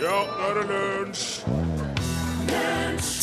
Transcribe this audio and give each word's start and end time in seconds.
Ja, 0.00 0.16
nå 0.24 0.46
er 0.48 0.54
det 0.56 0.68
lunsj! 0.70 1.40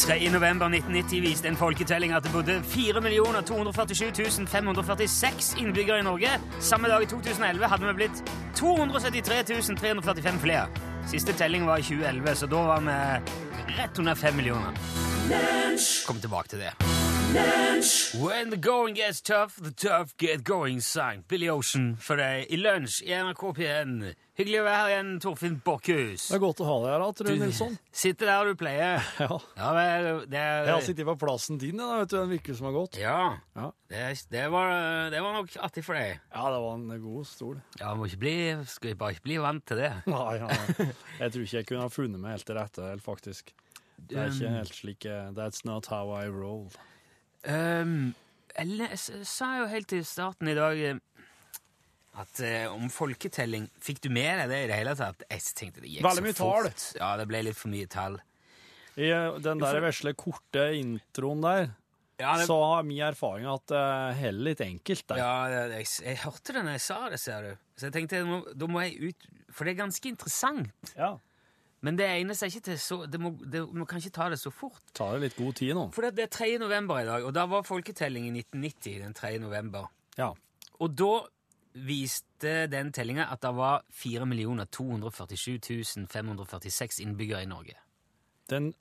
3. 0.07 0.29
november 0.31 0.69
1990 0.69 1.21
viste 1.21 1.49
en 1.49 1.57
folketelling 1.57 2.13
at 2.15 2.23
det 2.23 2.31
bodde 2.31 2.59
4 2.63 3.01
247 3.41 4.47
546 4.47 5.55
innbyggere 5.59 5.99
i 5.99 6.05
Norge. 6.05 6.29
Samme 6.59 6.87
dag 6.87 7.03
i 7.03 7.05
2011 7.05 7.67
hadde 7.67 7.87
vi 7.87 7.93
blitt 7.93 8.23
273 8.55 9.43
345 9.43 10.39
flere. 10.39 10.67
Siste 11.07 11.33
telling 11.33 11.65
var 11.65 11.77
i 11.77 11.81
2011, 11.81 12.35
så 12.35 12.45
da 12.47 12.55
var 12.55 12.85
vi 12.85 12.97
rett 13.81 13.99
under 13.99 14.15
5 14.15 14.35
millioner. 14.35 14.71
Kom 16.07 16.19
tilbake 16.19 16.47
til 16.47 16.59
det. 16.59 16.96
When 18.19 18.49
the 18.49 18.57
going 18.57 18.95
gets 18.95 19.21
tough, 19.21 19.55
the 19.61 19.71
tough 19.71 20.15
get 20.17 20.43
going, 20.43 20.79
sang 20.81 21.23
Billy 21.27 21.47
Ocean 21.49 21.95
for 22.01 22.17
deg 22.17 22.47
i 22.49 22.57
lunsj 22.57 23.03
i 23.05 23.11
NRK 23.13 23.43
P1. 23.57 23.91
Hyggelig 24.37 24.59
å 24.61 24.63
være 24.65 24.77
her 24.79 24.89
igjen, 24.91 25.11
Torfinn 25.21 25.57
Bokkhus. 25.65 26.25
Det 26.31 26.37
er 26.37 26.41
godt 26.41 26.61
å 26.63 26.67
ha 26.67 26.77
deg 26.83 26.89
her, 26.95 27.03
da, 27.03 27.09
Trø 27.19 27.35
Nilsson. 27.37 27.75
sitter 28.01 28.31
der 28.31 28.49
du 28.49 28.57
pleier. 28.59 29.05
Ja. 29.21 29.37
Ja, 29.59 29.69
vel, 29.77 30.09
det 30.31 30.39
er 30.41 30.65
Jeg 30.65 30.73
har 30.73 30.85
sittet 30.87 31.09
på 31.09 31.15
plassen 31.21 31.59
din 31.61 31.77
da, 31.81 31.91
vet 32.01 32.13
du, 32.13 32.17
en 32.23 32.33
uke 32.39 32.57
som 32.57 32.69
har 32.71 32.75
gått. 32.79 32.97
Ja, 33.01 33.19
Ja. 33.57 33.69
det, 33.93 34.01
det, 34.33 34.47
var, 34.53 34.73
det 35.13 35.21
var 35.27 35.37
nok 35.37 35.53
artig 35.69 35.85
for 35.85 35.99
deg. 35.99 36.17
Ja, 36.33 36.49
det 36.53 36.59
var 36.65 36.73
en 36.81 36.89
god 37.05 37.29
stol. 37.29 37.61
Ja, 37.81 37.93
må 37.97 38.09
ikke 38.09 38.21
bli, 38.25 38.35
skal 38.73 38.93
vi 38.93 38.97
bare 39.03 39.17
ikke 39.17 39.27
bli 39.29 39.39
vant 39.45 39.65
til 39.69 39.83
det. 39.85 39.93
Nei, 40.09 40.27
ja. 40.41 40.49
Jeg 41.21 41.31
tror 41.37 41.45
ikke 41.45 41.61
jeg 41.61 41.69
kunne 41.69 41.85
ha 41.85 41.93
funnet 41.93 42.21
meg 42.25 42.37
helt 42.39 42.49
til 42.49 42.57
rette, 42.57 42.89
helt 42.89 43.05
faktisk. 43.05 43.53
Det 43.97 44.17
er 44.21 44.29
ikke 44.33 44.51
helt 44.53 44.75
slik 44.77 45.05
eh, 45.09 45.31
That's 45.37 45.63
not 45.65 45.89
how 45.93 46.11
I 46.13 46.27
roll. 46.29 46.67
Um, 47.47 48.13
jeg 48.57 48.97
sa 48.99 49.53
jo 49.61 49.67
helt 49.71 49.87
til 49.87 50.03
starten 50.07 50.49
i 50.51 50.55
dag 50.57 50.79
eh, 50.83 50.97
at 52.17 52.39
uh, 52.41 52.73
om 52.73 52.89
folketelling 52.91 53.67
Fikk 53.83 54.01
du 54.03 54.09
med 54.11 54.41
deg 54.41 54.49
det 54.51 54.61
i 54.65 54.69
det 54.71 54.79
hele 54.81 54.95
tatt? 54.97 55.21
Jeg 55.29 55.43
tenkte 55.55 55.83
det 55.83 55.91
gikk 55.93 56.03
Veldig 56.03 56.23
så 56.23 56.25
mye 56.25 56.37
tall. 56.39 56.69
Ja, 56.97 57.11
det 57.21 57.27
ble 57.29 57.43
litt 57.47 57.59
for 57.59 57.71
mye 57.71 57.89
tall. 57.91 58.17
I 58.97 59.11
eh, 59.13 59.37
den 59.45 59.61
der 59.61 59.79
vesle, 59.85 60.15
korte 60.17 60.71
introen 60.75 61.45
der, 61.45 61.69
Ja, 62.17 62.33
det, 62.39 62.47
så 62.49 62.57
har 62.73 62.83
min 62.89 63.03
erfaring 63.05 63.45
at 63.51 63.69
det 63.69 63.85
heller 64.23 64.49
litt 64.49 64.63
enkelt 64.65 65.05
der. 65.13 65.21
ja 65.21 65.33
jeg, 65.53 65.71
jeg, 65.77 65.89
jeg 66.09 66.21
hørte 66.25 66.57
det 66.57 66.65
når 66.65 66.77
jeg 66.79 66.85
sa 66.87 66.99
det, 67.13 67.21
ser 67.21 67.45
du. 67.45 67.65
Så 67.77 67.87
jeg 67.87 67.95
tenkte 67.99 68.41
da 68.57 68.71
må 68.73 68.81
jeg 68.81 69.13
ut 69.13 69.27
For 69.53 69.63
det 69.63 69.75
er 69.75 69.83
ganske 69.85 70.09
interessant. 70.09 70.93
Ja. 70.97 71.13
Men 71.85 71.97
det 71.99 72.07
egner 72.09 72.37
seg 72.37 72.51
ikke 72.51 72.71
til 72.71 72.79
så 72.81 72.97
det 73.05 73.19
må, 73.21 73.35
det, 73.37 73.61
Vi 73.69 73.85
kan 73.85 74.01
ikke 74.01 74.15
ta 74.15 74.29
det 74.33 74.39
så 74.41 74.49
fort. 74.53 74.81
Ta 74.97 75.11
det 75.13 75.27
litt 75.27 75.37
god 75.37 75.57
tid 75.59 75.75
nå. 75.77 75.87
For 75.93 76.07
det, 76.07 76.15
det 76.17 76.25
er 76.25 76.33
3. 76.33 76.49
november 76.63 77.01
i 77.01 77.05
dag, 77.05 77.25
og 77.27 77.33
da 77.37 77.45
var 77.49 77.67
folketelling 77.67 78.29
i 78.31 78.33
1990. 78.41 79.01
den 79.03 79.17
3. 79.17 79.37
november. 79.43 79.91
Ja. 80.17 80.31
Og 80.81 80.95
da 80.97 81.11
viste 81.77 82.65
den 82.71 82.89
tellinga 82.93 83.27
at 83.29 83.43
det 83.43 83.53
var 83.53 83.83
4 83.93 84.25
247 84.71 86.07
546 86.09 86.99
innbyggere 87.03 87.43
i 87.43 87.45
Norge. 87.45 87.77
Den, 88.49 88.73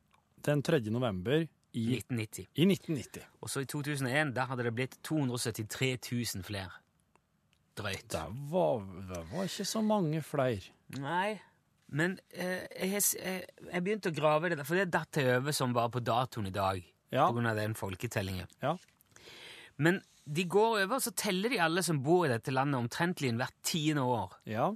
den 0.47 0.63
3. 0.63 0.81
november 0.91 1.45
I 1.45 1.47
i, 1.73 1.99
1990. 1.99 2.47
i 2.55 2.65
1990. 2.65 3.23
Og 3.41 3.51
så 3.51 3.61
i 3.61 3.65
2001 3.65 4.33
da 4.37 4.47
hadde 4.49 4.65
det 4.65 4.75
blitt 4.75 4.99
273 5.05 5.99
000 6.37 6.45
flere. 6.45 6.71
Drøyt. 7.77 8.09
Det 8.13 8.25
var, 8.51 8.81
det 9.09 9.21
var 9.33 9.45
ikke 9.45 9.65
så 9.65 9.83
mange 9.85 10.23
flere. 10.23 10.73
Nei, 10.97 11.37
men 11.89 12.19
eh, 12.35 12.65
jeg, 12.83 13.03
jeg, 13.21 13.45
jeg 13.73 13.83
begynte 13.87 14.11
å 14.11 14.17
grave 14.17 14.47
i 14.49 14.51
det, 14.53 14.59
der, 14.61 14.67
for 14.69 14.79
det 14.81 14.89
datt 14.95 15.19
jeg 15.21 15.39
over 15.39 15.55
som 15.55 15.73
var 15.77 15.89
på 15.95 16.01
datoen 16.03 16.49
i 16.51 16.55
dag. 16.55 16.81
Ja. 17.15 17.29
På 17.29 17.37
grunn 17.37 17.47
av 17.47 17.57
den 17.57 17.77
folketellingen. 17.79 18.49
Ja. 18.63 18.75
Men 19.79 20.01
de 20.27 20.45
går 20.51 20.81
over, 20.83 20.99
så 20.99 21.13
teller 21.15 21.53
de 21.53 21.61
alle 21.63 21.83
som 21.87 22.01
bor 22.03 22.25
i 22.27 22.33
dette 22.33 22.51
landet 22.51 22.81
omtrentlig 22.81 23.31
hvert 23.39 23.55
tiende 23.63 24.03
år. 24.03 24.35
Ja. 24.51 24.73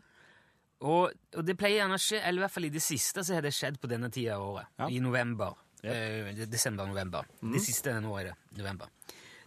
Og, 0.81 1.11
og 1.37 1.43
det 1.45 1.57
pleier 1.61 1.83
gjerne 1.83 1.99
å 1.99 2.01
skje, 2.01 2.21
eller 2.23 2.41
i 2.41 2.45
hvert 2.47 2.55
fall 2.55 2.69
i 2.69 2.73
det 2.73 2.85
siste 2.85 3.25
så 3.27 3.35
har 3.37 3.45
det 3.45 3.51
skjedd 3.57 3.81
på 3.83 3.91
denne 3.91 4.09
tida 4.15 4.39
av 4.39 4.47
året. 4.53 4.71
Ja. 4.79 4.87
I 4.89 5.03
november. 5.03 5.59
Eh, 5.83 6.31
Desember-november. 6.47 7.27
Det 7.43 7.61
siste 7.65 7.97
nå 8.05 8.15
er 8.21 8.31
det 8.31 8.37
november. 8.61 8.89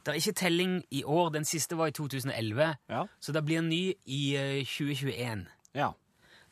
Det 0.03 0.11
er 0.11 0.19
ikke 0.19 0.35
telling 0.43 0.75
i 0.91 1.05
år. 1.07 1.31
Den 1.37 1.45
siste 1.47 1.77
var 1.79 1.87
i 1.87 1.95
2011, 1.95 2.73
Ja. 2.91 3.05
så 3.23 3.31
det 3.31 3.45
blir 3.47 3.61
en 3.63 3.69
ny 3.71 3.83
i 4.03 4.21
eh, 4.35 4.59
2021. 4.67 5.45
Ja. 5.79 5.93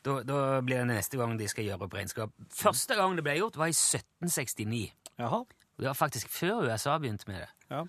Da, 0.04 0.16
da 0.26 0.38
blir 0.66 0.80
det 0.82 0.88
neste 0.90 1.18
gang 1.20 1.36
de 1.38 1.46
skal 1.50 1.64
gjøre 1.68 1.86
opp 1.86 1.94
regnskap. 1.94 2.32
Første 2.50 2.96
gang 2.98 3.14
det 3.18 3.22
ble 3.26 3.36
gjort, 3.38 3.56
var 3.60 3.70
i 3.70 3.76
1769. 3.76 4.88
Jaha. 5.18 5.44
Det 5.78 5.86
var 5.88 5.94
faktisk 5.98 6.28
før 6.30 6.64
USA 6.66 6.96
begynte 6.98 7.28
med 7.30 7.44
det. 7.44 7.50
Ja. 7.70 7.84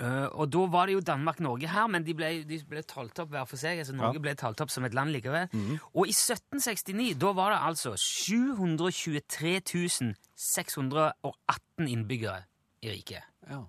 Uh, 0.00 0.24
og 0.40 0.48
da 0.50 0.62
var 0.72 0.88
det 0.88 0.94
jo 0.96 1.02
Danmark-Norge 1.04 1.68
her, 1.68 1.86
men 1.92 2.02
de 2.06 2.14
ble, 2.16 2.30
de 2.48 2.56
ble 2.66 2.80
talt 2.88 3.18
opp 3.22 3.28
hver 3.30 3.44
for 3.46 3.60
seg. 3.60 3.78
altså 3.82 3.92
Norge 3.94 4.16
Ja. 4.18 4.22
Ble 4.24 4.32
talt 4.40 4.60
opp 4.64 4.70
som 4.72 4.84
et 4.88 4.94
land 4.96 5.12
likevel. 5.12 5.46
Og 5.92 6.08
i 6.08 6.14
1769 6.16 7.12
da 7.20 7.32
var 7.36 7.52
det 7.52 7.60
altså 7.68 7.92
723 7.96 9.60
618 10.34 11.88
innbyggere 11.88 12.42
i 12.82 12.90
riket. 12.96 13.22
ja. 13.48 13.62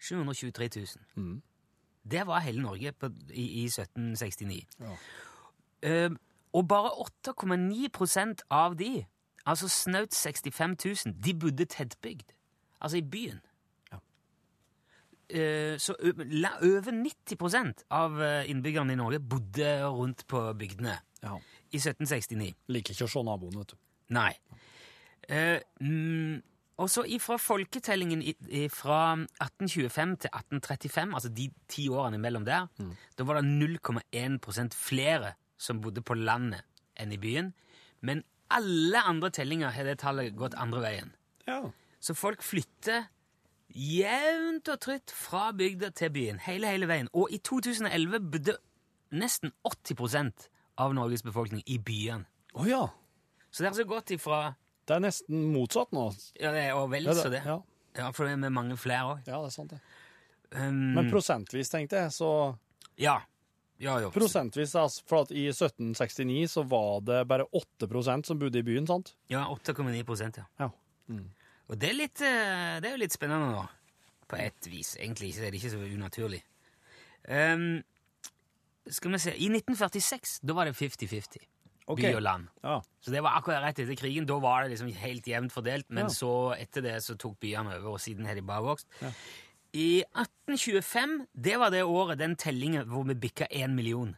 723 0.00 0.68
000. 0.76 0.86
Mm. 1.20 1.42
Det 2.10 2.22
var 2.26 2.38
hele 2.40 2.62
Norge 2.62 2.92
på, 2.92 3.10
i, 3.36 3.44
i 3.60 3.64
1769. 3.68 4.64
Ja. 4.80 4.94
Eh, 5.82 6.10
og 6.52 6.66
bare 6.68 6.90
8,9% 7.04 8.42
av 8.50 8.74
de, 8.80 9.04
altså 9.46 9.68
snaut 9.70 10.14
65 10.14 10.76
000, 11.06 11.14
de 11.24 11.34
bodde 11.34 11.66
tettbygd. 11.70 12.32
Altså 12.80 12.96
i 12.98 13.02
byen. 13.06 13.40
Ja. 13.92 13.98
Eh, 15.30 15.76
så 15.78 15.94
over 16.02 16.90
90% 16.96 17.84
av 17.90 18.20
eh, 18.22 18.50
innbyggerne 18.50 18.92
i 18.92 18.98
Norge 18.98 19.20
bodde 19.20 19.70
rundt 19.86 20.26
på 20.26 20.42
bygdene 20.58 20.96
ja. 21.22 21.36
i 21.70 21.78
1769. 21.78 22.54
Liker 22.74 22.96
ikke 22.96 23.06
å 23.08 23.12
se 23.14 23.22
naboen, 23.26 23.58
vet 23.62 23.74
du. 23.74 23.78
Nei. 24.16 24.32
Eh, 25.30 25.60
mm, 25.80 26.40
og 26.80 26.88
så 26.90 27.04
fra 27.20 27.36
folketellingen 27.38 28.22
i- 28.24 28.34
i- 28.48 28.68
fra 28.72 29.12
1825 29.14 30.16
til 30.24 30.30
1835, 30.32 31.14
altså 31.14 31.28
de 31.28 31.50
ti 31.68 31.88
årene 31.92 32.16
imellom 32.16 32.44
der, 32.48 32.66
da 33.18 33.24
var 33.28 33.38
det 33.40 33.44
0,1% 33.44 34.74
flere 34.74 35.34
som 35.60 35.80
bodde 35.84 36.02
på 36.06 36.16
landet 36.16 36.64
enn 37.00 37.12
i 37.12 37.20
byen. 37.20 37.52
Men 38.00 38.24
alle 38.50 39.02
andre 39.06 39.30
tellinger 39.34 39.74
har 39.76 39.86
det 39.86 39.98
tallet 40.02 40.36
gått 40.38 40.56
andre 40.58 40.82
veien. 40.84 41.12
Ja. 41.46 41.62
Så 42.00 42.16
folk 42.16 42.42
flytter 42.42 43.06
jevnt 43.70 44.68
og 44.72 44.80
trutt 44.82 45.12
fra 45.14 45.50
bygda 45.54 45.92
til 45.94 46.10
byen, 46.14 46.40
hele, 46.42 46.70
hele 46.72 46.88
veien. 46.90 47.10
Og 47.14 47.30
i 47.30 47.38
2011 47.44 48.24
bodde 48.32 48.56
nesten 49.14 49.52
80% 49.66 50.48
av 50.80 50.94
Norges 50.96 51.22
befolkning 51.26 51.62
i 51.70 51.78
byene. 51.78 52.26
Oh, 52.54 52.66
ja. 52.66 52.86
Så 53.50 53.62
det 53.62 53.68
har 53.68 53.74
altså 53.76 53.86
gått 53.90 54.10
ifra 54.14 54.40
Det 54.88 54.96
er 54.96 55.02
nesten 55.04 55.50
motsatt 55.54 55.92
nå. 55.94 56.08
Ja, 56.40 56.50
det 56.54 56.64
er 56.66 56.78
og 56.78 56.88
vel 56.90 57.06
så 57.14 57.28
det. 57.30 57.44
Ja, 57.46 57.60
Ja, 57.98 58.10
for 58.14 58.24
det 58.26 58.32
er 58.32 58.40
med 58.42 58.54
mange 58.54 58.76
flere 58.78 59.16
òg. 59.16 59.26
ja 59.26 59.38
det 59.42 59.50
er 59.50 59.54
sant, 59.54 59.70
det. 59.74 59.80
Um, 60.56 60.94
Men 60.96 61.10
prosentvis, 61.10 61.70
tenkte 61.70 61.98
jeg, 61.98 62.12
så 62.14 62.56
ja. 62.98 63.20
Ja, 63.80 63.94
ja, 64.02 64.10
Prosentvis, 64.12 64.74
altså, 64.76 65.02
for 65.08 65.24
at 65.24 65.30
i 65.32 65.46
1769 65.48 66.50
så 66.52 66.64
var 66.68 67.00
det 67.06 67.20
bare 67.30 67.46
8% 67.56 68.28
som 68.28 68.38
bodde 68.40 68.60
i 68.60 68.66
byen, 68.66 68.86
sant? 68.88 69.14
Ja, 69.32 69.46
8,9 69.54 70.02
prosent, 70.04 70.36
ja. 70.60 70.68
Mm. 71.08 71.30
Og 71.70 71.78
det 71.80 71.88
er, 71.88 71.96
litt, 71.96 72.20
eh, 72.20 72.76
det 72.82 72.90
er 72.90 72.96
jo 72.96 73.00
litt 73.00 73.14
spennende 73.14 73.54
nå. 73.54 73.62
På 74.30 74.38
et 74.38 74.66
vis. 74.70 74.92
Egentlig 75.00 75.32
Det 75.34 75.46
er 75.48 75.50
det 75.54 75.58
ikke 75.62 75.72
så 75.72 75.80
unaturlig. 75.86 76.42
Um, 77.26 77.80
skal 78.90 79.12
vi 79.12 79.18
se 79.20 79.32
I 79.36 79.48
1946 79.50 80.38
da 80.46 80.54
var 80.56 80.68
det 80.70 80.76
50-50. 80.78 81.40
Okay. 81.90 82.12
By 82.12 82.16
og 82.20 82.22
land. 82.22 82.48
Ja. 82.62 82.76
Så 83.02 83.10
det 83.10 83.22
var 83.24 83.34
akkurat 83.40 83.64
rett 83.64 83.80
etter 83.82 83.96
krigen. 83.98 84.26
Da 84.28 84.36
var 84.38 84.62
det 84.62 84.74
liksom 84.76 84.92
helt 85.00 85.26
jevnt 85.26 85.52
fordelt, 85.54 85.88
men 85.90 86.06
Ja. 86.06 86.14
så 86.14 86.54
etter 86.54 86.84
det 86.84 86.96
så 87.02 87.16
tok 87.18 87.40
byene 87.40 87.74
over, 87.80 87.96
og 87.96 88.00
siden 88.00 88.26
har 88.26 88.34
de 88.38 88.42
bare 88.46 88.62
vokst. 88.62 88.86
I 89.72 90.02
1825, 90.18 91.26
det 91.32 91.56
var 91.60 91.70
det 91.70 91.82
året, 91.86 92.18
den 92.18 92.36
tellingen 92.36 92.88
hvor 92.90 93.04
vi 93.06 93.14
bikka 93.14 93.46
én 93.54 93.74
million. 93.76 94.16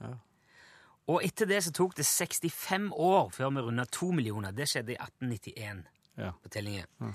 Ja. 0.00 0.14
Og 1.08 1.22
etter 1.24 1.46
det 1.48 1.62
så 1.64 1.72
tok 1.72 1.94
det 1.96 2.04
65 2.06 2.90
år 2.92 3.30
før 3.32 3.52
vi 3.54 3.62
runda 3.64 3.84
to 3.86 4.10
millioner. 4.12 4.52
Det 4.52 4.66
skjedde 4.68 4.92
i 4.92 4.98
1891 4.98 5.84
Ja. 6.18 6.32
på 6.42 6.48
tellingen. 6.50 7.14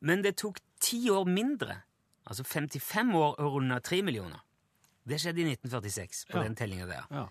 Men 0.00 0.22
det 0.22 0.36
tok 0.40 0.58
ti 0.80 1.10
år 1.10 1.24
mindre, 1.28 1.82
altså 2.26 2.44
55 2.44 3.14
år, 3.14 3.34
å 3.38 3.50
runde 3.52 3.80
tre 3.84 4.00
millioner. 4.02 4.40
Det 5.06 5.20
skjedde 5.20 5.40
i 5.42 5.44
1946 5.54 6.24
på 6.30 6.38
Ja. 6.38 6.42
den 6.42 6.54
tellinga 6.56 6.86
der. 6.86 7.04
Ja. 7.10 7.26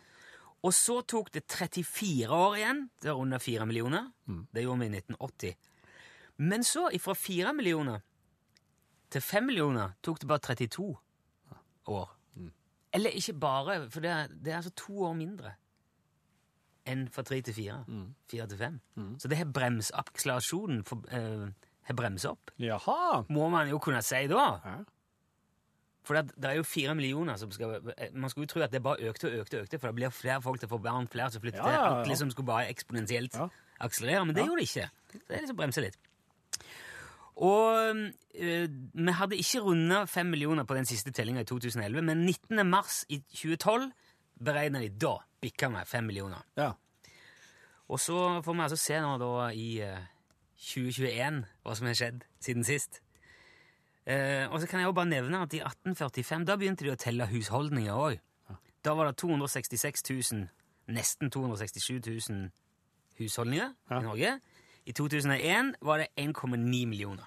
Og 0.63 0.73
så 0.73 1.01
tok 1.05 1.31
det 1.31 1.47
34 1.47 2.29
år 2.29 2.55
igjen 2.57 2.89
til 3.01 3.11
å 3.11 3.17
runde 3.19 3.39
fire 3.39 3.65
millioner. 3.65 4.11
Det 4.53 4.63
gjorde 4.63 4.79
vi 4.79 4.85
i 4.85 4.89
1980. 5.01 5.55
Men 6.37 6.61
så, 6.63 6.89
ifra 6.93 7.15
fire 7.15 7.53
millioner 7.53 8.01
til 9.09 9.21
fem 9.21 9.45
millioner, 9.47 9.93
tok 10.03 10.19
det 10.21 10.27
bare 10.27 10.39
32 10.39 10.97
år. 11.87 12.09
Eller 12.93 13.09
ikke 13.19 13.33
bare, 13.39 13.89
for 13.91 13.99
det 14.03 14.09
er, 14.11 14.27
det 14.31 14.51
er 14.53 14.55
altså 14.61 14.71
to 14.75 15.01
år 15.09 15.13
mindre 15.19 15.53
enn 16.87 17.01
fra 17.11 17.23
tre 17.27 17.41
til 17.43 17.53
4. 17.53 17.73
4 18.31 18.45
til 18.47 18.57
fem. 18.61 18.77
Så 19.19 19.27
det 19.27 19.37
har 19.41 19.49
brems 19.51 19.89
Akselerasjonen 19.93 20.85
for, 20.87 21.01
eh, 21.11 21.49
har 21.89 21.93
bremset 21.95 22.31
opp, 22.31 22.51
Jaha. 22.59 23.25
må 23.29 23.49
man 23.51 23.67
jo 23.69 23.77
kunne 23.83 24.01
si 24.01 24.21
da. 24.31 24.45
Ja. 24.63 24.75
For 26.07 26.15
det, 26.15 26.31
det 26.39 26.45
er 26.49 26.55
jo 26.55 26.63
fire 26.63 26.95
millioner 26.95 27.35
som 27.35 27.51
skal 27.51 27.81
Man 28.13 28.29
skulle 28.29 28.45
jo 28.47 28.53
tro 28.53 28.61
at 28.63 28.71
det 28.71 28.79
bare 28.83 29.03
økte 29.09 29.27
og 29.27 29.33
økte, 29.41 29.57
og 29.59 29.63
økte, 29.67 29.79
for 29.79 29.87
det 29.91 29.95
blir 29.95 30.09
flere 30.15 30.41
folk 30.41 30.59
til 30.61 30.69
å 30.69 30.77
få 30.77 30.81
barn, 30.81 31.07
flere 31.11 31.29
som 31.31 31.41
flytter 31.43 31.59
Ja, 31.59 31.63
til. 31.65 31.73
ja. 31.75 32.01
At 32.01 32.07
liksom 32.07 32.31
skulle 32.31 32.45
bare 32.47 32.69
eksponentielt 32.71 33.35
akselerere. 33.83 34.25
Men 34.25 34.35
det 34.35 34.45
gjorde 34.47 34.61
det 34.63 34.69
ikke. 34.69 34.89
Det 35.11 35.35
er 35.35 35.41
liksom 35.43 35.57
bremse 35.59 35.81
litt. 35.83 35.97
Og 37.37 37.95
øh, 38.35 38.67
vi 38.97 39.11
hadde 39.13 39.37
ikke 39.37 39.59
runda 39.61 40.03
fem 40.09 40.25
millioner 40.33 40.63
på 40.65 40.73
den 40.77 40.85
siste 40.89 41.11
tellinga 41.13 41.43
i 41.43 41.45
2011, 41.45 42.01
men 42.01 42.25
19. 42.25 42.63
mars 42.65 43.03
i 43.13 43.19
2012 43.29 43.91
beregna 44.43 44.79
de 44.81 44.89
da 44.89 45.15
bikka 45.41 45.69
vi 45.69 45.83
fem 45.85 46.03
millioner. 46.09 46.41
Ja. 46.57 46.71
Og 47.87 47.99
så 48.01 48.41
får 48.43 48.53
vi 48.57 48.61
altså 48.65 48.77
se 48.81 48.97
nå 49.01 49.13
da 49.21 49.49
i 49.53 49.67
eh, 49.85 49.99
2021 50.57 51.43
hva 51.63 51.75
som 51.77 51.87
har 51.87 51.97
skjedd 51.99 52.25
siden 52.43 52.65
sist. 52.67 53.01
Eh, 54.07 54.47
og 54.49 54.57
så 54.61 54.67
kan 54.67 54.79
jeg 54.81 54.87
jo 54.89 54.95
bare 54.97 55.09
nevne 55.11 55.41
at 55.45 55.53
i 55.53 55.61
1845 55.61 56.45
da 56.47 56.55
begynte 56.57 56.85
de 56.87 56.93
å 56.95 56.99
telle 56.99 57.27
husholdninger 57.29 57.93
òg. 57.93 58.17
Da 58.85 58.93
var 58.95 59.09
det 59.11 59.17
266 59.19 60.03
000, 60.33 60.45
nesten 60.95 61.29
267 61.33 62.01
000 62.29 62.49
husholdninger 63.19 63.73
Ja. 63.91 63.99
i 63.99 64.03
Norge. 64.05 64.33
I 64.87 64.93
2001 64.95 65.73
var 65.83 65.97
det 65.99 66.07
1,9 66.17 66.85
millioner 66.87 67.25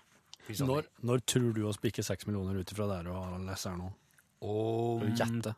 Når, 0.49 0.87
når 1.07 1.19
tror 1.29 1.53
du 1.55 1.61
å 1.69 1.73
spikke 1.77 2.03
6 2.03 2.27
millioner 2.27 2.57
ut 2.59 2.73
ifra 2.73 2.87
der 2.89 3.11
og 3.13 3.41
leser 3.47 3.71
her 3.75 3.79
nå? 3.83 3.91
Gjette? 5.13 5.53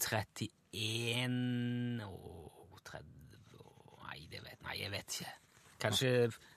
31 0.75 2.03
og 2.09 2.81
30 2.85 3.07
og- 3.61 4.03
Nei, 4.09 4.27
det 4.31 4.43
vet, 4.45 4.59
nei, 4.67 4.75
jeg 4.83 4.91
vet 4.91 5.21
ikke. 5.21 5.31
Kanskje, 5.81 6.11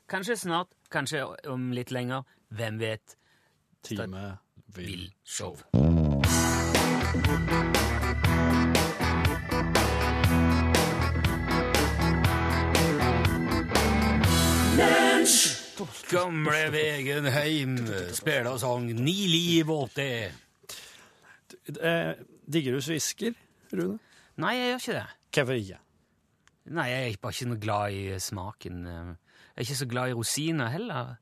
kanskje 0.10 0.36
snart, 0.38 0.68
kanskje 0.92 1.22
om 1.48 1.72
litt 1.72 1.92
lenger. 1.92 2.24
Hvem 2.52 2.80
vet? 2.80 3.16
Time 3.84 4.38
Vil 4.76 5.12
show. 5.24 5.56
Gamle 16.10 16.72
vegen 16.72 17.26
heim, 17.32 17.78
spela 18.14 18.52
sang 18.60 18.86
Ni 18.94 19.16
liv 19.28 19.72
åt 19.72 19.96
det. 19.96 20.32
Eh, 21.80 22.12
digger 22.46 22.76
du 22.76 22.82
svisker, 22.84 23.34
Rune? 23.72 23.98
Nei, 24.38 24.54
jeg 24.58 24.68
gjør 24.70 24.82
ikke 24.82 24.98
det. 24.98 25.06
Hvorfor 25.36 25.60
ikke? 25.60 25.80
Nei, 26.76 26.86
jeg 26.92 27.08
er 27.08 27.20
bare 27.22 27.36
ikke 27.38 27.50
noe 27.50 27.62
glad 27.64 27.96
i 27.96 28.04
smaken. 28.20 28.82
Jeg 28.86 29.56
er 29.56 29.68
ikke 29.68 29.80
så 29.80 29.88
glad 29.90 30.12
i 30.12 30.18
rosiner 30.20 30.74
heller. 30.74 31.16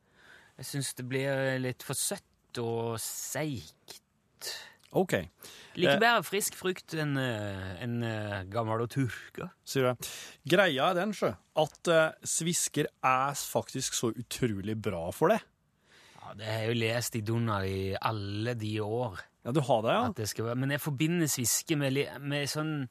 Jeg 0.57 0.69
syns 0.69 0.93
det 0.97 1.05
blir 1.09 1.57
litt 1.61 1.85
for 1.85 1.97
søtt 1.97 2.61
og 2.61 2.97
seigt. 3.01 4.49
OK, 4.93 5.15
Liker 5.75 5.95
Eh. 5.95 5.99
bedre 6.03 6.23
frisk 6.23 6.53
frukt 6.55 6.93
enn 6.93 7.17
en, 7.17 7.95
eh, 8.03 8.43
gammel 8.45 8.81
og 8.85 8.89
turka. 8.93 9.49
sier 9.65 9.89
det. 9.93 10.09
Greia 10.47 10.91
er 10.91 10.93
den, 10.99 11.13
sjø, 11.13 11.33
at 11.55 11.87
eh, 11.87 12.11
svisker 12.23 12.85
er 13.03 13.33
faktisk 13.33 13.93
så 13.97 14.11
utrolig 14.13 14.75
bra 14.79 15.09
for 15.11 15.29
det. 15.29 15.41
Ja, 16.21 16.33
det 16.35 16.45
har 16.45 16.59
jeg 16.61 16.69
jo 16.75 16.79
lest 16.85 17.15
i 17.15 17.21
Donald 17.21 17.65
i 17.65 17.95
alle 17.99 18.53
de 18.55 18.79
år. 18.79 19.17
Ja, 19.43 19.51
du 19.51 19.59
har 19.61 19.81
det, 19.81 19.91
ja? 19.91 20.11
Det 20.15 20.45
være. 20.45 20.55
Men 20.55 20.69
jeg 20.71 20.79
forbinder 20.79 21.27
sviske 21.27 21.75
med, 21.75 21.97
med 22.21 22.47
sånn, 22.47 22.87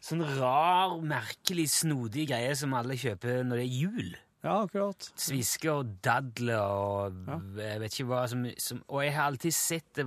sånn 0.00 0.22
rar, 0.38 0.94
merkelig, 1.02 1.66
snodig 1.68 2.28
greie 2.30 2.54
som 2.56 2.72
alle 2.72 2.96
kjøper 2.96 3.42
når 3.44 3.60
det 3.60 3.66
er 3.66 3.76
jul. 3.82 4.14
Ja, 4.46 4.62
akkurat. 4.62 5.10
Svisker 5.18 5.80
og 5.80 6.00
dadler 6.06 6.62
og 6.62 7.58
jeg 7.58 7.80
vet 7.82 7.92
ikke 7.92 8.06
hva 8.06 8.28
som, 8.30 8.44
som 8.62 8.82
Og 8.88 9.02
jeg 9.02 9.14
har 9.16 9.26
alltid 9.32 9.52
sett 9.52 9.88
det 9.98 10.06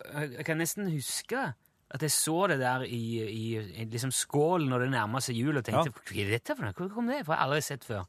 Jeg 0.00 0.44
kan 0.46 0.60
nesten 0.60 0.88
huske 0.92 1.50
at 1.90 2.04
jeg 2.06 2.12
så 2.14 2.36
det 2.52 2.60
der 2.60 2.84
i, 2.86 3.02
i, 3.26 3.46
i 3.58 3.86
liksom 3.90 4.12
skål 4.14 4.68
når 4.70 4.84
det 4.84 4.90
nærma 4.92 5.20
seg 5.24 5.40
jul, 5.40 5.58
og 5.58 5.64
tenkte 5.66 5.90
hva 5.90 6.20
er 6.22 6.30
dette 6.36 6.54
for 6.54 6.66
noe? 6.66 6.76
Hvor 6.76 6.92
kom 6.94 7.10
det 7.10 7.24
fra? 7.26 7.34
Jeg 7.34 7.40
har 7.40 7.48
aldri 7.48 7.64
sett 7.66 7.86
før. 7.86 8.04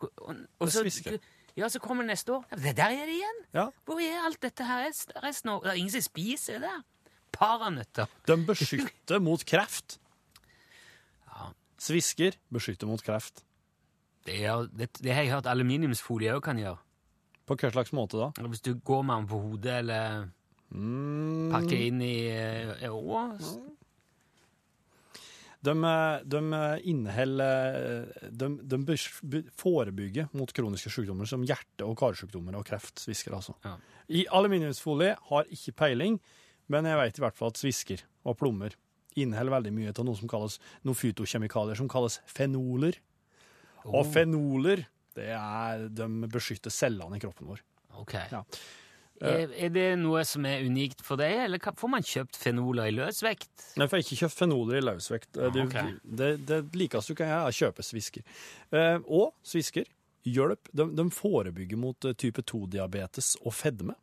Og, 0.00 0.22
og 0.32 0.70
Det 0.72 0.94
er. 1.12 1.18
Ja, 1.58 1.68
så 1.68 1.80
kommer 1.82 2.06
det 2.06 2.14
neste 2.14 2.32
år. 2.32 2.46
Ja, 2.52 2.72
der 2.72 2.94
er 2.94 3.06
det 3.08 3.16
igjen! 3.18 3.40
Ja. 3.52 3.66
Hvor 3.84 4.00
er 4.00 4.24
alt 4.24 4.40
dette 4.42 4.64
her 4.64 4.86
resten 5.24 5.50
av 5.52 5.64
Det 5.64 5.72
er 5.72 5.80
ingen 5.80 5.92
som 5.92 6.04
spiser 6.06 6.60
det 6.62 6.70
der. 6.70 6.82
Paranøtter. 7.34 8.08
De 8.26 8.36
beskytter 8.46 9.22
mot 9.22 9.44
kreft. 9.44 9.98
Ja. 11.30 11.52
Svisker 11.80 12.36
beskytter 12.52 12.88
mot 12.90 13.02
kreft. 13.04 13.44
Det, 14.26 14.40
er, 14.44 14.66
det, 14.72 14.90
det 15.00 15.12
har 15.14 15.24
jeg 15.24 15.32
hørt 15.34 15.48
aluminiumsfolie 15.48 16.34
òg 16.36 16.42
kan 16.44 16.58
gjøre. 16.60 16.76
På 17.48 17.56
hva 17.58 17.70
slags 17.72 17.92
måte 17.96 18.18
da? 18.20 18.28
Hvis 18.50 18.62
du 18.66 18.74
går 18.74 19.04
med 19.06 19.22
den 19.22 19.28
på 19.30 19.38
hodet, 19.44 19.76
eller 19.80 20.26
Mm, 20.70 21.50
pakker 21.50 21.80
inn 21.88 22.02
i 22.04 22.14
eh, 22.30 22.86
Å, 22.86 23.24
de, 25.60 25.72
eh, 25.84 26.20
de 26.24 26.40
inneholder 26.88 28.30
De, 28.30 28.48
de 28.62 29.40
forebygger 29.58 30.30
mot 30.36 30.52
kroniske 30.56 30.92
sykdommer 30.94 31.28
som 31.28 31.42
hjerte- 31.44 31.86
og 31.86 31.98
karsykdommer 32.00 32.56
og 32.56 32.68
kreft. 32.68 33.02
Svisker, 33.02 33.34
altså. 33.36 33.56
Ja. 33.66 33.74
I 34.10 34.24
aluminiumsfolie 34.30 35.16
har 35.30 35.50
ikke 35.52 35.76
peiling, 35.84 36.20
men 36.70 36.88
jeg 36.88 36.98
vet 37.02 37.18
i 37.18 37.24
hvert 37.26 37.36
fall 37.38 37.52
at 37.52 37.60
svisker 37.60 38.06
og 38.24 38.38
plommer 38.40 38.76
inneholder 39.18 39.56
veldig 39.56 39.74
mye 39.74 39.92
av 39.92 40.06
noe 40.06 40.18
som 40.18 40.30
kalles 40.30 40.56
noen 40.86 40.98
fytokjemikalier 40.98 41.78
som 41.78 41.90
kalles 41.90 42.20
fenoler. 42.30 42.98
Og 43.90 44.04
fenoler 44.06 44.86
det 45.18 45.32
er, 45.34 45.88
de 45.90 46.06
beskytter 46.30 46.72
cellene 46.72 47.18
i 47.18 47.22
kroppen 47.22 47.48
vår. 47.50 47.62
Ok. 48.00 48.14
Ja. 48.30 48.44
Er, 49.20 49.50
er 49.52 49.68
det 49.74 49.86
noe 50.00 50.22
som 50.24 50.46
er 50.48 50.62
unikt 50.64 51.02
for 51.04 51.20
deg, 51.20 51.34
eller 51.44 51.60
får 51.76 51.90
man 51.92 52.02
kjøpt 52.06 52.38
fenoler 52.40 52.88
i 52.88 52.94
løsvekt? 52.96 53.66
Jeg 53.76 53.90
får 53.92 54.00
ikke 54.04 54.16
kjøpt 54.22 54.38
fenoler 54.38 54.78
i 54.78 54.84
løsvekt. 54.86 55.30
Ah, 55.36 55.50
Det, 55.52 55.64
ok. 55.66 56.04
det, 56.20 56.30
det 56.48 56.60
likeste 56.80 57.12
du 57.12 57.18
kan 57.20 57.28
gjøre, 57.28 57.40
er 57.44 57.52
å 57.52 57.58
kjøpe 57.58 57.84
svisker. 57.84 58.24
Eh, 58.72 58.98
og 59.12 59.34
svisker 59.44 59.84
hjelp, 60.24 60.70
de, 60.72 60.86
de 60.96 61.06
forebygger 61.12 61.76
mot 61.80 62.08
eh, 62.08 62.16
type 62.16 62.40
2-diabetes 62.48 63.34
og 63.44 63.52
fedme. 63.56 63.94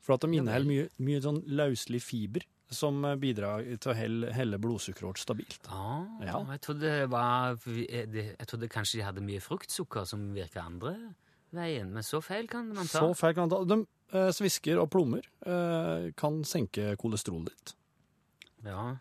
For 0.00 0.16
at 0.16 0.24
de 0.24 0.32
inneholder 0.40 0.68
mye, 0.70 0.88
mye 1.04 1.20
sånn 1.24 1.42
løselig 1.60 2.00
fiber 2.04 2.46
som 2.72 3.02
eh, 3.04 3.16
bidrar 3.20 3.64
til 3.82 3.92
å 3.92 3.96
helle, 3.98 4.32
helle 4.32 4.58
blodsukkeret 4.62 5.10
vårt 5.12 5.20
stabilt. 5.20 5.68
Ah, 5.68 6.06
Ja. 6.24 6.40
jeg, 6.54 6.60
trodde 6.64 6.94
var, 7.12 7.58
jeg 7.68 8.46
trodde 8.48 8.68
kanskje 8.72 9.00
de 9.02 9.08
hadde 9.10 9.24
mye 9.28 9.42
fruktsukker 9.44 10.08
som 10.08 10.30
virker 10.36 10.64
andre 10.64 10.94
veien, 11.56 11.90
men 11.94 12.06
så 12.06 12.20
feil 12.24 12.48
kan 12.50 12.68
man 12.74 12.88
ta. 12.88 13.02
Så 13.02 13.14
feil 13.18 13.36
kan 13.36 13.48
man 13.48 13.52
ta. 13.52 13.60
De, 13.68 13.78
eh, 14.14 14.30
svisker 14.36 14.80
og 14.82 14.90
plommer 14.92 15.26
eh, 15.46 16.10
kan 16.18 16.40
senke 16.46 16.94
kolesterolet 17.00 17.52
ditt. 17.54 17.74
Ja. 18.66 18.92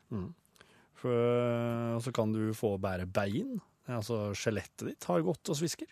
For, 1.00 1.16
eh, 1.16 1.96
og 1.98 2.04
så 2.06 2.14
kan 2.16 2.34
du 2.36 2.50
få 2.58 2.76
bære 2.82 3.08
bein. 3.12 3.58
Altså 3.90 4.30
skjelettet 4.38 4.92
ditt 4.92 5.10
har 5.10 5.26
godt 5.26 5.50
og 5.50 5.58
svisker. 5.58 5.90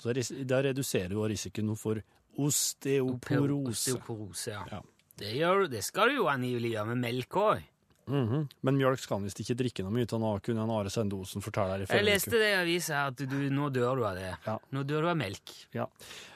Så 0.00 0.14
da 0.48 0.62
reduserer 0.64 1.12
du 1.12 1.20
risikoen 1.20 1.74
for 1.78 2.00
osteoporose. 2.40 3.92
Osteoporose, 3.92 4.54
ja. 4.54 4.62
Ja. 4.70 4.80
Det, 5.18 5.34
gjør, 5.36 5.66
det 5.70 5.82
skal 5.84 6.10
du 6.10 6.22
jo 6.22 6.30
angivelig 6.32 6.72
gjøre 6.74 6.94
med 6.94 7.02
melk 7.04 7.36
òg. 7.38 7.66
Mhm. 8.06 8.48
Men 8.62 8.76
mjølk 8.76 8.98
skal 8.98 9.18
han 9.20 9.24
visst 9.28 9.38
ikke 9.40 9.54
drikke 9.56 9.84
noe 9.86 9.92
mye 9.94 10.08
av, 10.10 10.18
nå 10.20 10.30
kunne 10.42 10.64
en 10.64 10.70
Are 10.74 10.90
Sendosen 10.90 11.42
fortelle 11.44 11.70
her 11.76 11.84
i 11.84 11.86
Jeg 11.86 12.04
leste 12.04 12.30
det 12.34 12.48
i 12.50 12.56
avisa 12.58 13.06
at 13.12 13.16
du, 13.16 13.36
nå 13.50 13.70
dør 13.70 13.96
du 14.00 14.04
av 14.06 14.16
det. 14.18 14.32
Ja. 14.46 14.58
Nå 14.72 14.82
dør 14.84 15.02
du 15.02 15.08
av 15.12 15.16
melk. 15.16 15.52
Ja. 15.72 15.86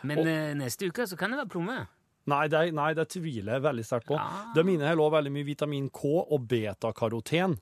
Men 0.03 0.19
Og- 0.19 0.27
eh, 0.27 0.55
neste 0.55 0.87
uke 0.87 1.07
så 1.07 1.19
kan 1.19 1.31
det 1.31 1.39
være 1.41 1.51
plomme. 1.51 1.89
Nei, 2.27 2.49
det, 2.49 2.75
nei, 2.75 2.93
det 2.95 3.09
tviler 3.09 3.53
jeg 3.55 3.63
veldig 3.63 3.85
sterkt 3.87 4.07
på. 4.07 4.17
Ja. 4.17 4.53
minner 4.65 4.73
inneholder 4.87 5.03
også 5.05 5.17
veldig 5.19 5.33
mye 5.33 5.45
vitamin 5.47 5.91
K 5.91 6.05
og 6.31 6.49
beta-karoten. 6.49 7.59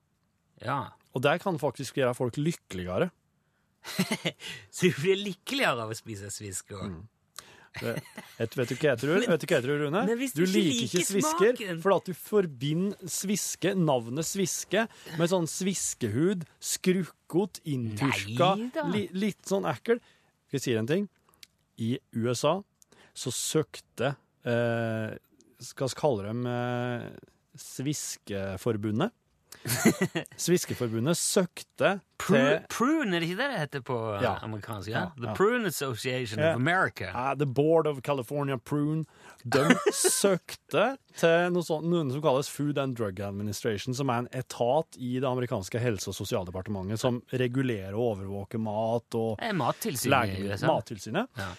Ja. 0.63 0.91
Og 1.15 1.23
det 1.23 1.41
kan 1.43 1.59
faktisk 1.59 1.95
gjøre 1.97 2.15
folk 2.17 2.35
lykkeligere. 2.37 3.11
Så 4.71 4.89
du 4.89 4.93
blir 5.03 5.17
lykkeligere 5.21 5.85
av 5.85 5.91
å 5.93 5.97
spise 5.97 6.31
svisk 6.33 6.73
òg. 6.73 6.87
Mm. 6.95 7.03
Det, 7.75 7.95
vet, 8.39 8.57
vet 8.57 8.69
du 8.71 8.75
hva 8.77 8.89
jeg 8.93 8.99
tror, 9.03 9.19
vet 9.25 9.41
du 9.43 9.47
hva 9.49 9.57
jeg 9.57 9.65
tror 9.65 9.81
Rune? 9.83 10.03
Men 10.07 10.19
Du 10.21 10.27
du 10.39 10.45
liker 10.47 10.85
ikke 10.85 11.05
svisker 11.09 11.57
smaken. 11.59 11.97
at 11.97 12.07
du 12.11 12.15
forbinder 12.15 13.11
sviske, 13.11 13.73
navnet 13.75 14.29
sviske, 14.29 14.85
med 15.19 15.33
sånn 15.33 15.49
sviskehud, 15.51 16.45
skrukkot, 16.63 17.59
innturska, 17.67 18.53
li, 18.93 19.09
litt 19.13 19.43
sånn 19.51 19.67
ekkel. 19.67 19.99
Skal 20.47 20.59
jeg 20.61 20.65
si 20.69 20.77
en 20.79 20.91
ting? 20.91 21.09
I 21.83 21.97
USA 22.15 22.61
så 23.15 23.33
søkte 23.35 24.13
eh, 24.47 25.15
Skal 25.59 25.91
vi 25.91 25.97
kalle 25.99 26.29
dem 26.29 26.47
eh, 26.47 27.09
Sviskeforbundet? 27.59 29.11
Sviskeforbundet 30.45 31.17
søkte 31.17 32.01
Prune, 32.19 32.41
til 32.61 32.67
prune, 32.71 33.17
er 33.17 33.21
det 33.23 33.29
ikke 33.29 33.39
det 33.41 33.49
det 33.51 33.59
heter 33.61 33.83
på 33.85 33.97
Ja. 34.23 34.35
amerikansk? 34.45 34.89
Ja? 34.93 35.07
The 35.17 35.27
ja. 35.31 35.35
Prune 35.35 35.67
Association 35.67 36.39
of 36.41 36.55
America. 36.57 37.05
Ja, 37.11 37.35
The 37.35 37.47
Board 37.47 37.87
of 37.87 38.01
California 38.05 38.57
Prune 38.57 39.05
de 39.45 39.65
søkte 39.93 40.97
til 41.17 41.51
noe, 41.53 41.65
sånt, 41.67 41.87
noe 41.91 42.05
som 42.13 42.23
kalles 42.25 42.49
Food 42.53 42.79
and 42.79 42.97
Drug 42.97 43.21
Administration, 43.21 43.95
som 43.95 44.09
er 44.13 44.25
en 44.25 44.29
etat 44.33 44.97
i 44.99 45.19
det 45.19 45.29
amerikanske 45.29 45.81
helse- 45.83 46.09
og 46.13 46.17
sosialdepartementet 46.21 47.01
som 47.01 47.23
regulerer 47.33 47.95
og 47.95 48.15
overvåker 48.19 48.59
mat 48.63 49.15
og 49.21 49.43
Mattilsynet. 49.55 50.61
Mattilsynet. 50.65 51.29
Ja. 51.41 51.51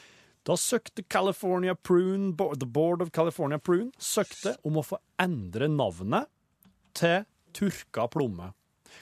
Da 0.46 0.54
søkte 0.62 1.02
California 1.10 1.74
Prune, 1.74 2.36
The 2.38 2.68
Board 2.70 3.02
of 3.02 3.10
California 3.10 3.58
Prune 3.58 3.92
søkte 3.98 4.56
om 4.66 4.78
å 4.78 4.84
få 4.86 5.00
endre 5.22 5.68
navnet 5.74 6.30
til 6.96 7.24
Turka 7.56 8.10
plomme. 8.12 8.52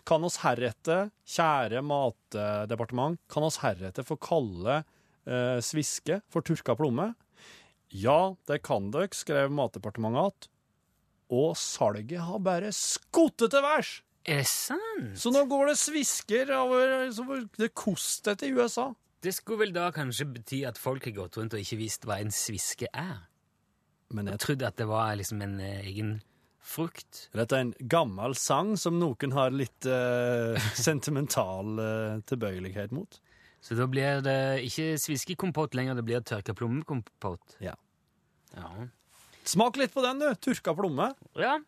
Kan 0.08 0.26
oss 0.26 0.40
heretter, 0.42 1.12
kjære 1.30 1.84
matdepartement, 1.86 3.20
kan 3.30 3.46
oss 3.46 3.60
heretter 3.62 4.06
få 4.06 4.18
kalle 4.22 4.80
eh, 4.82 5.60
sviske 5.62 6.22
for 6.34 6.46
turka 6.46 6.76
plomme? 6.78 7.12
Ja, 7.94 8.34
det 8.50 8.64
kan 8.66 8.90
dere, 8.92 9.10
skrev 9.14 9.52
Matdepartementet 9.52 10.20
att. 10.22 10.50
Og 11.30 11.58
salget 11.58 12.20
har 12.20 12.40
bare 12.40 12.72
skutt 12.74 13.38
til 13.38 13.62
værs! 13.62 14.02
Er 14.26 14.42
det 14.42 14.48
sant? 14.48 15.18
Så 15.20 15.32
nå 15.34 15.44
går 15.52 15.68
det 15.68 15.78
svisker 15.78 16.52
over 16.56 17.12
Det 17.58 17.74
koster 17.76 18.36
til 18.40 18.58
USA. 18.58 18.94
Det 19.22 19.34
skulle 19.36 19.66
vel 19.66 19.74
da 19.76 19.90
kanskje 19.92 20.26
bety 20.26 20.64
at 20.66 20.80
folk 20.80 21.06
har 21.06 21.16
gått 21.16 21.38
rundt 21.38 21.54
og 21.54 21.60
ikke 21.60 21.80
visst 21.80 22.08
hva 22.08 22.18
en 22.24 22.32
sviske 22.32 22.88
er? 22.94 23.28
Men 24.10 24.28
Jeg 24.28 24.34
Og 24.34 24.40
trodde 24.40 24.68
at 24.68 24.78
det 24.78 24.88
var 24.88 25.16
liksom 25.16 25.42
en 25.42 25.60
eh, 25.60 25.86
egen 25.88 26.22
frukt. 26.64 27.28
Dette 27.36 27.58
er 27.58 27.66
en 27.68 27.74
gammel 27.92 28.36
sang 28.40 28.74
som 28.80 28.98
noen 29.02 29.36
har 29.36 29.54
litt 29.54 29.88
eh, 29.90 30.58
sentimental 30.88 31.78
eh, 31.84 32.24
tilbøyelighet 32.30 32.96
mot. 32.96 33.20
Så 33.64 33.78
da 33.80 33.88
blir 33.88 34.24
det 34.26 34.40
ikke 34.68 34.94
sviskekompott 35.00 35.76
lenger, 35.80 35.96
det 35.96 36.04
blir 36.08 36.24
tørka 36.28 36.56
plommekompott. 36.58 37.58
Ja. 37.64 37.76
Ja. 38.58 38.72
Smak 39.48 39.78
litt 39.80 39.94
på 39.96 40.04
den, 40.04 40.20
du. 40.24 40.34
Tørka 40.44 40.76
plomme. 40.78 41.14
ja. 41.40 41.60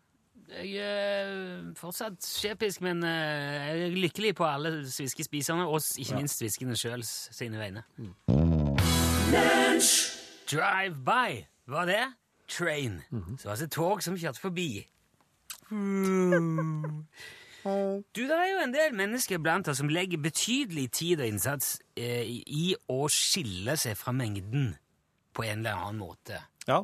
Jeg 0.46 0.76
er 0.78 1.72
fortsatt 1.74 2.22
skjepisk, 2.22 2.78
men 2.86 3.00
eh, 3.02 3.64
jeg 3.66 3.80
er 3.88 3.96
lykkelig 3.98 4.28
på 4.38 4.44
alle 4.46 4.70
sviskespiserne, 4.86 5.64
og 5.66 5.82
ikke 5.98 6.20
minst 6.20 6.38
sviskene 6.38 6.76
sjøl 6.78 7.02
sine 7.02 7.58
vegne. 7.58 7.82
Drive 10.46 10.94
by, 11.02 11.40
var 11.66 11.90
det? 11.90 12.04
Train. 12.48 13.00
Så 13.38 13.50
altså 13.50 13.66
tog 13.68 14.02
som 14.02 14.16
kjørte 14.16 14.40
forbi. 14.40 14.86
Du, 18.14 18.20
det 18.22 18.36
er 18.36 18.50
jo 18.52 18.60
en 18.62 18.74
del 18.74 18.94
mennesker 18.94 19.40
blant 19.42 19.66
oss 19.68 19.80
som 19.82 19.88
legger 19.90 20.20
betydelig 20.22 20.84
tid 20.94 21.20
og 21.24 21.26
innsats 21.32 21.72
eh, 21.98 22.22
i 22.46 22.68
å 22.92 23.08
skille 23.10 23.74
seg 23.80 23.96
fra 23.98 24.14
mengden 24.14 24.76
på 25.34 25.42
en 25.48 25.64
eller 25.64 25.74
annen 25.80 25.98
måte. 26.04 26.38
Ja. 26.68 26.78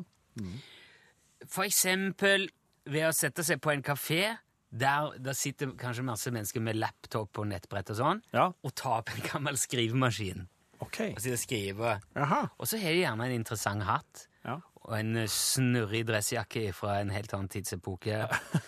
For 1.47 1.63
eksempel 1.63 2.49
ved 2.91 3.07
å 3.07 3.13
sette 3.15 3.45
seg 3.47 3.61
på 3.63 3.71
en 3.71 3.85
kafé 3.85 4.33
der 4.73 5.13
det 5.21 5.35
sitter 5.37 5.71
kanskje 5.79 6.03
masse 6.07 6.31
mennesker 6.33 6.63
med 6.65 6.79
laptop 6.81 7.37
og 7.39 7.47
nettbrett 7.51 7.91
og 7.93 7.99
sånn, 7.99 8.21
Ja. 8.33 8.49
og 8.51 8.73
ta 8.75 8.97
opp 8.99 9.11
en 9.13 9.21
gammel 9.29 9.55
skrivemaskin 9.61 10.47
OK. 10.83 10.99
og 11.15 11.21
sitter 11.23 11.37
og 11.39 11.41
skriver. 11.43 12.03
Aha. 12.19 12.41
Og 12.59 12.69
så 12.69 12.79
har 12.81 12.93
de 12.95 13.01
gjerne 13.03 13.27
en 13.29 13.35
interessant 13.39 13.87
hatt 13.87 14.27
Ja. 14.45 14.59
og 14.83 14.93
en 14.99 15.15
eh, 15.23 15.29
snurrig 15.31 16.03
dressjakke 16.09 16.67
fra 16.75 16.99
en 17.01 17.13
helt 17.15 17.33
annen 17.33 17.49
tidsepoke. 17.53 18.23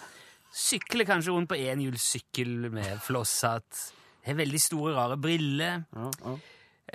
Sykler 0.56 1.04
kanskje 1.08 1.34
rundt 1.36 1.50
på 1.52 1.58
enhjulssykkel 1.60 2.70
med 2.72 3.00
flosshatt. 3.04 3.88
Har 4.26 4.38
veldig 4.40 4.62
store, 4.64 4.94
rare 4.96 5.18
briller. 5.22 5.84
Ja, 5.94 6.12
ja. 6.24 6.36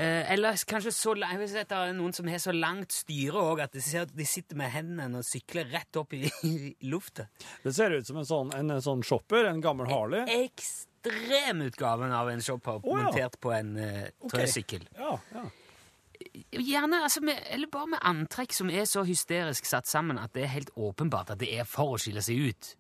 Eh, 0.00 0.33
eller 0.33 0.55
kanskje 0.71 0.93
så 0.95 1.12
langt 1.19 1.35
jeg 1.35 1.41
vil 1.43 1.49
si 1.50 1.59
at 1.61 1.69
det 1.73 1.79
er 1.83 1.97
noen 1.99 2.12
som 2.15 2.29
har 2.31 2.39
så 2.41 2.53
langt 2.55 2.95
styre 2.95 3.41
òg 3.43 3.61
at 3.65 3.73
de, 3.75 3.81
ser 3.83 4.07
de 4.07 4.25
sitter 4.25 4.57
med 4.57 4.71
hendene 4.71 5.19
og 5.19 5.27
sykler 5.27 5.67
rett 5.75 5.99
opp 5.99 6.15
i, 6.17 6.23
i 6.47 6.53
lufta. 6.89 7.27
Det 7.65 7.75
ser 7.77 7.97
ut 7.99 8.07
som 8.07 8.21
en 8.23 8.29
sånn, 8.29 8.53
en, 8.57 8.77
sånn 8.81 9.03
shopper, 9.05 9.50
en 9.50 9.61
gammel 9.61 9.91
Harley. 9.91 10.23
Ekstremutgaven 11.00 12.12
av 12.12 12.28
en 12.30 12.42
shopper 12.45 12.80
oh, 12.83 12.92
ja. 12.92 13.07
montert 13.07 13.38
på 13.40 13.52
en 13.57 13.73
uh, 13.78 14.04
Ok. 14.21 14.35
Okay. 14.35 14.80
Ja, 14.99 15.16
ja. 15.35 15.47
Gjerne, 16.52 17.00
altså 17.07 17.23
med, 17.25 17.38
eller 17.49 17.71
bare 17.73 17.95
med 17.95 18.02
antrekk 18.04 18.52
som 18.52 18.69
er 18.71 18.85
så 18.85 19.02
hysterisk 19.09 19.64
satt 19.64 19.88
sammen 19.88 20.21
at 20.21 20.35
det 20.37 20.45
er 20.45 20.52
helt 20.52 20.71
åpenbart 20.76 21.33
at 21.33 21.40
det 21.40 21.49
er 21.57 21.69
for 21.69 21.97
å 21.97 22.00
skille 22.00 22.23
seg 22.25 22.50
ut. 22.50 22.73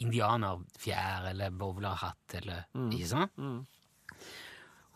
Indianerfjær 0.00 1.28
eller 1.34 1.52
bowlerhatt 1.52 2.38
eller 2.38 2.64
Ikke 2.88 3.10
sant? 3.10 3.34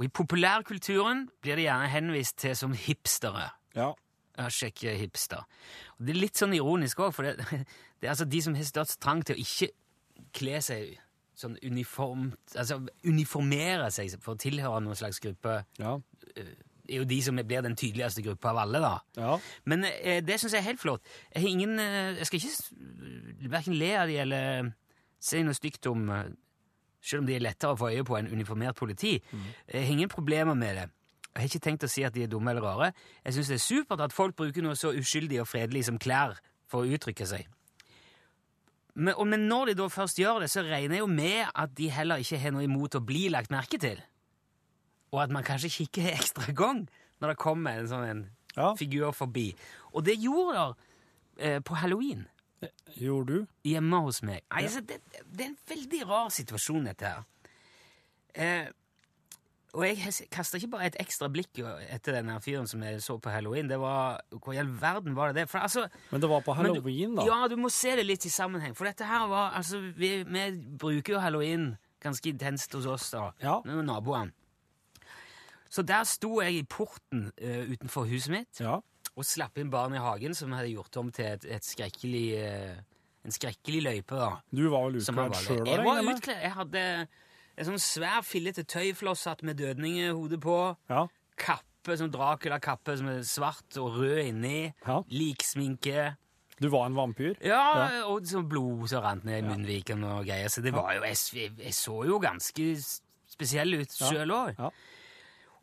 Og 0.00 0.06
i 0.06 0.08
populærkulturen 0.08 1.26
blir 1.44 1.60
det 1.60 1.66
gjerne 1.66 1.90
henvist 1.92 2.38
til 2.40 2.56
som 2.56 2.72
hipstere. 2.72 3.50
ja. 3.76 3.92
Ja, 4.38 4.46
sjekke 4.48 4.94
hipster. 4.96 5.44
Og 5.98 6.06
det 6.06 6.14
er 6.14 6.20
litt 6.22 6.38
sånn 6.38 6.54
ironisk 6.56 7.02
òg, 7.04 7.12
for 7.12 7.26
det, 7.26 7.44
det 8.00 8.08
er 8.08 8.14
altså 8.14 8.24
de 8.30 8.40
som 8.40 8.54
har 8.56 8.64
størst 8.64 9.00
trang 9.02 9.20
til 9.26 9.36
å 9.36 9.42
ikke 9.42 9.68
kle 10.36 10.60
seg 10.64 10.94
sånn 11.40 11.56
uniformt 11.64 12.56
Altså 12.58 12.80
uniformere 13.06 13.90
seg 13.94 14.18
for 14.22 14.36
å 14.36 14.40
tilhøre 14.40 14.82
noen 14.84 14.98
slags 14.98 15.20
gruppe, 15.22 15.60
ja. 15.80 15.96
er 16.36 17.00
jo 17.00 17.06
de 17.08 17.20
som 17.22 17.38
blir 17.38 17.64
den 17.64 17.76
tydeligste 17.78 18.24
gruppa 18.26 18.52
av 18.52 18.62
alle, 18.64 18.82
da. 18.82 18.92
ja. 19.16 19.38
Men 19.70 19.86
eh, 19.88 20.20
det 20.24 20.40
syns 20.40 20.56
jeg 20.56 20.62
er 20.64 20.70
helt 20.72 20.82
flott. 20.82 21.06
Jeg, 21.32 21.42
har 21.42 21.48
ingen, 21.48 21.78
eh, 21.78 22.18
jeg 22.18 22.28
skal 22.28 22.40
ikke 22.40 23.50
verken 23.56 23.78
le 23.78 23.90
av 23.96 24.10
de 24.10 24.20
eller 24.24 24.70
si 25.20 25.42
noe 25.46 25.56
stygt 25.56 25.90
om 25.90 26.08
eh, 26.14 26.30
Selv 27.00 27.22
om 27.22 27.28
de 27.30 27.32
er 27.32 27.40
lettere 27.40 27.72
å 27.72 27.78
få 27.80 27.88
øye 27.94 28.02
på 28.04 28.12
enn 28.18 28.26
uniformert 28.28 28.76
politi. 28.76 29.14
Jeg 29.72 29.86
har 29.86 29.92
ingen 29.94 30.10
problemer 30.12 30.52
med 30.52 30.74
det. 30.76 30.82
Jeg 31.30 31.38
har 31.38 31.46
ikke 31.48 31.62
tenkt 31.64 31.86
å 31.86 31.88
si 31.88 32.02
at 32.04 32.12
de 32.12 32.26
er 32.26 32.28
dumme 32.28 32.52
eller 32.52 32.60
rare. 32.60 32.90
Jeg 33.24 33.38
syns 33.38 33.48
det 33.48 33.56
er 33.56 33.62
supert 33.64 34.02
at 34.04 34.12
folk 34.12 34.36
bruker 34.36 34.60
noe 34.60 34.76
så 34.76 34.90
uskyldig 34.92 35.38
og 35.40 35.48
fredelig 35.48 35.86
som 35.88 35.96
klær 35.96 36.36
for 36.68 36.84
å 36.84 36.92
uttrykke 36.92 37.24
seg. 37.24 37.48
Men, 39.00 39.46
når 39.48 39.70
de 39.70 39.74
da 39.80 39.86
først 39.88 40.18
gjør 40.20 40.42
det, 40.44 40.50
så 40.52 40.60
regner 40.66 40.98
jeg 40.98 41.04
jo 41.04 41.08
med 41.08 41.46
at 41.54 41.72
de 41.78 41.86
heller 41.94 42.20
ikke 42.20 42.38
har 42.42 42.52
noe 42.52 42.66
imot 42.66 42.98
å 42.98 43.00
bli 43.04 43.28
lagt 43.32 43.50
merke 43.52 43.78
til. 43.80 44.00
Og 45.14 45.22
at 45.24 45.32
man 45.34 45.46
kanskje 45.46 45.70
kikker 45.78 46.10
ekstra 46.18 46.52
gang 46.52 46.84
når 47.20 47.32
det 47.34 47.40
kommer 47.40 47.80
en 47.80 47.88
sånn 47.90 48.06
en 48.10 48.22
Ja. 48.56 48.72
figur 48.74 49.12
forbi. 49.14 49.54
Og 49.94 50.02
det 50.04 50.16
gjorde 50.18 50.54
der 50.58 50.72
eh, 51.38 51.60
på 51.62 51.76
halloween 51.78 52.26
Gjorde 52.98 53.32
du? 53.40 53.46
hjemme 53.64 54.00
hos 54.04 54.18
meg. 54.26 54.42
Altså, 54.50 54.80
det, 54.84 54.98
det 55.32 55.44
er 55.46 55.48
en 55.52 55.58
veldig 55.70 56.00
rar 56.10 56.28
situasjon, 56.34 56.84
dette 56.90 57.06
her. 57.08 57.22
Eh, 58.34 58.66
og 59.74 59.84
jeg 59.86 60.28
kasta 60.34 60.58
ikke 60.58 60.70
bare 60.72 60.86
et 60.90 60.96
ekstra 61.02 61.28
blikk 61.32 61.58
etter 61.90 62.16
denne 62.16 62.36
fyren 62.42 62.66
som 62.66 62.82
jeg 62.82 63.00
så 63.04 63.18
på 63.22 63.30
halloween. 63.30 63.68
Det 63.70 63.78
var, 63.78 64.20
Hvor 64.30 64.52
i 64.54 64.58
all 64.58 64.70
verden 64.80 65.14
var 65.14 65.30
det 65.32 65.42
det? 65.42 65.48
For 65.50 65.58
altså, 65.62 65.88
Men 66.10 66.20
det 66.20 66.28
var 66.30 66.40
på 66.46 66.54
halloween, 66.58 67.14
du- 67.14 67.20
da? 67.20 67.26
Ja, 67.26 67.48
du 67.48 67.56
må 67.56 67.70
se 67.70 67.94
det 67.96 68.06
litt 68.06 68.24
i 68.26 68.30
sammenheng. 68.30 68.74
For 68.76 68.84
dette 68.84 69.04
her 69.06 69.26
var 69.28 69.52
Altså, 69.54 69.78
vi, 69.96 70.22
vi 70.24 70.44
bruker 70.78 71.14
jo 71.14 71.18
halloween 71.20 71.76
ganske 72.02 72.28
intenst 72.32 72.72
hos 72.72 72.86
oss, 72.86 73.10
da. 73.10 73.30
Ja. 73.42 73.60
Med 73.64 73.84
naboene. 73.86 74.32
Så 75.70 75.82
der 75.86 76.02
sto 76.04 76.40
jeg 76.42 76.54
i 76.58 76.62
porten 76.66 77.28
uh, 77.40 77.70
utenfor 77.70 78.08
huset 78.10 78.32
mitt 78.34 78.60
Ja. 78.60 78.80
og 79.14 79.24
slapp 79.24 79.58
inn 79.58 79.70
barn 79.70 79.94
i 79.94 79.98
hagen 80.02 80.34
som 80.34 80.50
hadde 80.52 80.72
gjort 80.72 80.96
om 80.96 81.12
til 81.12 81.26
et, 81.26 81.44
et 81.44 81.62
skrekkelig 81.62 82.24
uh, 82.42 82.80
en 83.24 83.30
skrekkelig 83.36 83.82
løype. 83.84 84.16
da. 84.16 84.30
Du 84.50 84.64
var 84.72 84.88
vel 84.88 84.96
utkledd 84.98 85.34
sjøl. 85.36 85.66
Jeg 85.68 85.84
var 85.84 86.00
utkledd. 86.02 86.40
Jeg 86.42 86.52
hadde 86.56 86.84
en 87.60 87.68
sånn 87.68 87.82
svær, 87.82 88.22
fillete 88.24 88.64
tøyflosshatt 88.64 89.44
med 89.44 89.58
dødninghode 89.60 90.38
på. 90.40 90.56
Ja. 90.88 91.04
Kappe, 91.40 91.96
sånn 92.00 92.12
Dracula-kappe 92.14 92.96
som 92.96 93.10
er 93.12 93.20
svart 93.28 93.76
og 93.80 93.98
rød 94.00 94.22
inni. 94.24 94.70
Ja. 94.86 95.00
Liksminke. 95.12 96.14
Du 96.60 96.68
var 96.72 96.88
en 96.90 96.96
vampyr? 96.96 97.38
Ja, 97.44 98.04
og 98.08 98.26
sånn 98.28 98.48
blod 98.48 98.88
som 98.92 99.04
rant 99.04 99.24
ned 99.24 99.42
i 99.42 99.46
munnviken 99.46 100.04
og 100.04 100.26
greier. 100.28 100.48
Så 100.52 100.64
det 100.64 100.74
var 100.76 100.92
jo 100.96 101.04
Jeg, 101.08 101.52
jeg 101.56 101.76
så 101.76 102.02
jo 102.08 102.18
ganske 102.20 102.66
spesiell 103.30 103.78
ut 103.80 103.94
sjøl 103.96 104.34
òg. 104.36 104.58
Ja. 104.58 104.72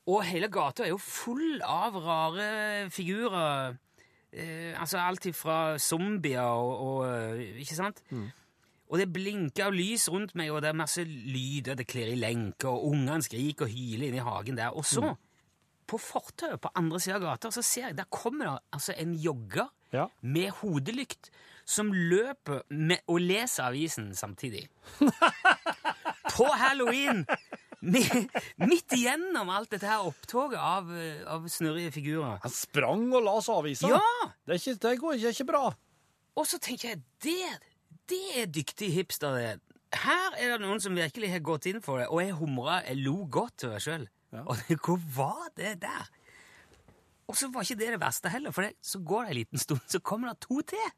Og 0.07 0.23
hele 0.23 0.47
gata 0.49 0.85
er 0.85 0.93
jo 0.93 1.01
full 1.01 1.59
av 1.61 1.97
rare 2.01 2.47
figurer. 2.93 3.77
Eh, 4.31 4.73
altså 4.77 5.01
alt 5.01 5.25
ifra 5.29 5.77
zombier 5.79 6.43
og, 6.43 6.73
og 6.83 6.97
eh, 7.07 7.61
Ikke 7.63 7.77
sant? 7.77 8.01
Og 8.88 9.00
det 9.01 9.10
blinker 9.12 9.67
av 9.67 9.75
lys 9.75 10.06
rundt 10.13 10.36
meg, 10.39 10.51
og 10.53 10.62
det 10.63 10.70
er 10.72 10.77
masse 10.79 11.03
lyd, 11.03 11.67
og 11.74 11.79
det 11.82 11.88
klirrer 11.91 12.13
i 12.15 12.20
lenker, 12.22 12.70
og 12.72 12.86
ungene 12.94 13.20
skriker 13.25 13.67
og 13.67 13.74
hyler 13.74 14.08
inni 14.08 14.22
i 14.22 14.24
hagen 14.24 14.56
der. 14.60 14.72
Og 14.79 14.86
så, 14.88 15.12
på 15.88 16.00
fortauet 16.00 16.62
på 16.63 16.72
andre 16.79 17.00
sida 17.03 17.17
av 17.20 17.25
gata, 17.25 17.51
så 17.51 17.63
ser 17.63 17.89
jeg 17.89 17.98
der 18.00 18.08
kommer 18.12 18.46
det 18.48 18.56
altså 18.77 18.96
en 18.98 19.13
jogger 19.15 19.67
Ja. 19.94 20.08
med 20.22 20.51
hodelykt 20.60 21.29
som 21.67 21.91
løper 21.94 22.62
med, 22.75 23.00
og 23.08 23.22
leser 23.24 23.63
avisen 23.70 24.10
samtidig. 24.15 24.65
på 26.36 26.48
halloween! 26.60 27.25
Midt 27.88 28.94
igjennom 28.98 29.50
alt 29.53 29.72
dette 29.72 29.88
her 29.88 30.03
opptoget 30.08 30.60
av, 30.60 30.89
eh, 30.91 31.22
av 31.29 31.46
snurrige 31.51 31.91
figurer. 31.96 32.39
Han 32.44 32.51
sprang 32.51 33.06
og 33.13 33.24
las 33.24 33.48
avisa. 33.53 33.88
Ja! 33.91 34.01
Det, 34.46 34.56
er 34.58 34.60
ikke, 34.62 34.75
det 34.88 34.94
går 35.00 35.20
ikke, 35.20 35.34
ikke 35.36 35.50
bra. 35.51 35.63
Og 36.38 36.48
så 36.50 36.60
tenker 36.62 36.89
jeg, 36.96 37.01
det, 37.24 37.38
det 38.09 38.25
er 38.41 38.51
dyktig 38.51 38.91
hipster 38.93 39.35
det. 39.37 39.49
Her 39.97 40.35
er 40.35 40.53
det 40.53 40.61
noen 40.65 40.81
som 40.83 40.95
virkelig 40.97 41.31
har 41.31 41.43
gått 41.45 41.67
inn 41.69 41.81
for 41.83 42.01
det, 42.01 42.07
og 42.11 42.21
jeg 42.23 42.35
humra, 42.37 42.81
jeg 42.87 42.99
lo 43.01 43.21
godt 43.31 43.61
til 43.63 43.73
meg 43.73 43.83
sjøl. 43.83 44.07
Ja. 44.35 44.43
Og 44.43 44.63
hvor 44.85 45.01
var 45.15 45.51
det 45.59 45.77
der? 45.83 46.09
Og 47.27 47.35
så 47.35 47.49
var 47.51 47.65
ikke 47.65 47.79
det 47.81 47.91
det 47.95 48.01
verste 48.01 48.31
heller, 48.31 48.55
for 48.55 48.67
det, 48.67 48.75
så 48.81 48.99
går 49.03 49.27
det 49.27 49.33
en 49.33 49.39
liten 49.41 49.63
stund, 49.63 49.83
så 49.91 49.99
kommer 49.99 50.31
det 50.31 50.47
to 50.47 50.61
til. 50.73 50.91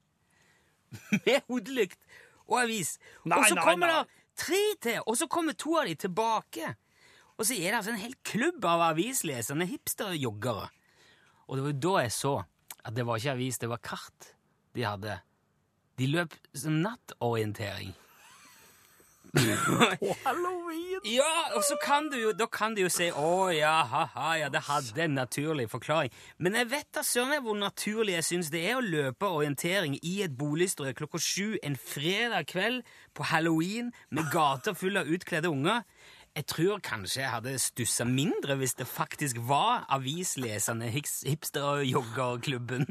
Med 1.25 1.41
hodelykt 1.49 2.01
og 2.47 2.61
avis. 2.63 2.97
Og 3.25 3.45
så 3.49 3.57
kommer 3.61 3.93
det 3.93 4.19
tre 4.39 4.61
til, 4.81 5.01
og 5.05 5.17
så 5.17 5.27
kommer 5.29 5.57
to 5.57 5.77
av 5.77 5.89
de 5.89 5.95
tilbake. 6.05 6.73
Og 7.37 7.47
så 7.47 7.55
er 7.55 7.71
det 7.71 7.79
altså 7.79 7.93
en 7.93 8.01
hel 8.01 8.15
klubb 8.25 8.65
av 8.67 8.83
avislesende 8.91 9.67
hipsterjoggere. 9.69 10.67
Og 11.47 11.57
det 11.57 11.63
var 11.65 11.73
jo 11.73 11.81
da 11.85 11.93
jeg 12.03 12.13
så 12.13 12.35
at 12.85 12.95
det 12.95 13.05
var 13.07 13.19
ikke 13.19 13.35
avis, 13.37 13.59
det 13.61 13.69
var 13.71 13.81
kart 13.83 14.33
de 14.75 14.85
hadde. 14.85 15.17
De 15.99 16.07
løp 16.07 16.35
som 16.55 16.79
nattorientering. 16.83 17.91
På 19.29 20.15
halloween! 20.25 20.99
Ja, 21.05 21.53
og 21.55 21.63
så 21.63 21.75
kan 21.83 22.09
du 22.09 22.17
jo, 22.17 22.31
da 22.33 22.47
kan 22.51 22.73
du 22.75 22.81
jo 22.81 22.89
si 22.91 23.11
å 23.13 23.49
ja, 23.53 23.83
ha-ha, 23.87 24.29
ja, 24.41 24.47
det 24.51 24.63
hadde 24.65 25.03
en 25.05 25.13
naturlig 25.19 25.67
forklaring. 25.69 26.09
Men 26.41 26.57
jeg 26.57 26.69
vet 26.71 26.89
da 26.97 27.03
søren 27.05 27.29
meg 27.35 27.43
hvor 27.45 27.57
naturlig 27.59 28.15
jeg 28.17 28.27
syns 28.29 28.49
det 28.53 28.63
er 28.71 28.79
å 28.79 28.85
løpe 28.85 29.29
orientering 29.29 29.99
i 30.01 30.15
et 30.25 30.33
boligstrøk 30.39 30.97
klokka 31.03 31.21
sju 31.21 31.59
en 31.61 31.77
fredag 31.77 32.49
kveld 32.49 32.81
på 33.13 33.29
halloween 33.29 33.93
med 34.09 34.31
gater 34.33 34.73
fulle 34.77 35.05
av 35.05 35.13
utkledde 35.13 35.51
unger. 35.51 35.85
Jeg 36.37 36.45
tror 36.49 36.81
kanskje 36.85 37.21
jeg 37.23 37.33
hadde 37.33 37.55
stussa 37.61 38.05
mindre 38.07 38.57
hvis 38.59 38.77
det 38.81 38.87
faktisk 38.89 39.41
var 39.49 39.85
avislesende 39.93 40.89
hipster- 40.93 41.29
hipster-joggerklubben. 41.35 42.85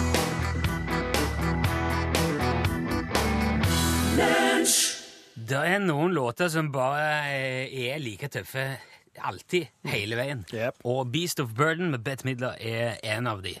Det 5.51 5.59
er 5.67 5.81
noen 5.83 6.13
låter 6.15 6.47
som 6.47 6.69
bare 6.71 7.07
eh, 7.27 7.73
er 7.89 7.99
like 7.99 8.29
tøffe 8.31 8.63
alltid, 9.19 9.67
hele 9.91 10.15
veien. 10.15 10.45
Yep. 10.47 10.83
Og 10.87 11.09
Beast 11.11 11.41
of 11.43 11.51
Burden 11.57 11.89
med 11.91 12.05
Bette 12.05 12.23
Midler 12.27 12.55
er 12.55 13.01
en 13.15 13.27
av 13.27 13.41
de. 13.43 13.57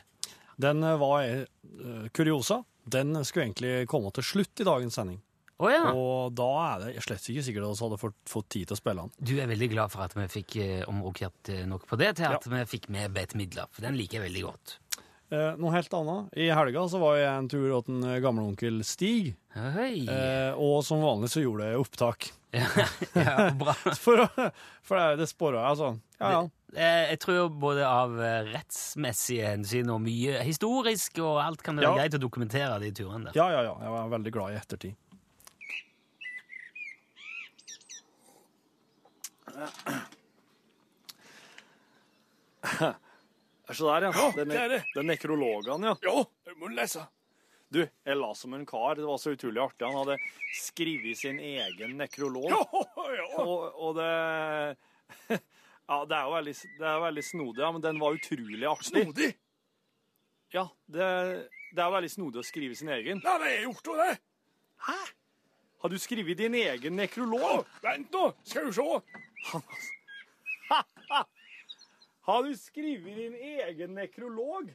Den 0.61 0.85
eh, 0.87 0.95
var 1.01 1.25
eh, 1.25 2.05
kuriosa. 2.15 2.61
Den 2.87 3.11
skulle 3.27 3.49
egentlig 3.49 3.89
komme 3.91 4.13
til 4.15 4.23
slutt 4.23 4.63
i 4.63 4.67
dagens 4.67 4.95
sending. 4.95 5.19
Oh, 5.61 5.67
ja. 5.67 5.91
Og 5.91 6.31
da 6.37 6.47
er 6.61 6.85
det 6.85 7.03
slett 7.05 7.27
ikke 7.33 7.43
sikkert 7.49 7.67
at 7.67 7.75
vi 7.75 7.85
hadde 7.85 7.99
fått, 8.01 8.19
fått 8.37 8.49
tid 8.55 8.69
til 8.69 8.77
å 8.77 8.79
spille 8.79 9.03
den. 9.03 9.13
Du 9.19 9.35
er 9.35 9.51
veldig 9.51 9.71
glad 9.75 9.93
for 9.93 10.05
at 10.07 10.15
vi 10.17 10.29
fikk 10.31 10.57
omrokert 10.89 11.51
nok 11.69 11.85
på 11.91 11.99
det 12.01 12.15
til 12.17 12.31
at 12.31 12.47
vi 12.55 12.63
fikk 12.71 12.87
med 12.95 13.13
Bette 13.13 13.37
Midler, 13.37 13.69
for 13.69 13.85
den 13.85 13.99
liker 13.99 14.21
jeg 14.21 14.31
veldig 14.31 14.47
godt. 14.47 14.79
Eh, 15.31 15.53
noe 15.63 15.71
helt 15.71 15.93
annet. 15.95 16.33
I 16.35 16.49
helga 16.51 16.81
så 16.91 16.99
var 16.99 17.15
jeg 17.15 17.29
en 17.31 17.45
tur 17.51 17.69
hos 17.71 17.87
en 17.87 18.01
eh, 18.03 18.17
gamleonkel 18.23 18.81
Stig, 18.83 19.29
Hei. 19.55 20.01
eh, 20.11 20.51
og 20.59 20.81
som 20.83 20.99
vanlig 21.03 21.29
så 21.31 21.43
gjorde 21.45 21.69
jeg 21.69 21.79
opptak. 21.79 22.27
ja, 23.15 23.45
bra. 23.55 23.71
For, 24.03 24.25
for 24.83 24.99
det, 24.99 25.21
det 25.21 25.27
spora 25.31 25.61
jeg, 25.61 25.69
altså. 25.71 25.93
Ja, 26.19 26.31
ja. 26.35 26.41
Eh, 26.75 27.05
Jeg 27.13 27.21
tror 27.23 27.47
både 27.63 27.87
av 27.87 28.17
eh, 28.19 28.41
rettsmessige 28.51 29.53
hensyn 29.53 29.89
og 29.95 30.03
mye 30.03 30.41
historisk 30.43 31.21
og 31.23 31.39
alt 31.45 31.63
kan 31.63 31.79
være 31.79 31.87
Ja. 31.87 31.95
greit 32.01 32.19
å 32.19 32.21
dokumentere 32.25 32.75
de 32.83 32.91
turene 32.99 33.29
der. 33.31 33.39
Ja, 33.39 33.47
ja, 33.55 33.63
ja. 33.69 33.77
Jeg 33.87 33.95
var 33.95 34.11
veldig 34.17 34.35
glad 34.35 34.51
i 34.51 34.59
ettertid. 34.59 34.99
Se 43.77 43.87
der, 43.87 44.07
ja. 44.07 44.11
Ja, 44.15 44.27
Den, 44.35 44.51
det 44.51 44.59
er 44.59 44.69
det. 44.75 44.83
den 44.95 45.09
nekrologen, 45.11 45.87
ja. 45.89 45.95
Ja, 46.05 46.23
det 46.47 46.55
må 46.59 46.69
du 46.71 46.77
lese. 46.77 47.05
Du, 47.71 47.79
jeg 47.85 48.17
la 48.19 48.33
som 48.35 48.53
en 48.57 48.65
kar. 48.67 48.97
Det 48.99 49.05
var 49.07 49.19
så 49.21 49.31
utrolig 49.31 49.61
artig. 49.63 49.87
Han 49.87 50.01
hadde 50.01 50.17
skrevet 50.59 51.17
sin 51.21 51.39
egen 51.39 51.95
nekrolog. 52.01 52.49
Ja, 52.51 52.59
ja. 53.21 53.27
Og, 53.45 53.69
og 53.79 53.95
det 53.99 54.11
Ja, 55.91 56.01
det 56.07 56.15
er 56.15 56.27
jo 56.27 56.35
veldig, 56.37 56.53
det 56.79 56.87
er 56.87 56.99
veldig 57.03 57.23
snodig, 57.25 57.59
ja, 57.59 57.69
men 57.75 57.81
den 57.83 57.97
var 57.99 58.15
utrolig 58.15 58.67
artig. 58.69 58.91
Snodig. 58.91 59.31
Ja, 60.55 60.65
det, 60.87 61.07
det 61.75 61.83
er 61.83 61.95
veldig 61.95 62.11
snodig 62.11 62.39
å 62.39 62.45
skrive 62.47 62.77
sin 62.79 62.91
egen. 62.95 63.19
Nei, 63.23 63.33
det 63.43 63.49
er 63.49 63.65
gjort, 63.65 63.89
jo 63.89 63.97
det. 63.99 64.13
Hæ? 64.87 64.99
Har 65.81 65.91
du 65.91 65.97
skrevet 65.99 66.37
din 66.39 66.55
egen 66.55 66.95
nekrolog? 66.95 67.41
nekrolog? 67.41 67.75
vent 67.83 68.15
nå, 68.15 68.23
skal 68.47 68.69
du 68.69 68.77
se. 68.77 69.61
Har 72.21 72.43
du 72.43 72.53
skrevet 72.57 73.15
din 73.17 73.33
egen 73.35 73.95
nekrolog? 73.97 74.73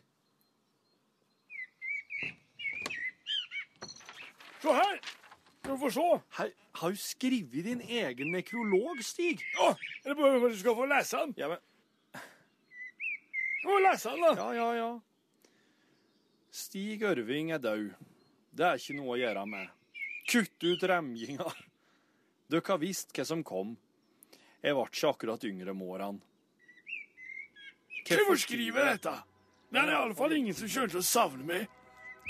Se 4.62 4.72
her. 4.72 5.00
Du 5.62 5.78
får 5.78 5.90
se. 5.90 6.06
Her, 6.38 6.50
har 6.72 6.90
du 6.90 6.96
skrevet 6.96 7.64
din 7.64 7.80
egen 7.80 8.32
nekrolog, 8.34 9.02
Stig? 9.04 9.42
Ja, 9.58 9.72
er 10.04 10.14
bare 10.14 10.40
for 10.40 10.48
at 10.48 10.54
du 10.54 10.58
skal 10.60 10.76
få 10.78 10.86
lese 10.90 11.22
den? 11.22 11.34
Ja, 11.38 11.48
men 11.48 11.62
Du 13.62 13.70
må 13.70 13.78
lese 13.82 14.10
den, 14.10 14.22
da. 14.22 14.34
Ja, 14.38 14.50
ja, 14.54 14.68
ja. 14.78 14.90
Stig 16.54 17.02
Ørving 17.02 17.50
er 17.52 17.58
død. 17.62 17.88
Det 18.56 18.64
er 18.66 18.78
ikke 18.80 18.94
noe 18.96 19.16
å 19.16 19.18
gjøre 19.20 19.42
med. 19.50 19.72
Kutt 20.30 20.64
ut 20.64 20.84
remginga. 20.88 21.50
Dere 22.50 22.62
har 22.70 22.78
visst 22.80 23.10
hva 23.14 23.26
som 23.26 23.42
kom. 23.46 23.74
Jeg 24.62 24.74
ble 24.74 24.86
ikke 24.86 25.10
akkurat 25.10 25.44
yngre 25.46 25.74
med 25.76 25.90
årene. 25.94 26.22
Hvorfor 28.06 28.38
skriver 28.38 28.84
jeg 28.84 28.92
dette? 28.92 29.14
Det 29.72 29.80
er 29.82 29.90
i 29.90 29.98
alle 29.98 30.14
fall 30.14 30.32
ingen 30.36 30.54
som 30.54 30.68
kommer 30.70 30.92
til 30.92 31.00
å 31.02 31.06
savne 31.06 31.46
meg. 31.46 31.66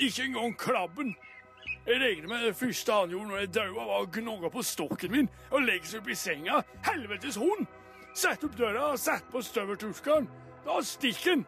Ikke 0.01 0.25
engang 0.25 0.55
klabben. 0.59 1.15
Jeg 1.87 2.01
regner 2.01 2.29
med 2.29 2.45
det 2.47 2.57
første 2.57 2.93
han 2.93 3.11
gjorde 3.11 3.29
når 3.29 3.43
jeg 3.43 3.53
daua, 3.55 3.85
var 3.87 4.05
å 4.05 4.11
gnogge 4.13 4.51
på 4.51 4.63
stokken 4.67 5.13
min 5.13 5.29
og 5.51 5.67
legge 5.67 5.91
seg 5.91 6.01
opp 6.01 6.09
i 6.11 6.17
senga. 6.19 6.63
Helvetes 6.87 7.39
hund! 7.41 7.67
Sett 8.17 8.45
opp 8.47 8.57
døra 8.57 8.93
og 8.95 9.01
sett 9.01 9.27
på 9.31 9.43
støvelturskeren. 9.45 10.29
Da 10.65 10.79
stikker 10.83 11.35
han. 11.37 11.45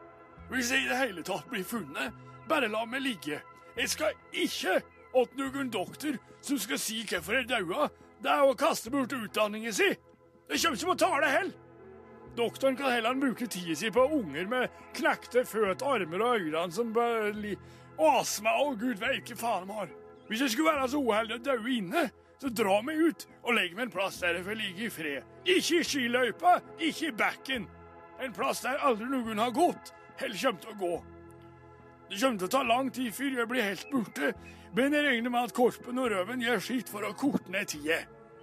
Hvis 0.53 0.73
jeg 0.73 0.85
i 0.85 0.91
det 0.91 0.99
hele 1.01 1.25
tatt 1.25 1.49
blir 1.49 1.65
funnet, 1.65 2.15
bare 2.49 2.69
la 2.69 2.85
meg 2.89 3.03
ligge. 3.05 3.41
Jeg 3.77 3.91
skal 3.91 4.13
ikke 4.33 4.79
åt 5.17 5.35
noen 5.37 5.73
doktor 5.73 6.19
som 6.45 6.61
skal 6.61 6.81
si 6.81 7.01
hvorfor 7.09 7.41
jeg 7.41 7.49
daua. 7.49 7.89
Det 8.23 8.31
er 8.33 8.45
å 8.45 8.57
kaste 8.59 8.93
bort 8.93 9.13
utdanningen 9.13 9.73
sin. 9.73 9.97
Det 10.49 10.61
kommer 10.61 10.77
ikke 10.77 10.93
på 10.93 11.01
tale 11.03 11.33
heller. 11.33 11.68
Doktoren 12.39 12.77
kan 12.77 12.93
heller 12.93 13.15
bruke 13.19 13.47
tida 13.51 13.75
si 13.75 13.91
på 13.91 14.05
unger 14.15 14.47
med 14.47 14.75
knekte 14.95 15.43
føtter, 15.43 15.83
armer 15.91 16.23
og 16.23 16.45
øyne 16.45 16.61
som 16.71 16.93
li... 17.35 17.57
og 17.99 18.21
astma 18.21 18.53
og 18.63 18.77
gud 18.79 19.01
veit 19.01 19.33
hva 19.33 19.39
faen 19.41 19.67
de 19.67 19.75
har. 19.75 19.89
Hvis 20.29 20.45
jeg 20.45 20.53
skulle 20.53 20.71
være 20.71 20.89
så 20.93 21.01
uheldig 21.03 21.35
å 21.35 21.43
daue 21.49 21.73
inne, 21.75 22.05
så 22.39 22.51
dra 22.55 22.77
meg 22.87 23.01
ut 23.03 23.25
og 23.43 23.57
legg 23.57 23.75
meg 23.75 23.89
en 23.89 23.95
plass 23.97 24.21
der 24.23 24.39
jeg 24.39 24.47
får 24.47 24.59
ligge 24.61 24.85
i 24.87 24.91
fred. 24.95 25.33
Ikke 25.43 25.81
i 25.81 25.89
skiløypa, 25.89 26.53
ikke 26.79 27.09
i 27.09 27.17
bekken. 27.25 27.67
En 28.23 28.37
plass 28.37 28.63
der 28.63 28.79
aldri 28.87 29.09
noen 29.11 29.43
har 29.43 29.51
gått, 29.57 29.91
eller 30.21 30.39
kommer 30.39 30.63
til 30.63 30.77
å 30.77 30.79
gå. 30.85 30.93
Det 32.09 32.21
kommer 32.21 32.39
til 32.39 32.47
å 32.47 32.53
ta 32.55 32.63
lang 32.69 32.93
tid 32.95 33.17
før 33.19 33.41
jeg 33.41 33.51
blir 33.51 33.67
helt 33.67 33.91
borte, 33.91 34.31
men 34.79 34.95
jeg 34.95 35.09
regner 35.09 35.35
med 35.35 35.49
at 35.49 35.57
korpen 35.59 35.99
og 35.99 36.13
røven 36.15 36.47
gjør 36.47 36.63
sitt 36.71 36.93
for 36.93 37.03
å 37.03 37.17
korte 37.19 37.51
ned 37.51 37.67
tida. 37.75 37.99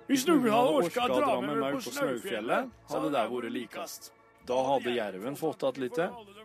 Hvis 0.05 0.27
noen 0.29 0.45
hadde 0.53 0.73
orka 0.81 1.07
å 1.07 1.15
dra 1.17 1.41
med 1.41 1.57
meg 1.57 1.79
på 1.79 1.91
Snaufjellet, 1.95 2.69
hadde 2.91 3.09
det 3.13 3.23
vært 3.31 3.53
likest. 3.53 4.11
Da 4.45 4.57
hadde 4.67 4.91
jerven 4.93 5.35
fått 5.35 5.63
att 5.63 5.77
litt, 5.81 5.97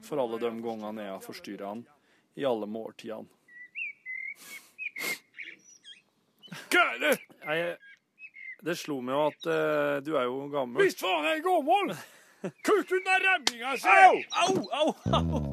for 0.03 0.23
alle 0.23 0.39
de 0.41 0.63
gangene 0.63 1.03
jeg 1.05 1.13
har 1.13 1.21
forstyrra 1.21 1.67
han 1.69 1.83
i 2.41 2.45
alle 2.49 2.67
måltidene. 2.67 3.29
Hva 6.71 6.85
er 6.95 6.99
det? 7.03 7.13
Jeg, 7.45 7.77
det 8.65 8.77
slo 8.81 9.01
meg 9.05 9.15
jo 9.15 9.27
at 9.29 9.47
uh, 9.51 10.01
du 10.07 10.15
er 10.17 10.25
jo 10.31 10.49
gammel. 10.53 10.81
Visst 10.81 11.03
faen 11.03 11.27
er 11.29 11.37
jeg 11.37 11.45
gammel! 11.45 11.93
Kutt 12.67 12.89
ut 12.89 13.05
den 13.05 13.21
remminga 13.27 13.77
si! 13.77 13.89
Au, 13.93 14.17
au, 14.41 14.55
au! 15.13 15.45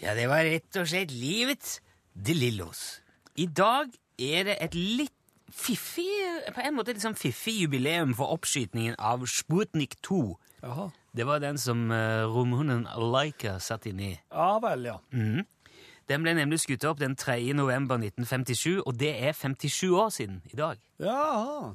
Ja, 0.00 0.14
det 0.16 0.24
var 0.30 0.40
rett 0.46 0.80
og 0.80 0.88
slett 0.88 1.12
livet 1.12 1.82
de 2.26 2.34
Lillos. 2.34 3.00
I 3.38 3.46
dag 3.46 3.92
er 4.18 4.48
det 4.48 4.56
et 4.64 4.74
litt 4.74 5.14
fiffig, 5.54 6.08
på 6.52 6.64
en 6.64 6.76
måte 6.76 6.96
sånn 7.00 7.16
fiffig 7.16 7.54
jubileum 7.62 8.14
for 8.18 8.34
oppskytningen 8.34 8.98
av 8.98 9.24
Sputnik 9.30 9.96
2. 10.04 10.22
Aha. 10.66 10.88
Det 11.14 11.26
var 11.26 11.40
den 11.42 11.58
som 11.58 11.86
uh, 11.90 12.26
romhunden 12.28 12.84
Laika 13.12 13.56
satt 13.62 13.86
inni. 13.88 14.16
Ja 14.32 14.58
vel, 14.62 14.90
ja. 14.90 14.98
Den 16.08 16.24
ble 16.24 16.34
nemlig 16.36 16.62
skutt 16.62 16.86
opp 16.88 17.00
den 17.00 17.16
3. 17.18 17.52
november 17.56 18.00
1957, 18.00 18.80
og 18.82 18.98
det 18.98 19.14
er 19.28 19.36
57 19.36 19.90
år 19.92 20.12
siden 20.14 20.42
i 20.50 20.58
dag. 20.58 20.80
Jaha. 21.04 21.74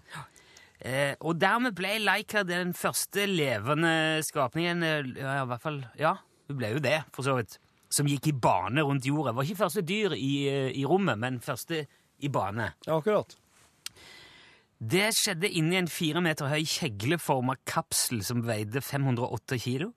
Eh, 0.83 1.13
og 1.23 1.37
dermed 1.39 1.77
ble 1.77 1.95
Laika 2.01 2.41
den 2.43 2.73
første 2.75 3.23
levende 3.29 4.19
skapningen 4.25 4.83
eh, 4.83 5.11
ja, 5.15 5.37
i 5.43 5.47
hvert 5.47 5.63
fall, 5.63 5.77
ja, 5.95 6.17
hun 6.49 6.57
ble 6.59 6.73
jo 6.73 6.81
det, 6.83 6.97
for 7.15 7.23
så 7.23 7.37
vidt, 7.37 7.55
som 7.93 8.09
gikk 8.09 8.31
i 8.31 8.35
bane 8.45 8.81
rundt 8.85 9.05
jorda. 9.05 9.35
Var 9.37 9.47
ikke 9.47 9.61
første 9.63 9.83
dyr 9.85 10.15
i, 10.17 10.33
eh, 10.49 10.71
i 10.73 10.85
rommet, 10.89 11.19
men 11.21 11.39
første 11.43 11.85
i 12.23 12.29
bane. 12.33 12.71
Ja, 12.87 12.97
akkurat. 12.97 13.35
Det 14.83 15.13
skjedde 15.15 15.47
inni 15.47 15.77
en 15.79 15.87
fire 15.87 16.21
meter 16.23 16.49
høy 16.51 16.63
kjegleforma 16.67 17.55
kapsel 17.69 18.23
som 18.25 18.41
veide 18.43 18.81
508 18.83 19.59
kilo. 19.63 19.93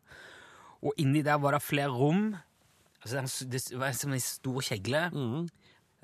Og 0.84 0.92
inni 1.02 1.24
der 1.26 1.40
var 1.42 1.56
det 1.56 1.64
flere 1.64 1.90
rom. 1.90 2.36
Altså, 3.02 3.46
det 3.50 3.62
var 3.78 3.94
som 3.96 4.12
en 4.14 4.22
stor 4.22 4.60
kjegle. 4.62 5.00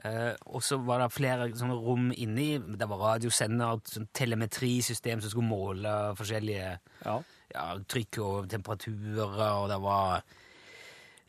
Eh, 0.02 0.34
og 0.50 0.62
så 0.64 0.80
var 0.82 0.98
det 1.02 1.12
flere 1.14 1.50
sånne 1.54 1.76
rom 1.78 2.10
inni. 2.16 2.56
Det 2.58 2.88
var 2.90 3.04
radiosender, 3.12 3.82
sånn 3.86 4.08
telemetrisystem 4.16 5.22
som 5.22 5.30
skulle 5.30 5.50
måle 5.50 5.92
forskjellige 6.18 6.78
Ja. 7.04 7.22
ja, 7.54 7.66
trykk 7.78 8.18
og 8.24 8.48
temperaturer, 8.50 9.36
og 9.60 9.68
det 9.70 9.78
var 9.84 10.22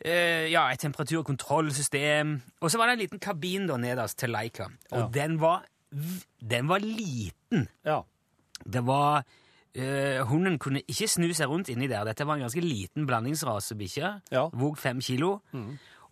eh, 0.06 0.50
ja, 0.52 0.68
et 0.72 0.80
temperaturkontrollsystem. 0.84 2.42
Og 2.62 2.72
så 2.72 2.78
var 2.78 2.88
det 2.88 2.94
en 2.94 3.04
liten 3.06 3.20
kabin 3.20 3.68
da 3.68 3.78
nederst 3.78 4.18
til 4.20 4.30
Leica, 4.30 4.68
og 4.92 5.00
Ja. 5.00 5.08
den, 5.14 5.40
var, 5.42 5.64
den 6.42 6.68
var 6.68 6.80
liten. 6.80 7.68
Ja. 7.86 8.02
Det 8.66 8.86
var 8.86 9.24
Eh, 9.76 10.22
hunden 10.30 10.60
kunne 10.60 10.84
ikke 10.88 11.08
snu 11.10 11.32
seg 11.34 11.48
rundt 11.50 11.68
inni 11.74 11.88
der. 11.90 12.04
Dette 12.06 12.28
var 12.28 12.36
en 12.36 12.42
ganske 12.46 12.62
liten 12.62 13.08
blandingsrasebikkje. 13.08 14.22
Ja. 14.32 14.44
Vog 14.54 14.78
fem 14.78 15.00
kilo. 15.02 15.40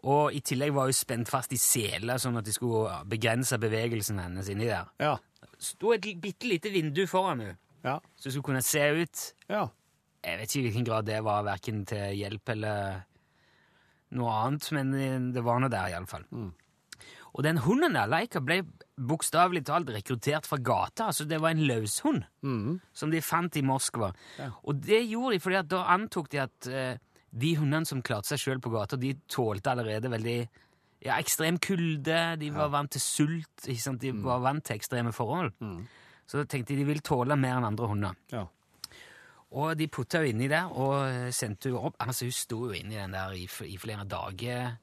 Og 0.02 0.34
i 0.34 0.40
tillegg 0.40 0.74
var 0.74 0.88
hun 0.90 0.94
spent 0.94 1.30
fast 1.30 1.54
i 1.54 1.58
seler, 1.62 2.18
sånn 2.18 2.40
at 2.40 2.44
de 2.44 2.52
skulle 2.56 2.90
begrense 3.06 3.60
bevegelsen 3.62 4.18
hennes 4.18 4.50
inni 4.50 4.66
der. 4.66 4.90
Ja. 5.00 5.18
Sto 5.60 5.92
et 5.94 6.02
bitte 6.02 6.48
lite 6.50 6.72
vindu 6.74 7.06
foran 7.06 7.40
henne, 7.40 7.58
Ja. 7.84 8.00
så 8.18 8.24
hun 8.24 8.32
skulle 8.32 8.44
kunne 8.50 8.62
se 8.64 8.82
ut. 9.04 9.34
Ja. 9.48 9.68
Jeg 10.26 10.40
vet 10.40 10.50
ikke 10.56 10.60
i 10.60 10.72
hvilken 10.72 10.86
grad 10.86 11.06
det 11.06 11.24
var 11.24 11.44
verken 11.44 11.86
til 11.86 12.16
hjelp 12.18 12.50
eller 12.50 13.04
noe 14.17 14.32
annet, 14.45 14.67
men 14.76 14.93
eh, 14.97 15.19
det 15.36 15.43
var 15.45 15.60
noe 15.63 15.71
der 15.71 15.93
iallfall. 15.93 16.26
Og 17.32 17.45
den 17.45 17.62
hunden 17.63 17.93
der, 17.95 18.10
Leica, 18.12 18.41
ble 18.43 18.58
bokstavelig 19.00 19.62
talt 19.69 19.88
rekruttert 19.89 20.45
fra 20.45 20.58
gata. 20.60 21.06
altså 21.08 21.24
Det 21.26 21.39
var 21.39 21.54
en 21.56 21.63
løshund 21.63 22.26
som 22.93 23.10
de 23.13 23.21
fant 23.24 23.56
i 23.56 23.62
Moskva. 23.63 24.12
Og 24.67 24.82
det 24.84 25.00
gjorde 25.08 25.38
de 25.38 25.39
fordi 25.39 25.56
at 25.62 25.69
da 25.71 25.86
antok 25.95 26.28
de 26.34 26.41
at 26.43 26.67
eh, 26.67 26.97
de 27.32 27.54
hundene 27.56 27.88
som 27.88 28.02
klarte 28.04 28.28
seg 28.34 28.41
sjøl 28.43 28.60
på 28.60 28.74
gata, 28.74 28.97
de 29.00 29.13
tålte 29.32 29.71
allerede 29.71 30.12
veldig 30.12 30.38
ja, 31.06 31.15
ekstrem 31.15 31.58
kulde, 31.63 32.36
de 32.38 32.50
var 32.52 32.67
vant 32.69 32.91
til 32.91 33.02
sult, 33.02 33.63
de 33.65 34.12
var 34.28 34.43
vant 34.43 34.63
til 34.67 34.76
ekstreme 34.76 35.13
forhold. 35.15 35.54
Så 36.28 36.38
da 36.38 36.43
tenkte 36.45 36.76
de 36.76 36.82
de 36.84 36.89
vil 36.91 37.00
tåle 37.02 37.36
mer 37.39 37.58
enn 37.62 37.65
andre 37.71 37.88
hunder. 37.88 38.19
Ja. 38.32 38.43
Og 39.52 39.74
de 39.80 39.88
putta 39.92 40.22
henne 40.22 40.32
inni 40.32 40.50
der 40.52 40.72
og 40.72 41.34
sendte 41.36 41.70
henne 41.70 41.86
opp. 41.90 41.98
Altså, 42.00 42.28
hun 42.28 42.36
sto 42.36 42.60
jo 42.70 42.76
inni 42.78 43.00
den 43.00 43.16
der 43.16 43.34
i, 43.36 43.48
i 43.68 43.78
flere 43.82 44.06
dager, 44.08 44.78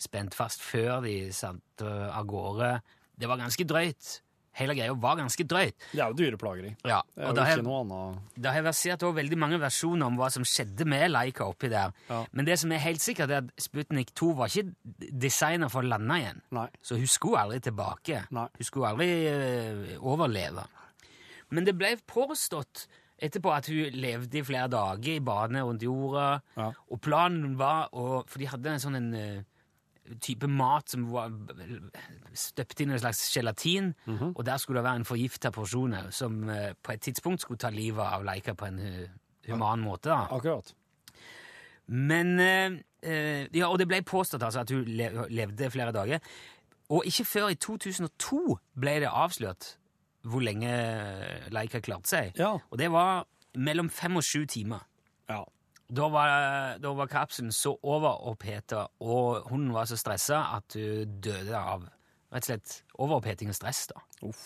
spent 0.00 0.36
fast 0.36 0.64
før 0.64 1.00
de 1.04 1.14
satte 1.36 1.94
av 2.10 2.26
gårde. 2.28 2.74
Det 3.20 3.28
var 3.28 3.40
ganske 3.40 3.64
drøyt. 3.68 4.18
Hele 4.58 4.74
greia 4.74 4.94
var 4.98 5.16
ganske 5.16 5.44
drøyt. 5.46 5.76
Det 5.92 6.00
er 6.02 6.10
jo 6.10 6.16
dyreplageri. 6.18 6.72
Ja, 6.88 7.00
Det 7.14 7.22
er 7.22 7.52
jo 7.54 7.60
ikke 7.60 7.66
noe 7.68 7.82
annet 7.84 8.40
det 8.40 8.52
har 8.52 8.64
versert 8.66 9.04
også 9.06 9.16
veldig 9.20 9.38
mange 9.38 9.60
versjoner 9.62 10.08
om 10.08 10.16
hva 10.18 10.30
som 10.32 10.44
skjedde 10.48 10.86
med 10.88 11.06
Laika 11.12 11.46
oppi 11.46 11.70
der. 11.70 11.94
Ja. 12.08 12.24
Men 12.32 12.48
det 12.48 12.58
som 12.60 12.72
er 12.72 12.82
helt 12.82 13.04
sikkert, 13.04 13.30
er 13.30 13.44
at 13.44 13.62
Sputnik 13.62 14.10
2 14.18 14.32
var 14.40 14.50
ikke 14.50 15.12
designa 15.22 15.68
for 15.70 15.84
å 15.84 15.92
lande 15.92 16.18
igjen. 16.18 16.42
Nei. 16.56 16.66
Så 16.82 16.98
hun 16.98 17.10
skulle 17.10 17.44
aldri 17.44 17.60
tilbake. 17.68 18.24
Nei. 18.34 18.48
Hun 18.56 18.68
skulle 18.68 18.90
aldri 18.90 19.10
uh, 19.28 19.94
overleve. 20.00 20.66
Men 21.54 21.66
det 21.66 21.76
ble 21.78 21.94
påstått 22.10 22.86
etterpå 23.22 23.52
at 23.54 23.66
hun 23.68 23.92
levde 24.00 24.38
i 24.38 24.42
flere 24.42 24.68
dager 24.72 25.14
i 25.16 25.20
badene 25.20 25.62
rundt 25.66 25.82
jorda. 25.82 26.40
Ja. 26.56 26.70
Og 26.90 27.00
planen 27.00 27.56
var 27.58 27.88
å 27.92 28.24
For 28.26 28.38
de 28.38 28.46
hadde 28.50 28.70
en 28.72 28.80
sånn 28.82 28.96
en, 28.96 29.14
uh, 29.14 30.16
type 30.20 30.48
mat 30.48 30.88
som 30.90 31.04
var 31.12 31.30
støpt 32.34 32.80
inn 32.82 32.90
i 32.90 32.96
en 32.96 32.98
slags 33.02 33.20
gelatin, 33.34 33.92
Mhm. 34.06 34.32
og 34.36 34.44
der 34.44 34.56
skulle 34.58 34.80
det 34.80 34.84
være 34.88 34.96
en 34.96 35.04
forgifta 35.04 35.50
porsjon 35.54 35.94
som 36.12 36.48
uh, 36.48 36.72
på 36.82 36.92
et 36.92 37.00
tidspunkt 37.00 37.40
skulle 37.44 37.58
ta 37.58 37.70
livet 37.70 38.02
av 38.02 38.24
Leika 38.24 38.54
på 38.54 38.66
en 38.66 38.78
uh, 38.78 39.06
human 39.46 39.80
måte. 39.80 40.08
da. 40.10 40.26
Akkurat. 40.30 40.74
Men 41.86 42.38
Ja, 43.52 43.66
og 43.70 43.78
det 43.78 43.88
ble 43.88 44.02
påstått 44.02 44.42
altså 44.44 44.60
at 44.60 44.70
hun 44.70 44.84
le 44.84 45.06
levde 45.30 45.70
flere 45.70 45.92
dager. 45.92 46.18
Og 46.90 47.04
ikke 47.06 47.24
før 47.24 47.48
i 47.48 47.54
2002 47.54 48.58
ble 48.78 48.98
det 49.00 49.08
avslørt 49.08 49.76
hvor 50.26 50.42
lenge 50.44 50.70
Leica 51.54 51.80
klarte 51.84 52.10
seg. 52.10 52.36
Ja. 52.38 52.54
Og 52.70 52.78
det 52.80 52.90
var 52.92 53.24
mellom 53.56 53.88
fem 53.92 54.18
og 54.20 54.26
sju 54.26 54.44
timer. 54.50 54.84
Ja. 55.30 55.42
Da 55.90 56.06
var, 56.12 56.34
da 56.78 56.92
var 56.94 57.08
kapselen 57.10 57.50
så 57.54 57.72
overoppheta, 57.82 58.84
og 59.02 59.48
hunden 59.50 59.72
var 59.74 59.88
så 59.90 59.98
stressa 59.98 60.44
at 60.56 60.76
hun 60.78 61.16
døde 61.24 61.56
av 61.56 61.88
rett 62.30 62.44
og 62.44 62.50
slett 62.52 62.74
overoppheting 62.94 63.50
og 63.50 63.56
stress. 63.58 63.88
da. 63.90 64.02
Uff. 64.28 64.44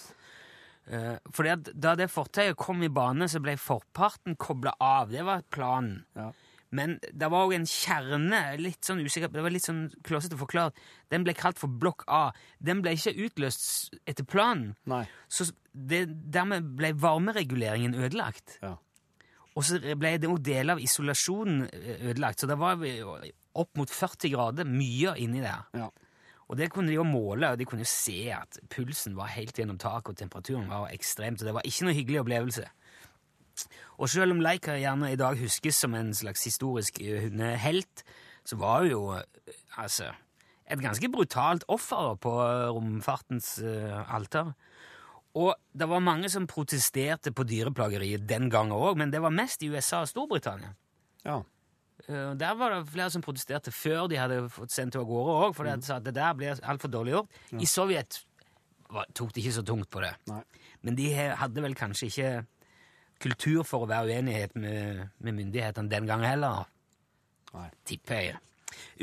Eh, 0.86 1.16
fordi 1.32 1.52
at 1.52 1.68
Da 1.80 1.94
det 1.96 2.10
fortøyet 2.12 2.56
kom 2.60 2.82
i 2.84 2.88
bane, 2.92 3.28
så 3.28 3.40
ble 3.44 3.56
forparten 3.60 4.36
kobla 4.40 4.74
av. 4.80 5.12
Det 5.12 5.24
var 5.24 5.44
planen. 5.52 6.04
Ja. 6.16 6.30
Men 6.74 6.96
det 7.12 7.28
var 7.30 7.46
òg 7.46 7.54
en 7.56 7.66
kjerne, 7.68 8.40
litt 8.58 8.86
sånn 8.86 9.02
usikker, 9.04 9.30
det 9.30 9.44
var 9.44 9.54
litt 9.54 9.66
sånn 9.66 9.84
klåsete 10.06 10.38
forklart. 10.40 10.78
Den 11.12 11.26
ble 11.26 11.36
kalt 11.38 11.60
for 11.60 11.70
blokk 11.70 12.02
A. 12.10 12.32
Den 12.58 12.82
ble 12.82 12.96
ikke 12.96 13.14
utløst 13.26 13.94
etter 14.10 14.26
planen. 14.26 14.72
Nei. 14.90 15.04
Så 15.30 15.46
det, 15.72 16.06
dermed 16.34 16.74
ble 16.78 16.94
varmereguleringen 16.98 17.94
ødelagt. 17.98 18.58
Ja. 18.64 18.74
Og 19.54 19.66
så 19.66 19.78
ble 19.78 20.16
det 20.18 20.30
òg 20.30 20.42
deler 20.42 20.74
av 20.74 20.82
isolasjonen 20.82 21.68
eh, 21.70 22.08
ødelagt. 22.10 22.42
Så 22.42 22.50
det 22.50 22.58
var 22.58 22.82
opp 23.54 23.78
mot 23.78 23.90
40 23.90 24.32
grader, 24.34 24.66
mye 24.66 25.14
inni 25.22 25.44
der. 25.44 25.68
Ja. 25.78 25.92
Og 26.50 26.58
det 26.58 26.68
kunne 26.72 26.90
de 26.90 26.98
jo 26.98 27.06
måle, 27.08 27.52
og 27.52 27.60
de 27.60 27.66
kunne 27.68 27.86
jo 27.86 27.88
se 27.88 28.26
at 28.34 28.58
pulsen 28.72 29.14
var 29.16 29.30
helt 29.32 29.56
gjennom 29.56 29.78
taket, 29.80 30.12
og 30.12 30.18
temperaturen 30.20 30.66
var 30.68 30.90
ekstremt, 30.92 31.40
og 31.40 31.48
det 31.48 31.54
var 31.56 31.68
ikke 31.68 31.86
noe 31.86 31.96
hyggelig 31.96 32.20
opplevelse. 32.20 32.66
Og 33.98 34.10
selv 34.10 34.34
om 34.34 34.42
Leica 34.42 34.76
gjerne 34.80 35.12
i 35.12 35.18
dag 35.20 35.38
huskes 35.38 35.78
som 35.84 35.94
en 35.94 36.12
slags 36.16 36.44
historisk 36.48 37.00
eh, 37.02 37.22
hundehelt, 37.26 38.04
så 38.44 38.58
var 38.60 38.82
hun 38.84 38.90
jo 38.90 39.02
eh, 39.16 39.56
altså 39.80 40.10
et 40.64 40.80
ganske 40.80 41.10
brutalt 41.12 41.64
offer 41.68 42.14
på 42.24 42.32
eh, 42.40 42.68
romfartens 42.72 43.58
uh, 43.62 44.00
alter. 44.14 44.54
Og 45.36 45.52
det 45.76 45.88
var 45.90 46.00
mange 46.00 46.30
som 46.32 46.46
protesterte 46.48 47.32
på 47.34 47.44
dyreplageriet 47.44 48.24
den 48.28 48.48
gangen 48.52 48.72
òg, 48.72 48.96
men 48.96 49.10
det 49.12 49.20
var 49.20 49.34
mest 49.34 49.62
i 49.66 49.68
USA 49.68 50.04
og 50.04 50.08
Storbritannia. 50.08 50.72
Ja. 51.26 51.40
Uh, 52.08 52.32
Der 52.38 52.54
var 52.56 52.74
det 52.74 52.88
flere 52.88 53.10
som 53.12 53.22
protesterte 53.24 53.74
før 53.74 54.08
de 54.08 54.20
hadde 54.20 54.40
fått 54.52 54.72
sendt 54.72 54.96
henne 54.96 55.04
av 55.04 55.10
gårde 55.10 55.34
òg, 55.42 55.56
for 55.58 55.68
de 55.68 55.76
sa 55.84 55.98
at 56.00 56.06
det 56.08 56.16
der 56.16 56.38
ble 56.38 56.54
altfor 56.62 56.92
dårlig 56.92 57.18
gjort. 57.18 57.42
I 57.60 57.68
Sovjet 57.68 58.22
var- 58.88 59.10
tok 59.14 59.34
de 59.34 59.42
ikke 59.44 59.58
så 59.58 59.66
tungt 59.66 59.90
på 59.90 60.00
det. 60.00 60.14
Nei. 60.30 60.42
Men 60.84 60.96
de 60.96 61.10
hadde 61.12 61.62
vel 61.64 61.74
kanskje 61.76 62.08
ikke 62.08 62.32
kultur 63.22 63.64
for 63.66 63.84
å 63.84 63.90
være 63.90 64.14
uenighet 64.18 64.54
med, 64.58 65.04
med 65.18 65.36
myndighetene 65.38 65.90
den 65.90 66.08
gangen 66.08 66.28
heller. 66.28 66.70
Nei. 67.54 67.68
Tipper 67.86 68.22
jeg. 68.28 68.40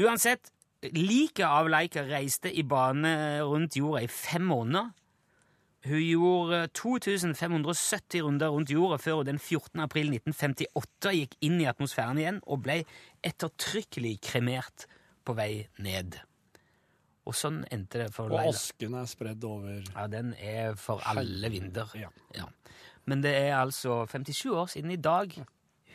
Uansett, 0.03 0.51
liket 0.91 1.45
av 1.47 1.69
Leica 1.71 2.03
reiste 2.07 2.51
i 2.51 2.63
bane 2.67 3.13
rundt 3.45 3.77
jorda 3.79 4.03
i 4.03 4.09
fem 4.11 4.43
måneder. 4.49 4.91
Hun 5.81 6.01
gjorde 6.03 6.67
2570 6.77 8.21
runder 8.21 8.51
rundt 8.53 8.69
jorda 8.69 8.99
før 9.01 9.21
hun 9.21 9.31
den 9.31 9.39
14. 9.41 9.81
april 9.81 10.11
1958 10.13 11.13
gikk 11.17 11.37
inn 11.47 11.57
i 11.63 11.69
atmosfæren 11.69 12.19
igjen 12.21 12.41
og 12.45 12.61
ble 12.67 12.83
ettertrykkelig 13.25 14.19
kremert 14.21 14.85
på 15.25 15.33
vei 15.37 15.65
ned. 15.81 16.19
Og 17.25 17.37
sånn 17.37 17.63
endte 17.73 18.03
det 18.03 18.11
for 18.13 18.29
Leila. 18.29 18.49
Og 18.49 18.57
asken 18.57 18.97
er 18.97 19.09
spredd 19.09 19.43
over 19.45 19.81
Ja, 19.93 20.05
den 20.09 20.33
er 20.37 20.77
for 20.77 21.01
alle 21.09 21.51
vinder. 21.53 21.89
Ja. 21.97 22.09
Ja. 22.37 22.47
Men 23.05 23.23
det 23.23 23.33
er 23.37 23.57
altså 23.57 24.05
57 24.05 24.45
år 24.45 24.65
siden 24.65 24.91
i 24.91 25.01
dag 25.01 25.33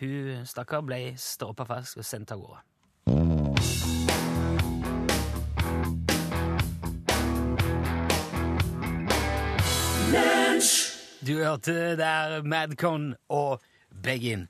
hun 0.01 0.47
stakkar 0.47 0.83
ble 0.85 1.15
stroppa 1.17 1.65
fast 1.65 1.97
og 1.97 2.05
sendt 2.05 2.33
av 2.35 2.43
gårde. 2.43 2.63
Du 11.27 11.33
hørte 11.41 11.97
der 11.99 12.43
Madcon 12.47 13.15
og 13.29 13.63
Beggin. 14.03 14.45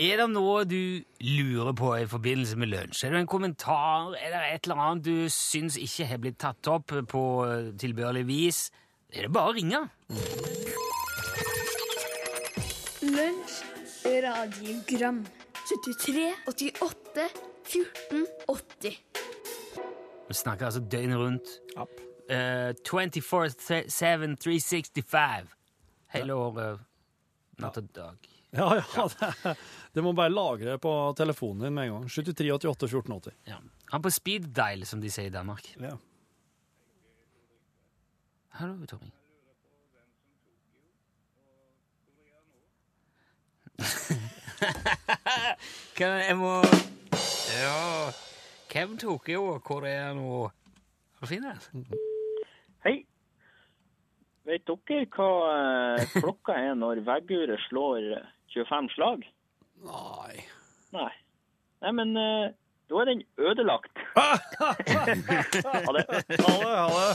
Er 0.00 0.22
det 0.22 0.28
noe 0.32 0.62
du 0.64 1.02
lurer 1.20 1.74
på 1.76 1.90
i 1.98 2.06
forbindelse 2.08 2.56
med 2.56 2.70
lunsj? 2.72 3.02
Er 3.04 3.12
det 3.12 3.20
en 3.20 3.28
kommentar? 3.28 4.14
Er 4.16 4.32
det 4.32 4.40
et 4.54 4.64
eller 4.64 4.80
annet 4.80 5.04
du 5.04 5.28
syns 5.28 5.76
ikke 5.76 6.06
har 6.08 6.22
blitt 6.22 6.40
tatt 6.40 6.70
opp 6.72 6.94
på 7.10 7.24
tilbørlig 7.82 8.24
vis? 8.30 8.70
Er 9.12 9.26
det 9.26 9.34
bare 9.34 9.52
å 9.52 9.56
ringe? 9.58 9.82
Lunsj, 13.02 13.64
radiogram 14.22 15.26
73, 15.52 16.34
88, 16.46 17.28
14, 17.64 18.26
80 18.48 18.98
Vi 20.28 20.34
snakker 20.34 20.66
altså 20.68 20.80
døgnet 20.80 21.18
rundt. 21.18 21.48
App. 21.76 21.90
Uh, 22.30 22.70
24-7, 22.86 24.36
365. 24.38 25.48
Hele 26.14 26.34
året. 26.34 26.84
Natt 27.58 27.80
og 27.80 27.88
dag. 27.96 28.28
Ja, 28.54 28.68
ja, 28.78 29.06
det, 29.42 29.56
det 29.96 30.04
må 30.06 30.12
bare 30.14 30.30
lagre 30.30 30.76
på 30.78 30.92
telefonen 31.18 31.66
din 31.66 31.74
med 31.74 31.88
en 31.88 31.96
gang. 31.96 32.06
73 32.06 32.52
88 32.54 32.88
14 32.88 33.16
80. 33.16 33.34
Ja. 33.50 33.58
Han 33.90 34.06
på 34.06 34.14
speed 34.14 34.52
dial, 34.54 34.86
som 34.86 35.02
de 35.02 35.10
sier 35.10 35.26
i 35.32 35.34
Danmark. 35.34 35.72
Ja. 35.82 35.96
Hallo, 38.60 38.78
Tommy. 38.86 39.10
Kan 45.98 46.12
jeg 46.22 46.36
må 46.38 46.52
Ja 47.60 48.10
Hvem 48.72 48.98
tok 49.00 49.28
jo 49.28 49.58
hvor 49.66 49.82
er 49.88 50.04
han 50.08 50.16
nå? 50.20 50.50
Har 51.18 51.26
du 51.26 51.28
funnet 51.28 51.70
det? 51.72 51.98
Hei. 52.86 52.96
Vet 54.48 54.64
dere 54.66 55.06
hva 55.12 55.28
eh, 55.52 56.00
klokka 56.16 56.52
er 56.56 56.74
når 56.78 56.96
vegguret 57.06 57.60
slår 57.68 58.00
eh, 58.16 58.26
25 58.56 58.88
slag? 58.96 59.18
Nei. 59.84 60.36
Nei. 60.96 61.12
Nei, 61.84 61.92
men 62.00 62.08
eh, 62.16 62.46
da 62.90 62.94
er 63.02 63.06
den 63.12 63.22
ødelagt. 63.38 63.94
Det. 64.82 64.88
Ha 65.62 65.90
det, 65.92 66.04
ha 66.16 66.86
det. 66.96 67.06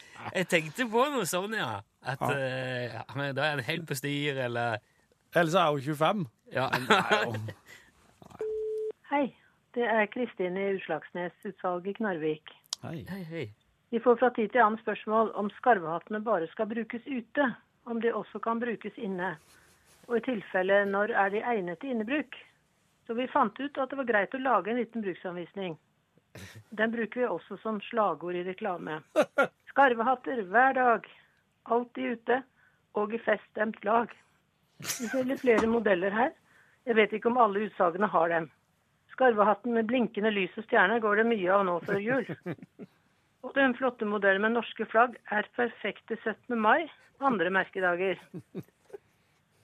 Jeg 0.34 0.48
tenkte 0.50 0.86
på 0.90 1.04
noe 1.12 1.26
sånn, 1.28 1.54
ja. 1.56 1.80
At 2.06 2.22
eh, 2.30 2.94
men 3.18 3.34
da 3.36 3.44
er 3.46 3.56
han 3.56 3.66
helt 3.66 3.86
på 3.88 3.98
styr, 3.98 4.38
eller 4.46 4.78
Eller 5.34 5.50
så 5.52 5.58
er 5.62 5.74
hun 5.74 5.82
25. 5.82 6.24
Ja. 6.54 6.70
Hei, 9.10 9.26
det 9.76 9.84
er 9.90 10.06
Kristin 10.10 10.56
i 10.56 10.70
Utslagsnes-utsalget 10.76 11.92
i 11.92 11.96
Knarvik. 11.98 12.54
Hei. 12.82 13.02
Hei, 13.10 13.22
hei. 13.28 13.46
Vi 13.90 14.00
får 14.02 14.16
fra 14.20 14.30
tid 14.34 14.50
til 14.54 14.62
annen 14.64 14.80
spørsmål 14.80 15.30
om 15.38 15.50
skarvehattene 15.58 16.22
bare 16.24 16.48
skal 16.50 16.70
brukes 16.70 17.04
ute, 17.06 17.50
om 17.86 18.00
de 18.02 18.14
også 18.14 18.40
kan 18.42 18.62
brukes 18.62 18.96
inne. 18.98 19.34
Og 20.08 20.18
i 20.18 20.24
tilfelle 20.26 20.84
når 20.90 21.12
er 21.14 21.34
de 21.34 21.42
egnet 21.42 21.82
til 21.82 21.94
innebruk? 21.94 22.38
Så 23.06 23.14
vi 23.14 23.28
fant 23.30 23.58
ut 23.60 23.78
at 23.78 23.90
det 23.90 23.98
var 24.00 24.08
greit 24.08 24.34
å 24.34 24.42
lage 24.42 24.72
en 24.72 24.80
liten 24.80 25.04
bruksanvisning. 25.04 25.76
Den 26.70 26.92
bruker 26.92 27.20
vi 27.20 27.28
også 27.28 27.58
som 27.62 27.78
slagord 27.90 28.34
i 28.34 28.44
reklame. 28.46 28.98
Skarvehatter 29.76 30.38
hver 30.48 30.72
dag, 30.72 31.08
alltid 31.68 32.14
ute 32.16 32.36
og 32.96 33.10
i 33.12 33.18
feststemt 33.20 33.82
lag. 33.84 34.08
Vi 34.80 35.08
selger 35.10 35.36
flere 35.36 35.68
modeller 35.68 36.14
her. 36.16 36.30
Jeg 36.88 36.96
vet 36.96 37.12
ikke 37.12 37.28
om 37.28 37.36
alle 37.42 37.66
utsalgene 37.66 38.08
har 38.08 38.32
dem. 38.32 38.46
Skarvehatten 39.12 39.76
med 39.76 39.90
blinkende 39.90 40.32
lys 40.32 40.56
og 40.56 40.64
stjerne 40.64 40.96
går 41.04 41.20
det 41.20 41.26
mye 41.28 41.52
av 41.52 41.66
nå 41.68 41.76
før 41.84 42.00
jul. 42.00 42.32
Og 43.44 43.52
den 43.60 43.76
flotte 43.76 44.08
modellen 44.08 44.46
med 44.46 44.56
norske 44.56 44.88
flagg 44.88 45.20
er 45.28 45.52
perfekte 45.60 46.16
17. 46.24 46.56
mai 46.56 46.88
og 47.20 47.28
andre 47.34 47.52
merkedager. 47.60 48.24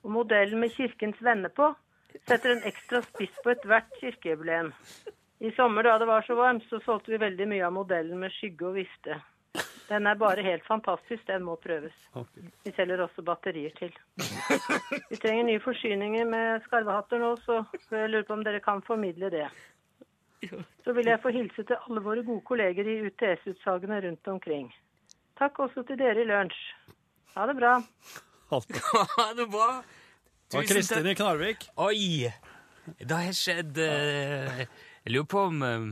Og 0.05 0.13
modellen 0.21 0.61
med 0.61 0.77
Kirkens 0.77 1.25
venner 1.25 1.57
på 1.57 1.73
setter 2.29 2.59
en 2.59 2.65
ekstra 2.69 3.01
spiss 3.09 3.41
på 3.41 3.57
ethvert 3.57 3.89
kirkejubileum. 3.97 4.75
I 5.41 5.57
sommer 5.57 5.89
da 5.89 5.97
det 5.97 6.13
var 6.13 6.29
så 6.29 6.37
varmt, 6.37 6.69
så 6.69 6.85
solgte 6.85 7.17
vi 7.17 7.25
veldig 7.25 7.49
mye 7.57 7.65
av 7.65 7.79
modellen 7.81 8.21
med 8.21 8.37
skygge 8.37 8.75
og 8.75 8.83
vifte. 8.83 9.23
Den 9.93 10.07
er 10.09 10.17
bare 10.17 10.41
helt 10.45 10.65
fantastisk, 10.65 11.27
den 11.29 11.43
må 11.45 11.59
prøves. 11.61 11.93
Vi 12.65 12.73
selger 12.77 13.03
også 13.05 13.23
batterier 13.27 13.75
til. 13.77 13.93
Vi 15.11 15.19
trenger 15.21 15.45
nye 15.45 15.61
forsyninger 15.61 16.25
med 16.29 16.65
skarvehatter 16.65 17.21
nå, 17.21 17.35
så 17.45 17.59
jeg 17.93 18.09
lurer 18.09 18.25
på 18.29 18.39
om 18.39 18.45
dere 18.47 18.63
kan 18.65 18.81
formidle 18.87 19.29
det. 19.35 19.51
Så 20.85 20.95
vil 20.97 21.11
jeg 21.11 21.21
få 21.23 21.31
hilse 21.35 21.65
til 21.69 21.77
alle 21.77 22.03
våre 22.03 22.25
gode 22.27 22.43
kolleger 22.49 22.89
i 22.89 22.97
UTS-utsalgene 23.07 24.01
rundt 24.07 24.31
omkring. 24.33 24.71
Takk 25.39 25.61
også 25.67 25.85
til 25.87 26.01
dere 26.01 26.25
i 26.25 26.29
lunsj. 26.31 26.63
Ha 27.37 27.49
det 27.51 27.59
bra. 27.61 27.77
Ha 28.53 29.29
det 29.37 29.47
bra. 29.49 29.69
Tusen 30.53 30.59
takk. 30.59 30.73
Kristin 30.73 31.07
i 31.09 31.15
Knarvik. 31.17 31.69
Oi! 31.81 32.29
Det 32.99 33.17
har 33.17 33.37
skjedd 33.37 33.79
eh, 33.81 34.65
Jeg 34.67 35.15
lurer 35.15 35.29
på 35.31 35.45
om 35.49 35.63
eh, 35.65 35.87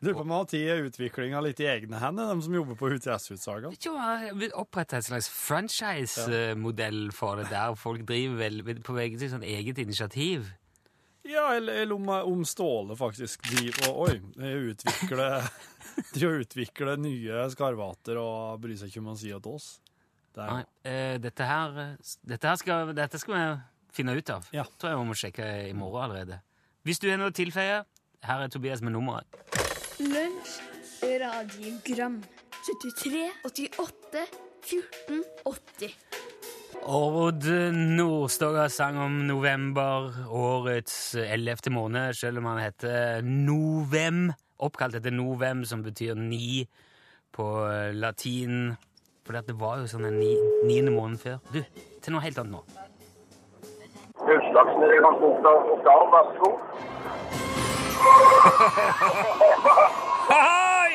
Lurer 0.00 0.16
på 0.16 0.22
om 0.24 0.30
han 0.32 0.38
har 0.40 0.46
tatt 0.48 0.86
utviklinga 0.88 1.40
litt 1.44 1.58
i 1.60 1.66
egne 1.68 1.98
hender, 2.00 2.30
de 2.32 2.44
som 2.46 2.54
jobber 2.56 2.78
på 2.80 2.88
UTS-utsalgene. 2.94 3.76
ikke 3.76 3.90
om 3.92 3.98
jeg 4.00 4.36
vil 4.40 4.54
opprette 4.56 4.96
en 4.96 5.04
slags 5.04 5.28
franchise-modell 5.28 7.10
for 7.12 7.36
det, 7.36 7.50
der 7.52 7.76
folk 7.76 8.06
driver 8.08 8.38
vel 8.40 8.80
på 8.80 8.96
eget, 8.96 9.26
sånn 9.28 9.44
eget 9.44 9.82
initiativ. 9.82 10.48
Ja, 11.28 11.50
eller, 11.52 11.82
eller 11.82 11.94
om, 11.94 12.08
om 12.08 12.44
Ståle 12.48 12.96
faktisk 12.96 13.44
driver 13.44 13.90
og 13.90 13.98
Oi, 14.06 14.14
utvikler 14.72 15.50
De 16.16 16.30
utvikler 16.40 16.96
nye 16.96 17.44
skarvater 17.52 18.16
og 18.16 18.62
bryr 18.62 18.78
seg 18.80 18.88
ikke 18.88 19.02
om 19.02 19.12
han 19.12 19.20
sier 19.20 19.42
til 19.44 19.58
oss. 19.60 19.68
Det 20.32 20.40
er, 20.40 20.54
Nei, 20.54 20.64
eh, 20.88 21.14
dette 21.20 21.44
her 21.44 21.76
dette, 22.24 22.40
her 22.46 22.56
skal, 22.56 22.94
dette 22.96 23.20
skal 23.20 23.36
vi 23.36 23.94
finne 24.00 24.16
ut 24.16 24.32
av. 24.32 24.48
Ja. 24.56 24.64
Tror 24.78 24.94
jeg 24.94 25.02
vi 25.02 25.08
må 25.10 25.18
sjekke 25.18 25.50
i 25.68 25.74
morgen 25.76 26.08
allerede. 26.08 26.40
Hvis 26.88 27.02
du 27.02 27.10
har 27.10 27.20
noe 27.20 27.34
å 27.34 27.36
tilføye, 27.36 27.82
her 28.24 28.46
er 28.46 28.52
Tobias 28.52 28.80
med 28.80 28.96
nummeret. 28.96 29.59
Lunsj, 30.00 30.60
radiogram 31.20 32.22
73, 32.64 33.30
88, 33.44 34.22
14, 34.62 35.24
80 35.44 35.94
Odd 36.88 37.44
Nordstoga 37.98 38.68
sang 38.72 38.96
om 38.96 39.18
november, 39.28 40.08
årets 40.32 40.94
ellevte 41.20 41.68
måned, 41.74 42.16
selv 42.16 42.40
om 42.40 42.48
han 42.48 42.62
heter 42.62 43.20
Novem. 43.20 44.30
Oppkalt 44.64 44.96
etter 44.96 45.12
Novem, 45.12 45.66
som 45.68 45.84
betyr 45.84 46.16
ni 46.16 46.64
på 47.36 47.50
eh, 47.68 47.92
latin. 47.92 48.72
For 49.26 49.36
det 49.36 49.58
var 49.60 49.82
jo 49.82 49.90
sånn 49.92 50.08
en 50.08 50.16
ni, 50.16 50.32
niende 50.64 50.96
måned 50.96 51.20
før. 51.20 51.44
Du, 51.52 51.60
til 52.00 52.16
noe 52.16 52.24
helt 52.24 52.40
annet 52.40 52.56
nå. 52.56 52.64
Utslagsnes 54.16 54.96
transport 54.96 55.52
av 55.52 55.72
Oskar, 55.76 56.08
vær 56.16 56.32
så 56.32 56.44
god. 56.46 56.69
Hei! 60.30 60.94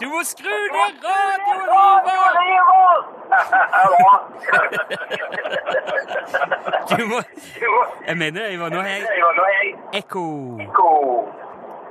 Du 0.00 0.06
må 0.08 0.22
skru 0.26 0.58
ned 0.72 0.94
radioen, 1.04 2.42
Ivar! 2.52 2.98
Du 6.92 7.06
må 7.06 7.22
Jeg 8.06 8.16
mener, 8.18 8.48
Ivar, 8.48 8.68
nå 8.68 8.80
har 8.80 8.88
jeg 8.88 9.06
ekko. 9.92 10.52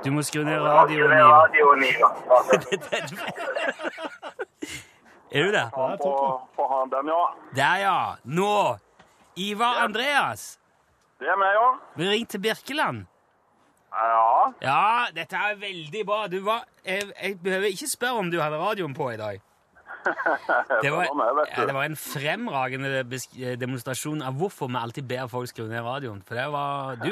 Du 0.04 0.10
må 0.12 0.22
skru 0.22 0.42
ned 0.44 0.60
radioen, 0.60 1.82
Ivar. 1.88 2.12
Er 5.32 5.42
du 5.44 5.52
der? 5.52 5.70
Der, 7.56 7.76
ja. 7.76 8.14
Nå! 8.24 8.76
Ivar 9.36 9.74
Andreas. 9.84 10.58
Det 11.20 11.28
er 11.28 11.36
meg, 11.40 11.48
ja. 11.56 11.68
Vi 11.96 12.08
ringte 12.08 12.30
til 12.36 12.40
Birkeland. 12.40 13.06
Ja, 13.92 14.52
Ja, 14.64 15.06
dette 15.14 15.36
er 15.36 15.56
veldig 15.60 16.04
bra. 16.08 16.26
Du 16.32 16.38
var, 16.44 16.64
jeg, 16.86 17.08
jeg 17.22 17.38
behøver 17.44 17.66
ikke 17.72 17.88
spørre 17.92 18.18
om 18.24 18.30
du 18.32 18.38
hadde 18.40 18.58
radioen 18.60 18.94
på 18.96 19.10
i 19.12 19.16
dag. 19.20 19.40
Det 20.82 20.90
var, 20.90 21.04
du. 21.06 21.44
ja, 21.56 21.64
det 21.66 21.74
var 21.76 21.84
en 21.86 21.94
fremragende 21.96 23.04
demonstrasjon 23.60 24.22
av 24.26 24.34
hvorfor 24.34 24.66
vi 24.66 24.80
alltid 24.80 25.06
ber 25.06 25.28
folk 25.30 25.46
skru 25.52 25.68
ned 25.70 25.84
radioen. 25.86 26.22
For 26.26 26.34
det 26.34 26.46
var 26.50 26.96
Du, 26.98 27.10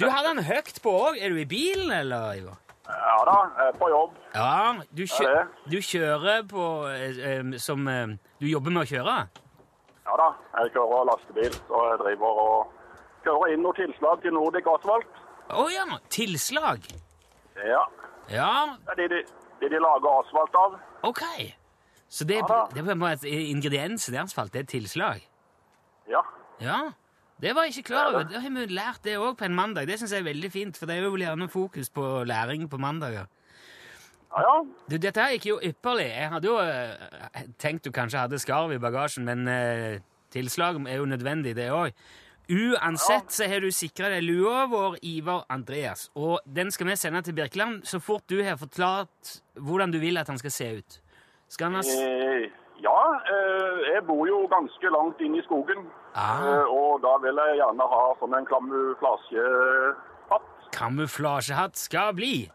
du 0.00 0.08
hadde 0.10 0.32
den 0.34 0.42
høyt 0.48 0.80
på 0.82 0.90
òg. 1.06 1.20
Er 1.22 1.30
du 1.30 1.38
i 1.38 1.46
bilen, 1.46 1.92
eller, 1.94 2.32
Ivar? 2.40 2.58
ja 2.86 3.14
da, 3.26 3.36
jeg 3.58 3.68
er 3.70 3.78
på 3.78 3.88
jobb. 3.90 4.18
Ja, 4.34 4.74
du, 4.98 5.04
kjø 5.10 5.30
du 5.70 5.78
kjører 5.82 6.42
på 6.50 6.64
eh, 6.90 7.16
eh, 7.30 7.54
Som 7.58 7.86
eh, 7.90 8.12
Du 8.42 8.46
jobber 8.46 8.70
med 8.74 8.84
å 8.84 8.90
kjøre? 8.90 9.14
Ja 10.06 10.18
da, 10.20 10.28
jeg 10.60 10.74
kjører 10.76 11.06
lastebil, 11.12 11.54
så 11.70 11.80
jeg 11.92 12.00
driver 12.02 12.42
og 12.42 12.74
kjører 13.26 13.54
inn 13.54 13.62
noen 13.66 13.78
tilslag 13.78 14.22
til 14.22 14.34
Nordic 14.34 14.66
Asphalt. 14.74 15.22
Å 15.54 15.68
ja! 15.70 15.86
Tilslag. 16.10 16.88
Ja, 17.56 17.84
Ja, 18.26 18.74
det 18.96 19.04
er 19.04 19.12
det, 19.12 19.22
de, 19.60 19.68
de, 19.70 19.78
lager 19.78 20.10
asfalt 20.18 20.56
av. 20.58 20.76
OK. 21.06 21.22
Så 22.08 22.26
det, 22.26 22.40
Ja 22.42 22.64
det 22.72 22.80
er 22.80 22.86
på 22.86 22.94
en 22.94 22.98
måte 22.98 23.30
ingrediensen 23.30 24.14
i 24.14 24.18
asfalt. 24.18 24.52
Det 24.52 24.64
er 24.64 24.70
tilslag. 24.74 25.22
Ja, 26.10 26.22
Ja, 26.60 26.80
det 27.42 27.52
var 27.54 27.66
jeg 27.66 27.76
ikke 27.76 27.92
klar 27.92 28.10
over. 28.10 28.24
Da 28.24 28.40
har 28.40 28.50
vi 28.50 28.66
lært 28.72 29.04
det 29.04 29.18
òg 29.20 29.36
på 29.36 29.44
en 29.44 29.54
mandag. 29.54 29.86
Det 29.86 29.98
syns 30.00 30.14
jeg 30.14 30.24
er 30.24 30.30
veldig 30.30 30.50
fint, 30.52 30.76
for 30.78 30.88
det 30.88 30.96
er 30.96 31.04
jo 31.04 31.16
gjerne 31.20 31.48
fokus 31.52 31.90
på 31.90 32.24
læring 32.24 32.68
på 32.70 32.78
mandager. 32.80 33.26
ja, 34.32 34.40
ja. 34.40 34.54
Du, 34.90 34.96
dette 34.96 35.20
her 35.20 35.34
gikk 35.36 35.46
jo 35.46 35.58
ypperlig. 35.62 36.08
Jeg 36.08 36.30
hadde 36.32 36.48
jo 36.48 36.56
uh, 36.58 37.42
tenkt 37.58 37.84
du 37.84 37.92
kanskje 37.92 38.24
hadde 38.24 38.40
skarv 38.40 38.72
i 38.72 38.80
bagasjen, 38.80 39.24
men 39.24 39.44
uh, 39.48 40.00
tilslag 40.32 40.80
er 40.88 40.96
jo 40.96 41.04
nødvendig, 41.04 41.54
det 41.56 41.70
òg. 41.70 41.92
Uansett 42.48 43.30
så 43.34 43.44
har 43.50 43.60
du 43.60 43.70
sikra 43.74 44.08
deg 44.12 44.22
lua 44.22 44.66
vår, 44.70 44.98
Ivar 45.02 45.44
Andreas, 45.50 46.10
og 46.14 46.38
den 46.46 46.70
skal 46.70 46.86
vi 46.86 46.96
sende 46.96 47.22
til 47.26 47.34
Birkeland 47.34 47.82
så 47.84 47.98
fort 48.00 48.22
du 48.30 48.38
har 48.44 48.56
forklart 48.56 49.40
hvordan 49.58 49.90
du 49.92 49.98
vil 49.98 50.16
at 50.18 50.28
han 50.30 50.38
skal 50.38 50.50
se 50.54 50.68
ut. 50.78 51.00
Skal 51.48 51.64
han 51.66 51.74
ha 51.74 51.80
s- 51.82 51.90
Eh, 51.98 52.46
ja, 52.82 52.98
eh, 53.26 53.94
jeg 53.94 54.06
bor 54.06 54.26
jo 54.28 54.46
ganske 54.46 54.90
langt 54.94 55.20
inn 55.20 55.34
i 55.34 55.42
skogen. 55.42 55.86
Ah. 56.14 56.38
Eh, 56.46 56.64
og 56.70 57.02
da 57.02 57.16
vil 57.18 57.34
jeg 57.34 57.58
gjerne 57.58 57.88
ha 57.94 58.14
sånn 58.20 58.34
en 58.38 58.46
kamuflasjehatt. 58.46 60.42
kamuflasjehatt 60.72 61.76
skal 61.76 62.12
bli? 62.14 62.50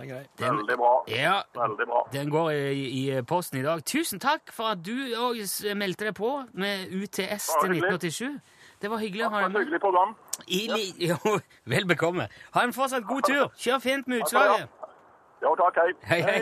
Det 0.00 0.10
er. 0.10 0.24
Den- 0.38 0.56
Veldig 0.56 0.76
bra. 0.76 1.04
Ja, 1.08 1.42
Veldig 1.54 1.86
bra. 1.86 2.08
Den 2.12 2.30
går 2.30 2.50
i, 2.50 3.10
i 3.18 3.22
posten 3.22 3.58
i 3.60 3.62
dag. 3.62 3.84
Tusen 3.84 4.18
takk 4.18 4.50
for 4.52 4.64
at 4.72 4.82
du 4.82 4.94
òg 5.14 5.36
meldte 5.76 6.04
deg 6.06 6.14
på 6.14 6.30
med 6.54 6.88
UTS 6.90 7.46
til 7.60 7.68
Bare 7.68 7.74
hyggelig. 7.74 7.92
1987. 8.00 8.40
Det 8.82 8.90
var 8.90 8.98
hyggelig 8.98 9.26
å 9.28 9.30
ha 9.30 9.40
deg 9.46 9.58
hyggelig 9.60 9.80
program. 9.80 10.14
I 10.50 10.62
li 10.72 10.86
jo, 11.10 11.16
vel 11.70 11.86
bekomme. 11.86 12.26
Ha 12.56 12.64
en 12.66 12.72
fortsatt 12.74 13.06
god 13.06 13.28
tur. 13.28 13.44
Kjør 13.54 13.82
fint 13.84 14.08
med 14.10 14.24
utslaget. 14.24 14.66
Jo, 15.42 15.54
takk, 15.58 15.78
hei. 15.82 15.92
Hei, 16.10 16.20
hei. 16.26 16.40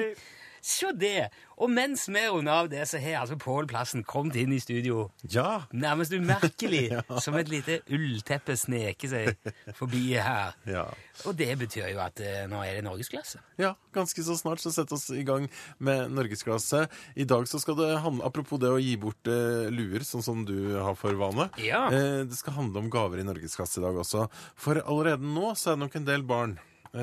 Se 0.60 0.90
det! 0.92 1.28
Og 1.60 1.68
mens 1.72 2.06
vi 2.08 2.20
runder 2.28 2.52
av 2.62 2.68
det, 2.72 2.82
så 2.88 2.96
har 3.00 3.18
altså 3.22 3.36
Pål 3.40 3.66
Plassen 3.68 4.02
kommet 4.08 4.36
inn 4.40 4.52
i 4.52 4.58
studio 4.60 5.10
Ja. 5.28 5.62
nærmest 5.72 6.12
umerkelig, 6.16 6.88
som 7.24 7.36
et 7.36 7.48
lite 7.52 7.78
ullteppe 7.92 8.56
sneker 8.56 9.08
seg 9.12 9.52
forbi 9.76 10.14
her. 10.16 10.54
ja. 10.68 10.86
Og 11.28 11.34
det 11.36 11.50
betyr 11.60 11.90
jo 11.92 11.98
at 12.00 12.16
eh, 12.24 12.46
nå 12.48 12.62
er 12.64 12.78
det 12.78 12.84
norgesklasse. 12.86 13.42
Ja, 13.60 13.74
ganske 13.92 14.22
så 14.24 14.38
snart 14.40 14.62
så 14.64 14.72
setter 14.72 14.96
vi 14.96 15.00
oss 15.00 15.10
i 15.20 15.24
gang 15.28 15.50
med 15.84 16.14
norgesklasse. 16.16 16.86
I 17.20 17.26
dag 17.28 17.44
så 17.50 17.60
skal 17.60 17.76
det 17.76 17.90
handle, 18.00 18.24
apropos 18.24 18.56
det 18.62 18.70
å 18.72 18.80
gi 18.80 18.94
bort 19.00 19.28
eh, 19.28 19.68
luer, 19.68 20.00
sånn 20.08 20.24
som 20.24 20.46
du 20.48 20.78
har 20.80 20.96
for 20.96 21.12
vane. 21.20 21.50
Ja. 21.60 21.82
Eh, 21.92 22.22
det 22.24 22.38
skal 22.40 22.56
handle 22.56 22.80
om 22.86 22.88
gaver 22.92 23.20
i 23.20 23.26
norgesklasse 23.28 23.82
i 23.82 23.84
dag 23.84 24.00
også. 24.00 24.24
For 24.56 24.80
allerede 24.80 25.28
nå 25.28 25.52
så 25.60 25.74
er 25.74 25.76
det 25.76 25.84
nok 25.84 26.00
en 26.00 26.08
del 26.08 26.24
barn 26.24 26.56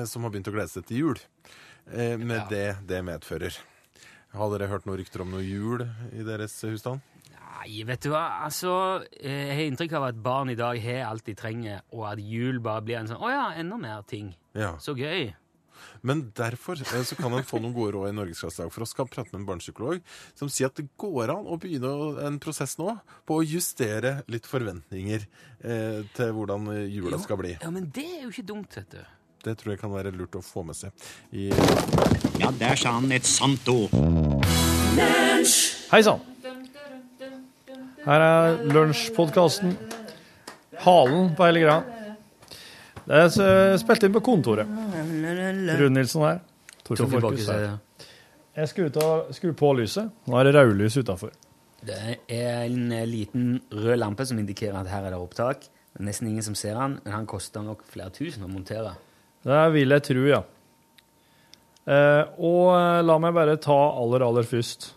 som 0.04 0.26
har 0.26 0.34
begynt 0.34 0.50
å 0.50 0.52
glede 0.52 0.68
seg 0.74 0.84
til 0.90 0.98
jul. 1.04 1.20
Eh, 1.92 2.16
med 2.18 2.36
Ja. 2.36 2.46
det 2.50 2.76
det 2.86 3.02
medfører. 3.04 3.56
Har 4.34 4.50
dere 4.58 4.68
hørt 4.68 4.84
noen 4.86 4.98
rykter 5.00 5.22
om 5.24 5.30
noe 5.32 5.40
jul 5.42 5.86
i 6.12 6.22
deres 6.22 6.60
husstand? 6.62 7.00
Nei, 7.58 7.82
vet 7.82 8.00
du 8.04 8.10
hva, 8.12 8.44
altså 8.44 9.02
eh, 9.18 9.48
Jeg 9.48 9.56
har 9.56 9.64
inntrykk 9.72 9.92
av 9.98 10.04
at 10.12 10.22
barn 10.22 10.50
i 10.52 10.54
dag 10.54 10.78
har 10.84 11.08
alt 11.10 11.24
de 11.26 11.34
trenger, 11.34 11.80
og 11.92 12.04
at 12.12 12.18
jul 12.22 12.60
bare 12.60 12.82
blir 12.82 12.98
en 13.00 13.08
sånn 13.10 13.18
Å 13.24 13.30
ja, 13.32 13.46
enda 13.58 13.76
mer 13.80 14.02
ting. 14.06 14.34
Ja. 14.54 14.76
Så 14.78 14.94
gøy. 14.94 15.32
Men 16.02 16.30
derfor 16.34 16.74
eh, 16.78 17.02
så 17.06 17.16
kan 17.18 17.32
en 17.34 17.42
få 17.46 17.58
noen 17.62 17.74
gode 17.74 17.92
råd 17.96 18.10
i 18.10 18.14
Norgesklassedag. 18.14 18.70
For 18.74 18.82
oss 18.82 18.90
skal 18.94 19.06
prate 19.10 19.32
med 19.32 19.40
en 19.40 19.46
barnepsykolog 19.48 20.00
som 20.38 20.48
sier 20.50 20.66
at 20.70 20.76
det 20.78 20.88
går 20.98 21.30
an 21.34 21.46
å 21.50 21.58
begynne 21.58 21.90
en 22.26 22.38
prosess 22.42 22.76
nå 22.78 22.96
på 23.26 23.40
å 23.40 23.46
justere 23.46 24.20
litt 24.28 24.46
forventninger 24.46 25.24
eh, 25.64 26.02
til 26.14 26.32
hvordan 26.36 26.68
jula 26.90 27.16
Jo, 27.16 27.22
skal 27.24 27.38
bli. 27.42 27.56
Ja, 27.62 27.70
men 27.74 27.90
det 27.94 28.06
er 28.18 28.26
jo 28.26 28.34
ikke 28.34 28.46
dumt, 28.52 28.74
vet 28.76 28.90
du. 28.90 29.02
Det 29.44 29.54
tror 29.58 29.74
jeg 29.74 29.80
kan 29.80 29.92
være 29.92 30.10
lurt 30.14 30.34
å 30.38 30.42
få 30.42 30.64
med 30.66 30.76
seg. 30.78 30.90
I, 31.32 31.48
Ja, 32.38 32.50
der 32.54 32.78
sa 32.78 32.96
han 32.96 33.10
et 33.14 33.26
sant 33.26 33.68
ord. 33.70 33.94
Hei 35.92 36.02
sann! 36.02 36.22
Her 38.08 38.24
er 38.24 38.58
lunsjpodkasten. 38.72 39.76
Halen 40.84 41.32
på 41.36 41.46
hele 41.48 41.62
greia. 41.64 41.80
Det 43.08 43.24
er 43.24 43.76
spilt 43.80 44.04
inn 44.06 44.14
på 44.14 44.22
kontoret. 44.24 44.68
Rune 44.68 45.94
Nilsen 45.96 46.24
her. 46.26 46.40
Torfinn 46.84 47.20
Borchhus 47.20 47.48
her. 47.50 47.78
Jeg 48.58 48.70
skal 48.72 48.88
ut 48.90 48.96
og 49.04 49.34
skru 49.36 49.52
på 49.54 49.70
lyset. 49.78 50.10
Nå 50.26 50.38
er 50.40 50.48
det 50.48 50.54
rødlys 50.56 50.96
utafor. 50.98 51.30
Det 51.86 51.94
er 52.26 52.64
en 52.64 52.90
eh, 52.90 53.04
liten 53.06 53.60
rød 53.70 54.00
lampe 54.00 54.24
som 54.26 54.38
indikerer 54.40 54.80
at 54.80 54.88
her 54.90 55.04
er 55.06 55.14
det 55.14 55.20
opptak. 55.22 55.68
Det 55.92 56.02
er 56.02 56.08
nesten 56.08 56.26
ingen 56.26 56.42
som 56.42 56.56
ser 56.58 56.74
han, 56.74 56.96
men 57.04 57.14
han 57.14 57.28
koster 57.30 57.62
nok 57.62 57.84
flere 57.86 58.10
tusen 58.14 58.42
å 58.42 58.50
montere. 58.50 58.96
Det 59.46 59.64
vil 59.74 59.94
jeg 59.94 60.04
tro, 60.08 60.22
ja. 60.26 60.42
Eh, 61.88 62.22
og 62.44 62.64
eh, 62.74 63.02
la 63.06 63.18
meg 63.22 63.36
bare 63.36 63.56
ta 63.62 63.76
aller, 63.96 64.24
aller 64.26 64.44
først 64.44 64.90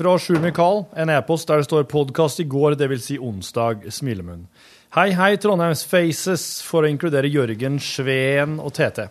Fra 0.00 0.12
Sjur 0.16 0.38
Mikael, 0.40 0.84
en 0.96 1.10
e-post 1.12 1.50
der 1.50 1.60
det 1.60 1.66
står 1.66 1.82
'podkast 1.90 2.40
i 2.40 2.46
går', 2.48 2.76
dvs. 2.78 3.02
Si 3.04 3.16
onsdag, 3.18 3.82
smilemunn. 3.92 4.46
Hei, 4.94 5.10
hei, 5.12 5.36
Trondheims 5.36 5.82
Faces, 5.84 6.62
for 6.64 6.86
å 6.86 6.88
inkludere 6.88 7.28
Jørgen, 7.28 7.76
Sveen 7.82 8.56
og 8.62 8.72
TT. 8.72 9.10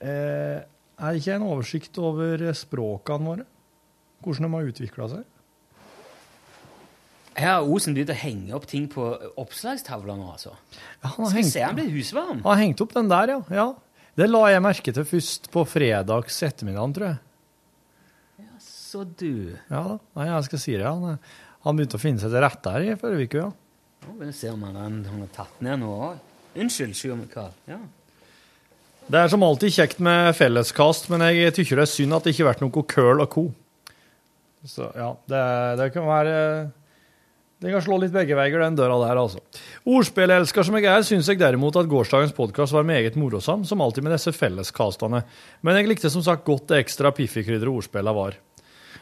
Eh, 0.00 0.58
er 0.98 1.08
det 1.08 1.22
ikke 1.22 1.38
en 1.38 1.48
oversikt 1.48 1.98
over 2.02 2.44
språkene 2.52 3.30
våre? 3.30 3.46
Hvordan 4.20 4.44
de 4.44 4.52
har 4.58 4.68
utvikla 4.74 5.08
seg? 5.14 5.24
Her 7.38 7.52
har 7.60 7.68
Osen 7.70 7.94
begynt 7.94 8.10
å 8.10 8.16
henge 8.18 8.54
opp 8.56 8.64
ting 8.66 8.88
på 8.90 9.04
oppslagstavla 9.38 10.16
nå, 10.18 10.26
altså. 10.32 10.56
Ja, 11.02 11.12
han 11.12 11.22
har 11.22 11.28
Skal 11.30 11.36
vi 11.36 11.42
hengt- 11.44 11.52
se, 11.52 11.62
han 11.62 11.76
blir 11.78 11.90
husvarm. 11.94 12.40
Han 12.42 12.50
har 12.50 12.62
hengt 12.64 12.80
opp 12.82 12.94
den 12.96 13.08
der, 13.12 13.32
ja. 13.36 13.40
ja. 13.54 13.66
Det 14.18 14.26
la 14.28 14.40
jeg 14.50 14.62
merke 14.64 14.94
til 14.96 15.06
først 15.06 15.46
på 15.54 15.62
fredags 15.70 16.40
ettermiddag, 16.42 16.94
tror 16.96 17.06
jeg. 17.12 17.18
Så 18.64 19.04
du 19.20 19.54
Ja 19.68 19.82
da. 19.84 19.98
Nei, 20.16 20.26
jeg 20.30 20.44
skal 20.48 20.58
si 20.62 20.72
det. 20.80 20.86
Han, 20.88 21.18
han 21.66 21.76
begynte 21.78 21.98
å 21.98 22.02
finne 22.02 22.22
seg 22.22 22.32
til 22.32 22.40
rette 22.42 22.72
her 22.72 22.86
i 22.88 22.96
forrige 22.98 23.28
uke, 23.28 23.42
ja. 23.44 23.50
Nå 24.08 24.14
vil 24.18 24.30
jeg 24.30 24.38
se 24.38 24.50
om 24.54 24.62
han, 24.64 24.76
han 24.80 25.22
har 25.22 25.30
tatt 25.36 25.62
ned 25.64 25.80
noe 25.82 25.96
òg. 26.08 26.24
Unnskyld, 26.58 26.94
Sjur 26.96 27.16
Mikael. 27.20 27.52
Ja. 27.68 27.78
Det 29.08 29.20
er 29.22 29.30
som 29.32 29.44
alltid 29.44 29.72
kjekt 29.72 30.00
med 30.04 30.32
felleskast, 30.36 31.06
men 31.12 31.22
jeg 31.28 31.52
tykker 31.56 31.78
det 31.80 31.84
er 31.86 31.90
synd 31.92 32.16
at 32.16 32.24
det 32.26 32.32
ikke 32.34 32.44
har 32.46 32.50
vært 32.54 32.64
noe 32.64 32.84
køl 32.94 33.22
og 33.24 33.30
co. 33.32 33.44
Så 34.68 34.88
ja, 34.96 35.12
det, 35.30 35.42
det 35.80 35.86
kan 35.94 36.08
være 36.08 36.34
Det 37.58 37.72
kan 37.74 37.82
slå 37.82 37.96
litt 37.98 38.12
begge 38.14 38.36
veier, 38.38 38.60
den 38.62 38.76
døra 38.78 39.00
der, 39.02 39.18
altså. 39.18 39.40
Ordspillelsker 39.90 40.62
som 40.62 40.76
jeg 40.78 40.86
er, 40.86 41.00
syns 41.02 41.26
jeg 41.26 41.40
derimot 41.40 41.74
at 41.80 41.88
gårsdagens 41.90 42.36
podkast 42.36 42.76
var 42.76 42.86
meget 42.86 43.16
morosam, 43.18 43.64
som 43.66 43.82
alltid 43.82 44.06
med 44.06 44.14
disse 44.14 44.30
felleskastene. 44.30 45.24
Men 45.66 45.80
jeg 45.80 45.88
likte 45.90 46.12
som 46.12 46.22
sagt 46.22 46.46
godt 46.46 46.68
det 46.70 46.84
ekstra 46.84 47.10
piffikrydderet 47.16 47.72
ordspillene 47.72 48.14
var. 48.14 48.38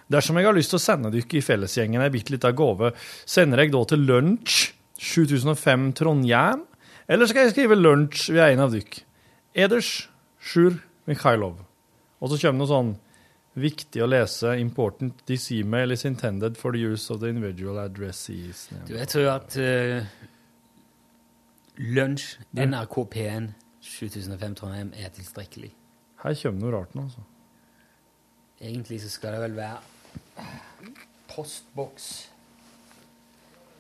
Dersom 0.08 0.40
jeg 0.40 0.48
har 0.48 0.56
lyst 0.56 0.72
til 0.72 0.80
å 0.80 0.84
sende 0.86 1.12
dere 1.12 1.36
i 1.36 1.44
fellesgjengen 1.44 2.00
ei 2.00 2.08
bitte 2.14 2.32
lita 2.32 2.54
gave, 2.56 2.94
sender 3.28 3.60
jeg 3.60 3.74
da 3.74 3.84
til 3.90 4.08
Lunsj 4.08 4.70
7005 5.04 5.90
Trondheim, 6.00 6.64
eller 7.12 7.28
skal 7.28 7.44
jeg 7.44 7.58
skrive 7.58 7.76
lunsj 7.76 8.30
ved 8.32 8.54
en 8.54 8.64
av 8.64 8.72
dere? 8.72 9.04
Eders 9.52 10.08
Sjur 10.40 10.78
Mikhailov. 11.04 11.58
Og 12.24 12.32
så 12.32 12.40
kommer 12.40 12.56
det 12.56 12.62
noe 12.64 12.72
sånn 12.72 12.96
viktig 13.56 14.02
å 14.04 14.08
lese. 14.08 14.54
Important. 14.60 15.24
This 15.26 15.50
email 15.52 15.94
is 15.94 16.04
intended 16.04 16.56
for 16.56 16.72
the 16.72 16.78
use 16.78 17.10
of 17.12 17.20
the 17.20 17.30
individual 17.32 17.80
addressees. 17.80 18.68
Du, 18.88 18.94
jeg 18.96 19.08
tror 19.08 19.30
at 19.32 19.56
uh, 19.60 20.04
Lunsj, 21.76 22.36
NRK 22.56 22.98
P1 23.14 23.50
7005 23.86 24.54
Trondheim 24.60 24.92
er 24.96 25.12
tilstrekkelig. 25.14 25.72
Her 26.22 26.38
kommer 26.42 26.62
noe 26.64 26.74
rart 26.74 26.94
nå, 26.96 27.06
altså. 27.08 27.24
Egentlig 28.60 29.02
så 29.02 29.10
skal 29.12 29.36
det 29.36 29.42
vel 29.42 29.56
være 29.56 30.46
postboks 31.28 32.06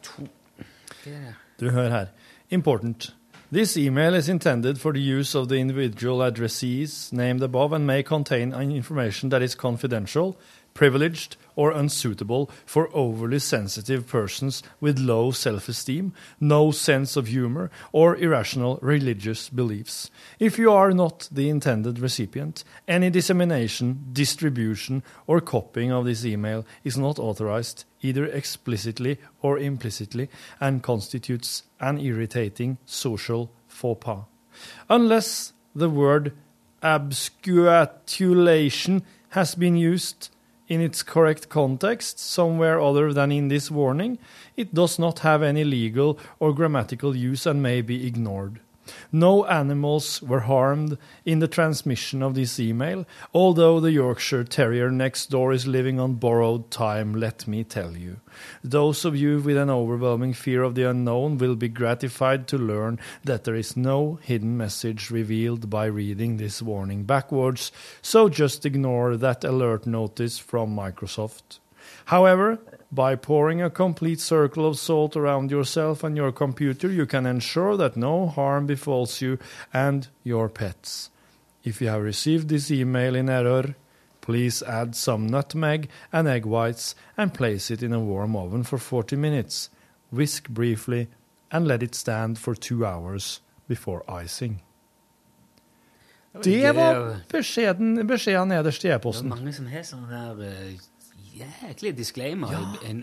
to 0.04 0.26
Hva 0.26 1.12
er 1.12 1.22
det? 1.30 1.34
Du 1.60 1.70
hører 1.70 1.90
her. 1.90 2.10
Important. 2.52 3.14
This 3.56 3.78
email 3.78 4.12
is 4.12 4.28
intended 4.28 4.78
for 4.78 4.92
the 4.92 5.00
use 5.00 5.34
of 5.34 5.48
the 5.48 5.56
individual 5.56 6.18
addressees 6.18 7.10
named 7.10 7.42
above 7.42 7.72
and 7.72 7.86
may 7.86 8.02
contain 8.02 8.52
information 8.52 9.30
that 9.30 9.40
is 9.40 9.54
confidential, 9.54 10.36
privileged, 10.74 11.38
or 11.56 11.72
unsuitable 11.72 12.48
for 12.64 12.88
overly 12.94 13.40
sensitive 13.40 14.06
persons 14.06 14.62
with 14.80 15.00
low 15.00 15.32
self-esteem, 15.32 16.12
no 16.38 16.70
sense 16.70 17.16
of 17.16 17.26
humor, 17.26 17.72
or 17.90 18.14
irrational 18.16 18.78
religious 18.82 19.48
beliefs. 19.48 20.10
If 20.38 20.58
you 20.58 20.70
are 20.70 20.92
not 20.92 21.28
the 21.32 21.48
intended 21.48 21.98
recipient, 21.98 22.62
any 22.86 23.10
dissemination, 23.10 24.04
distribution, 24.12 25.02
or 25.26 25.40
copying 25.40 25.90
of 25.90 26.04
this 26.04 26.24
email 26.24 26.64
is 26.84 26.96
not 26.96 27.18
authorized, 27.18 27.84
either 28.02 28.26
explicitly 28.26 29.18
or 29.42 29.58
implicitly, 29.58 30.28
and 30.60 30.82
constitutes 30.82 31.64
an 31.80 31.98
irritating 31.98 32.76
social 32.84 33.50
faux 33.66 34.04
pas. 34.04 34.24
Unless 34.88 35.52
the 35.74 35.90
word 35.90 36.32
absquatulation 36.82 39.02
has 39.30 39.54
been 39.54 39.76
used 39.76 40.30
in 40.68 40.80
its 40.80 41.02
correct 41.02 41.48
context 41.48 42.18
somewhere 42.18 42.80
other 42.80 43.12
than 43.12 43.32
in 43.32 43.48
this 43.48 43.70
warning, 43.70 44.18
it 44.56 44.74
does 44.74 44.98
not 44.98 45.20
have 45.20 45.42
any 45.42 45.64
legal 45.64 46.18
or 46.38 46.52
grammatical 46.52 47.14
use 47.14 47.46
and 47.46 47.62
may 47.62 47.80
be 47.80 48.06
ignored. 48.06 48.60
No 49.12 49.44
animals 49.46 50.22
were 50.22 50.40
harmed 50.40 50.98
in 51.24 51.38
the 51.38 51.48
transmission 51.48 52.22
of 52.22 52.34
this 52.34 52.60
email, 52.60 53.06
although 53.32 53.80
the 53.80 53.92
Yorkshire 53.92 54.44
Terrier 54.44 54.90
next 54.90 55.30
door 55.30 55.52
is 55.52 55.66
living 55.66 55.98
on 55.98 56.14
borrowed 56.14 56.70
time, 56.70 57.14
let 57.14 57.46
me 57.46 57.64
tell 57.64 57.96
you. 57.96 58.20
Those 58.62 59.04
of 59.04 59.16
you 59.16 59.40
with 59.40 59.56
an 59.56 59.70
overwhelming 59.70 60.34
fear 60.34 60.62
of 60.62 60.74
the 60.74 60.88
unknown 60.88 61.38
will 61.38 61.56
be 61.56 61.68
gratified 61.68 62.46
to 62.48 62.58
learn 62.58 62.98
that 63.24 63.44
there 63.44 63.54
is 63.54 63.76
no 63.76 64.18
hidden 64.22 64.56
message 64.56 65.10
revealed 65.10 65.70
by 65.70 65.86
reading 65.86 66.36
this 66.36 66.60
warning 66.60 67.04
backwards, 67.04 67.72
so 68.02 68.28
just 68.28 68.66
ignore 68.66 69.16
that 69.16 69.44
alert 69.44 69.86
notice 69.86 70.38
from 70.38 70.76
Microsoft. 70.76 71.58
However, 72.06 72.58
by 72.92 73.16
pouring 73.16 73.60
a 73.60 73.70
complete 73.70 74.20
circle 74.20 74.66
of 74.66 74.78
salt 74.78 75.16
around 75.16 75.50
yourself 75.50 76.04
and 76.04 76.16
your 76.16 76.32
computer, 76.32 76.90
you 76.90 77.06
can 77.06 77.26
ensure 77.26 77.76
that 77.76 77.96
no 77.96 78.26
harm 78.26 78.66
befalls 78.66 79.20
you 79.20 79.38
and 79.72 80.08
your 80.22 80.48
pets. 80.48 81.10
If 81.64 81.80
you 81.80 81.88
have 81.88 82.02
received 82.02 82.48
this 82.48 82.70
email 82.70 83.16
in 83.16 83.28
error, 83.28 83.74
please 84.20 84.62
add 84.62 84.94
some 84.94 85.26
nutmeg 85.26 85.88
and 86.12 86.28
egg 86.28 86.46
whites 86.46 86.94
and 87.16 87.34
place 87.34 87.70
it 87.70 87.82
in 87.82 87.92
a 87.92 88.00
warm 88.00 88.36
oven 88.36 88.62
for 88.62 88.78
40 88.78 89.16
minutes. 89.16 89.70
Whisk 90.10 90.48
briefly 90.48 91.08
and 91.50 91.66
let 91.66 91.82
it 91.82 91.94
stand 91.94 92.38
for 92.38 92.54
two 92.54 92.86
hours 92.86 93.40
before 93.68 94.04
icing. 94.08 94.62
Det 96.42 96.72
var 96.72 97.16
beskjeden, 97.32 98.06
beskjeden 98.06 98.48
nederst 98.48 98.84
i 98.84 98.88
e-posten. 98.88 99.28
mange 99.28 99.52
som 99.56 99.66
har 99.72 99.84
sånn 99.88 100.04
der 100.10 100.36
uh, 100.36 100.74
jæklig 101.40 101.92
disclaimer 101.98 102.52
ja. 102.52 102.62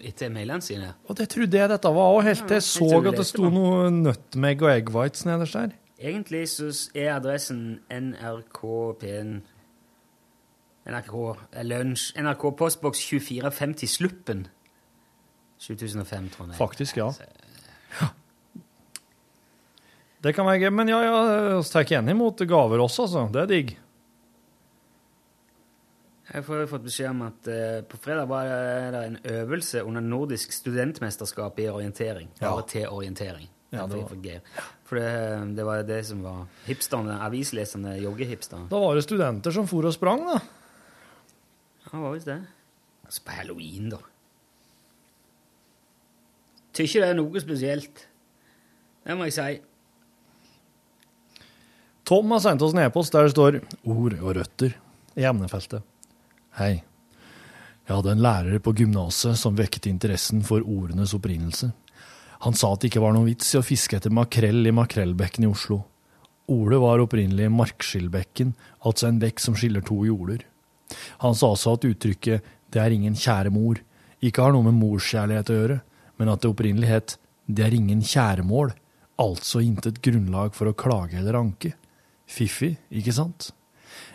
etter 0.10 0.32
mailene 0.34 0.66
sine. 0.66 0.94
Og 1.08 1.18
det 1.20 1.30
trodde 1.34 1.60
jeg 1.60 1.72
dette 1.72 1.94
var 1.96 2.18
òg, 2.18 2.24
helt 2.28 2.46
til 2.50 2.60
jeg 2.60 2.66
så 2.68 2.90
at 3.00 3.18
det 3.20 3.26
sto 3.30 3.50
noe 3.54 3.90
nutmeg 3.94 4.64
og 4.66 4.74
egg 4.74 4.94
whites 4.96 5.26
nederst 5.30 5.60
der. 5.60 5.76
Egentlig 6.04 6.48
så 6.52 6.72
er 6.96 7.14
adressen 7.16 7.80
NRK-P1 7.88 9.38
NRK 10.84 11.14
eh, 11.54 11.64
Lunsj 11.64 12.10
NRK 12.20 12.50
Postboks 12.60 13.06
2450 13.08 13.88
Sluppen. 13.88 14.48
7005 15.64 16.28
jeg. 16.50 16.58
Faktisk, 16.58 16.98
ja. 17.00 17.12
Det 20.24 20.32
kan 20.36 20.48
være 20.48 20.66
gøy, 20.66 20.72
men 20.76 20.92
ja, 20.92 21.00
ja, 21.04 21.16
vi 21.60 21.64
tar 21.72 21.88
igjen 21.88 22.12
imot 22.12 22.44
gaver 22.48 22.84
også, 22.84 23.08
altså. 23.08 23.24
Det 23.32 23.42
er 23.42 23.50
digg. 23.52 23.74
Jeg 26.32 26.44
har 26.48 26.68
fått 26.72 26.86
beskjed 26.86 27.10
om 27.10 27.22
at 27.26 27.48
uh, 27.52 27.82
på 27.84 27.98
fredag 28.00 28.30
var 28.32 28.48
det 28.96 29.02
en 29.10 29.18
øvelse 29.28 29.82
under 29.84 30.02
nordisk 30.02 30.54
studentmesterskap 30.56 31.60
i 31.60 31.68
orientering. 31.68 32.30
Bare 32.40 32.62
Ja. 32.62 32.68
til 32.68 32.88
orientering. 32.88 33.50
Ja, 33.74 33.88
det 33.88 33.98
var- 33.98 34.08
for. 34.86 34.96
Det, 34.96 35.56
det 35.56 35.66
var 35.66 35.82
det 35.84 36.06
som 36.06 36.22
var 36.24 36.48
hipsterne, 36.68 37.20
avislesende 37.20 37.98
joggehipsterne. 38.00 38.70
Da 38.70 38.80
var 38.80 38.94
det 38.96 39.04
studenter 39.04 39.52
som 39.52 39.68
for 39.68 39.84
og 39.86 39.94
sprang, 39.94 40.24
da. 40.26 40.40
Ja, 41.84 41.90
hva 41.92 42.02
var 42.04 42.14
visst 42.14 42.26
det? 42.30 42.40
Altså 43.06 43.22
på 43.26 43.32
halloween, 43.32 43.90
da. 43.90 43.98
Tykker 46.74 47.02
det 47.02 47.10
er 47.10 47.18
noe 47.18 47.42
spesielt. 47.42 48.08
Det 49.06 49.18
må 49.18 49.26
jeg 49.28 49.34
si. 49.34 49.62
Tom 52.06 52.32
har 52.32 52.40
sendt 52.40 52.62
oss 52.62 52.74
en 52.74 52.80
e-post 52.86 53.12
der 53.14 53.24
det 53.24 53.32
står 53.32 53.60
'ord 53.86 54.14
og 54.22 54.36
røtter' 54.36 54.74
i 55.16 55.24
emnefeltet. 55.24 55.84
Hei. 56.54 56.84
Jeg 57.88 57.96
hadde 57.96 58.12
en 58.14 58.20
lærer 58.22 58.60
på 58.62 58.76
gymnaset 58.78 59.40
som 59.42 59.56
vekket 59.58 59.88
interessen 59.90 60.44
for 60.46 60.62
ordenes 60.62 61.16
opprinnelse. 61.18 61.72
Han 62.46 62.54
sa 62.54 62.70
at 62.76 62.84
det 62.84 62.92
ikke 62.92 63.02
var 63.02 63.16
noen 63.16 63.26
vits 63.26 63.56
i 63.56 63.58
å 63.58 63.64
fiske 63.66 63.98
etter 63.98 64.14
makrell 64.14 64.62
i 64.70 64.74
makrellbekken 64.76 65.48
i 65.48 65.50
Oslo. 65.50 65.80
Ordet 66.54 66.78
var 66.84 67.02
opprinnelig 67.02 67.48
markskillbekken, 67.56 68.52
altså 68.86 69.10
en 69.10 69.18
bekk 69.24 69.42
som 69.42 69.58
skiller 69.58 69.82
to 69.88 69.98
jorder. 70.06 70.44
Han 71.26 71.34
sa 71.34 71.56
også 71.56 71.74
at 71.74 71.90
uttrykket 71.90 72.46
'det 72.70 72.82
er 72.84 72.94
ingen 72.94 73.18
kjære 73.18 73.50
mor' 73.50 73.82
ikke 74.22 74.44
har 74.46 74.54
noe 74.54 74.70
med 74.70 74.78
morskjærlighet 74.78 75.50
å 75.50 75.58
gjøre, 75.58 75.82
men 76.20 76.30
at 76.30 76.42
det 76.42 76.54
opprinnelig 76.54 76.88
het 76.88 77.18
'det 77.50 77.66
er 77.66 77.74
ingen 77.74 78.02
kjæremål', 78.02 78.78
altså 79.18 79.58
intet 79.60 80.04
grunnlag 80.04 80.54
for 80.54 80.70
å 80.70 80.78
klage 80.78 81.18
eller 81.18 81.34
anke. 81.34 81.74
Fiffig, 82.28 82.78
ikke 82.92 83.12
sant? 83.12 83.52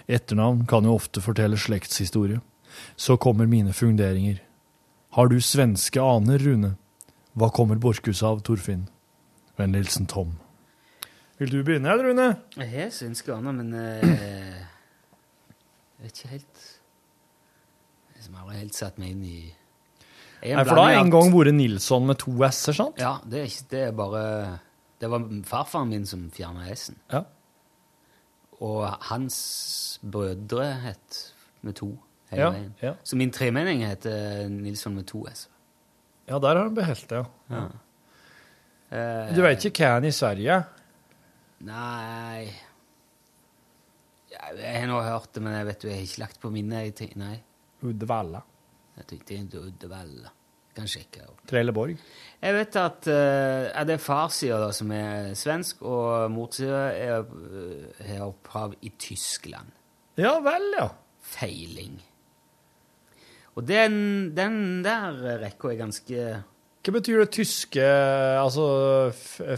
Etternavn 0.08 0.64
kan 0.68 0.86
jo 0.88 0.94
ofte 0.96 1.20
fortelle 1.20 1.58
slektshistorie. 1.60 2.40
Så 2.96 3.16
kommer 3.20 3.46
mine 3.46 3.72
funderinger. 3.76 4.40
Har 5.16 5.28
du 5.28 5.40
svenske 5.40 6.00
aner, 6.00 6.38
Rune? 6.38 6.74
Hva 7.38 7.50
kommer 7.54 7.76
Borchhus 7.80 8.22
av, 8.26 8.40
Torfinn? 8.46 8.86
Vennlig 9.58 9.84
hilsen 9.84 10.08
Tom. 10.10 10.36
Vil 11.38 11.52
du 11.52 11.60
begynne, 11.62 11.90
eller, 11.92 12.10
Rune? 12.10 12.28
Jeg 12.58 12.70
har 12.72 12.90
svenske 12.94 13.30
aner, 13.34 13.54
men 13.54 13.74
eh, 13.78 14.64
Jeg 15.98 16.06
vet 16.06 16.16
ikke 16.18 16.32
helt 16.32 16.64
Jeg 18.16 18.24
har 18.32 18.42
aldri 18.42 18.58
helt 18.64 18.78
satt 18.78 18.98
meg 18.98 19.14
inn 19.14 19.24
i 19.26 19.38
Nei, 20.38 20.62
for 20.62 20.78
da 20.78 20.84
har 20.86 21.00
en 21.00 21.10
gang 21.10 21.32
vært 21.34 21.56
Nilsson 21.56 22.04
med 22.06 22.20
to 22.22 22.30
s-er, 22.46 22.76
sant? 22.78 23.00
Ja, 23.02 23.16
det 23.26 23.40
er, 23.40 23.48
ikke, 23.50 23.66
det 23.72 23.80
er 23.88 23.94
bare 23.98 24.22
Det 25.02 25.10
var 25.10 25.24
farfaren 25.46 25.90
min 25.90 26.06
som 26.06 26.28
fjerna 26.34 26.66
s-en. 26.74 26.98
Ja. 27.10 27.24
Og 28.64 28.84
hans 29.10 29.36
brødre 30.02 30.72
het 30.82 31.18
med 31.62 31.74
to 31.78 31.92
hele 32.30 32.42
Ja, 32.42 32.50
veien. 32.50 32.72
ja. 32.82 32.94
Så 33.04 33.16
min 33.16 33.30
tremenning 33.30 33.84
heter 33.86 34.48
Nilsson 34.48 34.94
med 34.94 35.06
to 35.06 35.24
s. 35.32 35.48
Ja, 36.28 36.38
der 36.38 36.48
har 36.56 36.62
han 36.64 36.74
beholdt 36.74 37.08
det, 37.08 37.22
ja. 37.50 37.68
Ja. 38.90 39.34
Du 39.36 39.42
vet 39.44 39.64
ikke 39.64 39.84
hva 39.84 39.94
han 39.98 40.04
i 40.08 40.10
Sverige? 40.16 40.64
Nei 41.60 42.48
Jeg 44.30 44.80
har 44.80 44.86
nå 44.86 45.00
hørt 45.02 45.32
det, 45.34 45.42
men 45.42 45.52
jeg 45.56 45.66
vet 45.66 45.80
du, 45.82 45.88
jeg 45.88 45.96
har 45.96 46.02
ikke 46.06 46.20
lagt 46.22 46.40
på 46.40 46.50
minnet. 46.52 47.00
Nei. 47.16 47.38
Uddevalla. 47.82 48.40
Jeg 48.98 49.24
tenkte 49.26 49.60
Uddevalla. 49.60 50.30
Kan 50.78 50.88
sjekke. 50.90 51.26
opp. 51.26 51.42
Trelleborg. 51.50 51.98
Jeg 52.38 52.54
vet 52.54 52.76
at 52.78 53.08
uh, 53.10 53.84
det 53.88 53.96
er 53.96 54.02
farssida 54.02 54.68
som 54.76 54.92
er 54.94 55.32
svensk, 55.38 55.82
og 55.82 56.30
morsida 56.30 56.84
er, 56.94 57.24
eh, 57.26 58.12
har 58.12 58.28
opphav 58.28 58.76
i 58.86 58.92
Tyskland. 58.94 59.72
Ja 60.18 60.36
vel, 60.44 60.68
ja. 60.78 60.86
Feiling. 61.28 61.98
Og 63.58 63.66
den, 63.66 63.96
den 64.38 64.84
der 64.86 65.18
rekka 65.42 65.72
er 65.72 65.80
ganske 65.80 66.26
Hva 66.86 66.92
betyr 66.94 67.24
det 67.24 67.32
tyske 67.34 67.82
Altså 68.38 68.68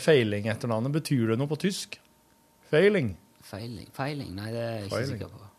feiling 0.01 0.49
etter 0.49 0.71
navnet? 0.73 0.95
Betyr 0.97 1.35
det 1.35 1.37
noe 1.39 1.51
på 1.51 1.59
tysk? 1.61 1.99
Feiling? 2.73 3.12
Feiling? 3.45 3.91
Feiling? 3.93 4.33
Nei, 4.39 4.49
det 4.55 4.62
er 4.62 4.73
jeg 4.79 4.89
ikke 4.89 4.97
Feiling. 4.97 5.12
sikker 5.18 5.35
på. 5.37 5.49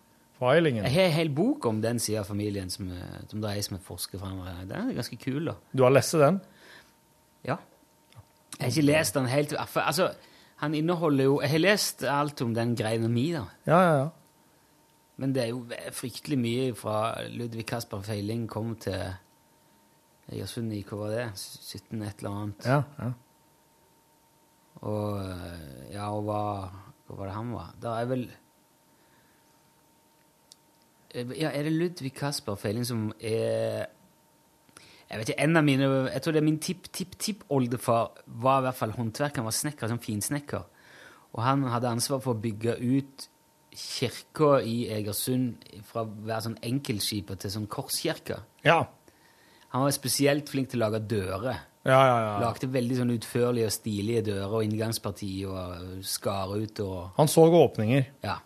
Feilingen. 0.41 0.87
Jeg 0.87 0.95
har 0.95 1.09
en 1.11 1.13
hel 1.19 1.29
bok 1.37 1.65
om 1.69 1.81
den 1.83 1.99
sida 2.01 2.23
av 2.23 2.29
familien 2.31 2.71
som, 2.73 2.89
eh, 2.89 3.19
som 3.29 3.43
dreier 3.43 3.61
som 3.65 3.77
med 3.77 3.85
forsker 3.85 4.21
fremover. 4.21 4.63
Den 4.65 4.89
er 4.89 4.97
ganske 4.97 5.19
kul, 5.21 5.45
da. 5.51 5.55
Du 5.77 5.83
har 5.85 5.93
lest 5.93 6.17
den? 6.17 6.39
Ja. 7.45 7.59
Jeg 8.57 8.63
har 8.65 8.71
ikke 8.73 8.87
lest 8.87 9.17
den 9.17 9.29
helt 9.29 9.53
for, 9.69 9.81
Altså, 9.81 10.11
han 10.61 10.73
inneholder 10.77 11.23
jo 11.23 11.41
Jeg 11.41 11.49
har 11.49 11.59
lest 11.59 12.03
alt 12.03 12.41
om 12.41 12.53
den 12.53 12.75
greia 12.75 13.07
mi, 13.07 13.31
da. 13.33 13.45
Ja, 13.67 13.79
ja, 13.81 13.93
ja. 14.01 14.09
Men 15.17 15.33
det 15.33 15.43
er 15.43 15.49
jo 15.51 15.65
fryktelig 15.93 16.37
mye 16.41 16.75
fra 16.75 17.21
Ludvig 17.29 17.65
Kasper 17.69 18.01
Feiling 18.01 18.47
kom 18.49 18.75
til 18.75 19.13
Jørsund 20.31 20.73
IK, 20.73 20.93
var 20.97 21.11
det? 21.13 21.25
17 21.35 22.01
et 22.01 22.23
eller 22.23 22.31
annet. 22.31 22.65
Ja, 22.65 22.83
ja. 22.97 23.11
Og 24.81 25.19
eh, 25.21 25.93
ja, 25.93 26.07
og 26.09 26.23
hva, 26.25 26.43
hva 27.05 27.17
var 27.19 27.29
det 27.29 27.35
han 27.35 27.51
var? 27.53 27.73
Det 27.81 27.91
er 27.91 28.09
vel 28.09 28.23
Ja, 31.13 31.49
er 31.51 31.65
det 31.67 31.73
Ludvig 31.75 32.13
Kasper 32.15 32.55
Feiling 32.55 32.85
som 32.87 33.09
er 33.19 33.89
Jeg 35.09 35.19
vet 35.19 35.31
ikke, 35.33 35.43
en 35.43 35.59
av 35.59 35.65
mine 35.67 35.89
Jeg 36.13 36.21
tror 36.23 36.35
det 36.35 36.39
er 36.39 36.47
min 36.47 36.61
tipp-tipp-tippoldefar 36.63 38.23
var 38.43 38.61
i 38.61 38.67
hvert 38.67 38.79
fall 38.79 38.95
håndverker, 38.95 39.41
han 39.41 39.49
var 39.49 39.57
snekker, 39.57 39.91
sånn 39.91 40.03
finsnekker. 40.03 40.63
Og 41.35 41.43
han 41.43 41.65
hadde 41.71 41.91
ansvar 41.91 42.21
for 42.23 42.35
å 42.35 42.41
bygge 42.43 42.77
ut 42.79 43.27
kirka 43.71 44.59
i 44.67 44.85
Egersund 44.91 45.63
fra 45.87 46.03
å 46.03 46.09
være 46.27 46.45
sånn 46.47 46.57
enkeltskipet 46.67 47.43
til 47.43 47.53
sånn 47.53 47.69
korskirke. 47.71 48.41
Ja. 48.67 48.81
Han 49.71 49.85
var 49.85 49.93
spesielt 49.95 50.51
flink 50.51 50.71
til 50.71 50.81
å 50.81 50.87
lage 50.89 51.03
dører. 51.07 51.61
Ja, 51.87 51.97
ja, 52.05 52.17
ja. 52.21 52.33
Lagde 52.43 52.67
veldig 52.69 52.99
sånn 52.99 53.13
utførlige 53.15 53.69
og 53.71 53.73
stilige 53.73 54.25
dører 54.27 54.57
og 54.59 54.65
inngangsparti 54.67 55.31
og 55.49 56.03
skar 56.05 56.51
ut 56.53 56.81
og 56.83 57.15
Han 57.17 57.31
så 57.31 57.47
åpninger. 57.47 58.11
Ja. 58.25 58.37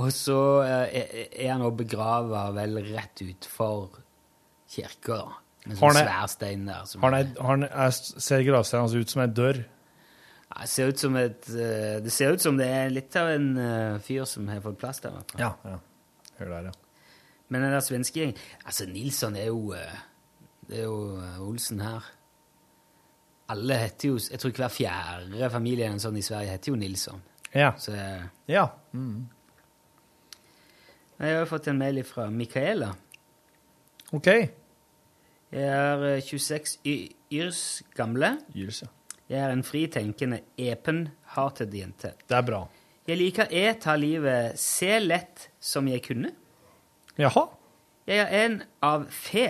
Og 0.00 0.08
så 0.12 0.38
eh, 0.64 1.28
er- 1.36 1.52
han 1.52 1.60
også 1.62 1.76
begrava 1.76 2.46
vel 2.56 2.78
rett 2.94 3.20
utfor 3.26 3.90
kirka, 4.72 5.18
da. 5.18 5.38
Med 5.66 5.76
sånn 5.78 5.94
svær 5.94 6.26
stein 6.32 6.64
der. 6.66 6.84
Som 6.90 7.02
Har 7.02 7.12
han 7.12 7.36
han- 7.40 7.62
er- 7.68 7.90
ser 7.92 8.42
gravsteinen 8.42 8.88
hans 8.88 8.94
ut 8.94 9.10
som 9.10 9.22
ei 9.22 9.28
dør? 9.28 9.60
Ja, 10.52 10.60
det 10.62 10.68
ser 10.68 10.88
ut 10.88 10.98
som 10.98 11.16
et 11.16 11.48
eh, 11.48 12.00
Det 12.00 12.12
ser 12.12 12.32
ut 12.32 12.40
som 12.40 12.56
det 12.56 12.66
er 12.66 12.90
litt 12.90 13.14
av 13.16 13.28
en 13.28 13.56
eh, 13.58 13.98
fyr 13.98 14.24
som 14.26 14.48
har 14.48 14.60
fått 14.60 14.78
plass 14.78 15.00
der. 15.00 15.10
i. 15.10 15.38
Ja. 15.38 15.52
ja. 15.64 15.78
Hør 16.38 16.48
der, 16.48 16.64
ja. 16.64 16.72
Men 17.48 17.62
den 17.62 17.70
der 17.72 17.80
svenske 17.80 18.14
gjengen 18.20 18.36
Altså, 18.64 18.86
Nilsson 18.88 19.36
er 19.36 19.46
jo 19.46 19.74
Det 20.68 20.78
er 20.78 20.82
jo 20.84 21.20
Olsen 21.40 21.80
her. 21.80 22.02
Alle 23.52 23.74
heter 23.76 24.08
jo 24.08 24.18
Jeg 24.30 24.40
tror 24.40 24.50
hver 24.56 24.68
fjerde 24.72 25.50
familie 25.52 25.86
eller 25.86 25.98
sånn 26.02 26.16
i 26.16 26.22
Sverige 26.24 26.50
heter 26.56 26.72
jo 26.72 26.76
Nilsson. 26.80 27.22
Ja. 27.54 27.72
Så 27.76 27.92
Ja. 28.48 28.66
Mm. 28.94 29.28
Jeg 31.22 31.38
har 31.38 31.46
fått 31.46 31.68
en 31.70 31.78
mail 31.78 32.00
fra 32.06 32.26
Micaela. 32.34 32.90
OK. 34.12 34.26
Jeg 35.52 35.68
er 35.68 36.02
eh, 36.16 36.22
26 36.24 36.96
yrs 37.32 37.60
gamle. 37.96 38.34
Yrs, 38.58 38.82
ja. 38.84 38.90
Jeg 39.30 39.40
er 39.46 39.52
en 39.54 39.62
fritenkende, 39.64 40.40
epen-hatet 40.60 41.72
jente. 41.78 42.10
Det 42.28 42.36
er 42.36 42.44
bra. 42.44 42.62
Jeg 43.08 43.18
liker 43.20 43.48
E, 43.54 43.62
ta 43.80 43.94
livet 43.98 44.58
se 44.60 44.98
lett 45.00 45.46
som 45.62 45.86
jeg 45.88 46.02
kunne. 46.04 46.32
Jaha. 47.18 47.46
Jeg 48.08 48.18
er 48.24 48.34
en 48.42 48.58
av 48.84 49.06
fe, 49.14 49.46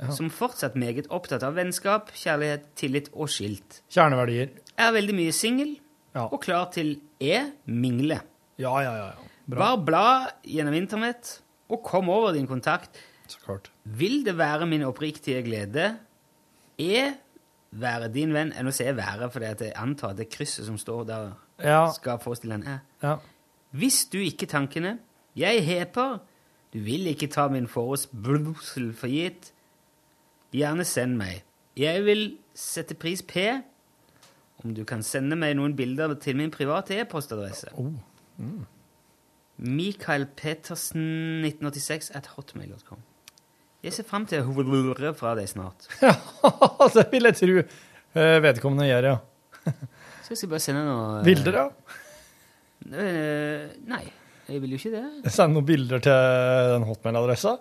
Jaha. 0.00 0.12
som 0.16 0.28
fortsatt 0.32 0.76
meget 0.78 1.08
opptatt 1.12 1.42
av 1.46 1.56
vennskap, 1.56 2.12
kjærlighet, 2.16 2.68
tillit 2.78 3.08
og 3.14 3.32
skilt. 3.32 3.80
Kjerneverdier. 3.92 4.52
Er 4.80 4.92
veldig 4.96 5.16
mye 5.16 5.32
singel, 5.36 5.78
Ja. 6.14 6.26
og 6.28 6.40
klar 6.42 6.70
til 6.74 6.98
E, 7.22 7.40
mingle. 7.66 8.20
Ja, 8.58 8.76
ja, 8.84 8.94
ja. 9.00 9.10
ja. 9.16 9.29
Bra. 9.50 9.58
Bare 9.76 9.84
bla 9.84 10.04
gjennom 10.46 10.74
internett, 10.78 11.40
og 11.70 11.82
kom 11.86 12.08
over 12.12 12.32
din 12.36 12.46
kontakt. 12.46 13.00
Så 13.30 13.38
klart. 13.44 13.70
Vil 13.84 14.24
det 14.26 14.36
være 14.38 14.66
min 14.66 14.82
oppriktige 14.82 15.42
glede 15.46 15.96
E 16.78 17.12
være 17.70 18.08
din 18.12 18.32
venn 18.34 18.48
Nå 18.64 18.70
sier 18.74 18.88
jeg 18.90 18.96
være, 18.96 19.28
for 19.30 19.44
jeg 19.44 19.72
antar 19.78 20.10
at 20.10 20.16
det 20.18 20.28
krysset 20.32 20.66
som 20.66 20.78
står 20.78 21.04
der, 21.06 21.28
Ja. 21.62 21.90
skal 21.94 22.18
forestille 22.18 22.54
en 22.54 22.64
æ. 22.66 22.78
Ja. 23.02 23.16
Hvis 23.70 24.04
du 24.12 24.18
ikke 24.18 24.46
tankene 24.50 24.98
Jeg 25.36 25.64
heper 25.64 26.18
Du 26.72 26.78
vil 26.80 27.06
ikke 27.06 27.26
ta 27.30 27.48
min 27.48 27.68
forespørsel 27.68 28.92
for 28.94 29.06
gitt 29.12 29.52
Gjerne 30.52 30.84
send 30.84 31.16
meg 31.16 31.44
Jeg 31.76 32.04
vil 32.04 32.38
sette 32.54 32.94
pris 32.94 33.22
P 33.22 33.36
Om 34.64 34.74
du 34.74 34.84
kan 34.84 35.02
sende 35.02 35.36
meg 35.36 35.54
noen 35.56 35.76
bilder 35.76 36.14
til 36.14 36.36
min 36.36 36.50
private 36.50 36.98
e-postadresse 37.00 37.68
Oh. 37.78 37.92
Mm. 38.38 38.66
Mikael 39.60 40.26
Petersen 40.36 41.44
1986 41.44 42.10
at 42.16 42.30
hotmail.com 42.36 43.02
Jeg 43.84 43.96
ser 43.96 44.06
frem 44.08 44.26
til 44.28 44.44
å 44.44 44.54
høre 44.54 45.12
fra 45.16 45.34
deg 45.38 45.50
snart 45.50 45.88
Ja, 46.04 46.14
det 46.96 47.06
vil 47.12 47.28
jeg 47.28 47.38
tro 47.40 47.56
eh, 47.60 48.38
vedkommende 48.44 48.88
gjør, 48.88 49.10
ja. 49.12 49.16
Så 50.24 50.30
jeg 50.32 50.40
skal 50.40 50.52
bare 50.54 50.64
sende 50.64 50.84
noe 50.88 51.24
Bilder, 51.26 51.58
ja. 51.60 51.66
Eh, 52.90 53.66
Nei, 53.90 54.04
jeg 54.48 54.62
vil 54.64 54.76
jo 54.76 54.80
ikke 54.80 54.94
det 54.96 55.34
Send 55.34 55.56
noen 55.56 55.68
bilder 55.68 56.00
til 56.04 56.16
den 56.74 56.86
hotmail-adressa. 56.88 57.58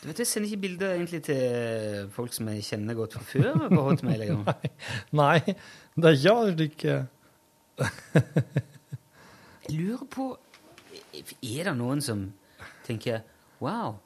Du 0.00 0.06
vet, 0.08 0.18
Jeg 0.22 0.28
sender 0.30 0.48
ikke 0.48 0.62
bilder 0.64 0.94
egentlig 0.94 1.20
til 1.26 2.08
folk 2.14 2.34
som 2.34 2.48
jeg 2.50 2.64
kjenner 2.66 2.96
godt 2.98 3.14
fra 3.18 3.26
før 3.26 3.66
på 3.70 3.82
Hotmail. 3.86 4.24
nei, 4.42 4.70
Nei, 5.20 5.54
det 6.06 6.14
gjør 6.22 6.54
du 6.58 6.64
ikke 6.66 6.96
eh, 7.78 8.62
jeg 9.70 9.76
lurer 9.76 10.06
på 10.10 10.24
Er 11.12 11.64
det 11.64 11.76
noen 11.76 12.00
som 12.02 12.32
tenker 12.86 13.22
Wow, 13.60 13.98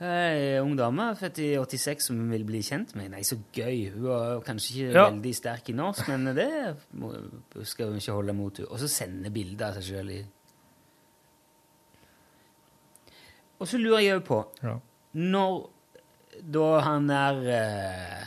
ei 0.00 0.58
ung 0.60 0.76
dame 0.76 1.10
født 1.16 1.38
i 1.44 1.48
86 1.58 2.06
som 2.08 2.30
vil 2.30 2.44
bli 2.48 2.60
kjent 2.64 2.94
med 2.96 3.10
Nei, 3.12 3.20
så 3.22 3.36
gøy. 3.52 3.90
Hun 3.94 4.06
er 4.10 4.40
kanskje 4.46 4.72
ikke 4.74 4.92
Ja. 4.94 5.04
veldig 5.10 5.34
sterk 5.36 5.68
i 5.68 5.72
norsk, 5.76 6.08
men 6.08 6.24
det 6.34 6.76
skal 7.68 7.86
hun 7.92 7.96
ikke 8.00 8.12
holde 8.16 8.32
mot 8.32 8.56
henne. 8.56 8.70
Og 8.70 8.78
så 8.80 8.88
sende 8.88 9.30
bilder 9.30 9.66
av 9.68 9.74
seg 9.82 9.82
sjøl 9.94 10.10
i 10.10 10.24
Og 13.60 13.68
så 13.70 13.78
lurer 13.78 14.02
jeg 14.04 14.18
òg 14.18 14.24
på 14.28 14.40
Ja. 14.64 14.78
Når 15.14 15.70
da 16.50 16.80
han 16.82 17.10
er 17.14 17.36
eh, 17.54 18.24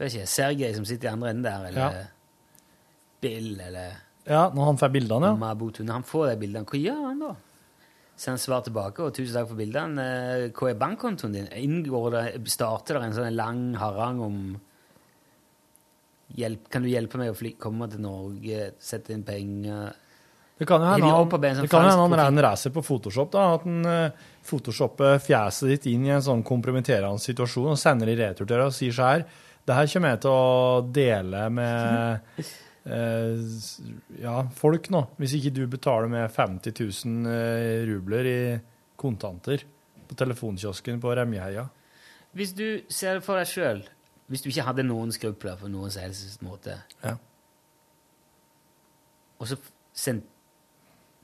Vet 0.00 0.14
ikke, 0.16 0.26
Sergej 0.26 0.74
som 0.74 0.84
sitter 0.88 1.08
i 1.10 1.12
andre 1.12 1.30
enden 1.30 1.44
der, 1.44 1.66
eller 1.68 1.80
Ja. 2.00 2.04
Bill, 3.20 3.60
eller 3.60 3.98
Ja, 4.30 4.44
når 4.54 4.68
han 4.68 4.78
får 4.78 4.92
bildene, 4.94 5.32
ja. 5.32 5.38
Mabutu. 5.38 5.82
Når 5.82 5.96
han 5.98 6.06
får 6.06 6.26
de 6.30 6.34
bildene, 6.44 6.68
hva 6.70 6.78
gjør 6.80 7.00
han 7.08 7.22
da? 7.24 7.30
Send 8.20 8.38
svar 8.42 8.60
tilbake, 8.66 9.02
og 9.02 9.14
tusen 9.16 9.32
takk 9.34 9.48
for 9.48 9.58
bildene. 9.58 10.04
Eh, 10.04 10.48
Hva 10.54 10.68
er 10.70 10.76
bankkontoen 10.78 11.32
din? 11.34 11.48
Inngår 11.56 12.10
det, 12.14 12.24
starter 12.52 12.98
det 13.00 13.08
en 13.08 13.16
sånn 13.16 13.34
lang 13.38 13.62
harang 13.80 14.20
om 14.26 14.36
hjelp, 16.36 16.68
Kan 16.70 16.84
du 16.84 16.90
hjelpe 16.92 17.18
meg 17.18 17.32
å 17.32 17.38
fly, 17.38 17.54
komme 17.58 17.88
til 17.90 18.04
Norge, 18.04 18.70
sette 18.78 19.14
inn 19.16 19.24
penger 19.26 19.90
Det 20.60 20.68
kan 20.68 20.84
jo 20.84 20.92
hende 20.92 21.10
han, 21.10 22.10
sånn 22.12 22.18
han 22.20 22.42
reiser 22.44 22.74
på 22.74 22.84
Photoshop. 22.84 23.32
da, 23.32 23.46
At 23.56 23.64
han 23.64 23.86
uh, 23.88 24.26
photoshopper 24.46 25.18
fjeset 25.24 25.72
ditt 25.72 25.86
inn 25.90 26.04
i 26.06 26.12
en 26.14 26.22
sånn 26.22 26.44
kompromitterende 26.46 27.18
situasjon 27.24 27.72
og 27.72 27.80
sender 27.80 28.12
i 28.12 28.18
retur 28.20 28.44
til 28.44 28.56
deg 28.58 28.66
og 28.68 28.76
sier 28.76 28.92
så 28.92 29.14
her 29.14 29.24
Det 29.64 29.74
her 29.74 29.88
kommer 29.94 30.12
jeg 30.14 30.20
til 30.26 30.36
å 30.36 30.90
dele 31.00 31.46
med 31.56 32.44
ja, 32.88 34.36
folk 34.56 34.88
nå. 34.90 35.02
Hvis 35.20 35.34
ikke 35.36 35.52
du 35.52 35.66
betaler 35.68 36.08
med 36.08 36.30
50 36.32 36.72
000 37.04 37.28
eh, 37.28 37.82
rubler 37.90 38.28
i 38.30 38.40
kontanter 39.00 39.64
på 40.08 40.16
telefonkiosken 40.18 41.00
på 41.00 41.14
Remjeheia. 41.14 41.66
Hvis 42.32 42.52
du 42.56 42.82
ser 42.88 43.18
det 43.18 43.24
for 43.26 43.40
deg 43.40 43.48
sjøl, 43.50 43.82
hvis 44.30 44.44
du 44.44 44.50
ikke 44.50 44.66
hadde 44.68 44.86
noen 44.86 45.12
skrupler 45.14 45.58
på 45.58 45.70
noen 45.70 45.90
som 45.90 46.04
helst 46.06 46.42
måte, 46.46 46.78
Ja. 47.02 47.16
og 49.40 49.48
så 49.48 49.56
sendte 49.92 50.28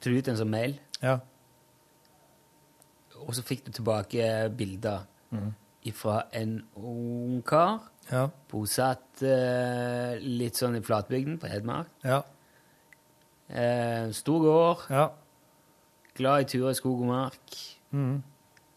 du 0.02 0.16
ut 0.16 0.28
en 0.28 0.36
sånn 0.36 0.50
mail, 0.50 0.78
Ja. 1.02 1.20
og 3.16 3.34
så 3.34 3.42
fikk 3.42 3.64
du 3.64 3.72
tilbake 3.72 4.50
bilder 4.56 5.06
mm. 5.30 5.52
fra 5.94 6.22
en 6.32 6.64
ung 6.76 7.42
kar 7.42 7.80
Ja. 8.10 8.28
bosatt 8.50 9.22
eh, 9.26 10.18
litt 10.22 10.54
sånn 10.54 10.76
i 10.78 10.82
flatbygden 10.84 11.38
på 11.42 11.48
Hedmark. 11.50 11.88
Ja. 12.04 12.22
Eh, 13.48 14.10
stor 14.12 14.40
gård, 14.42 14.78
Ja. 14.90 15.08
glad 16.14 16.40
i 16.42 16.44
turer 16.44 16.70
i 16.70 16.74
skog 16.78 17.00
og 17.02 17.06
mark. 17.10 17.56
Mm. 17.92 18.22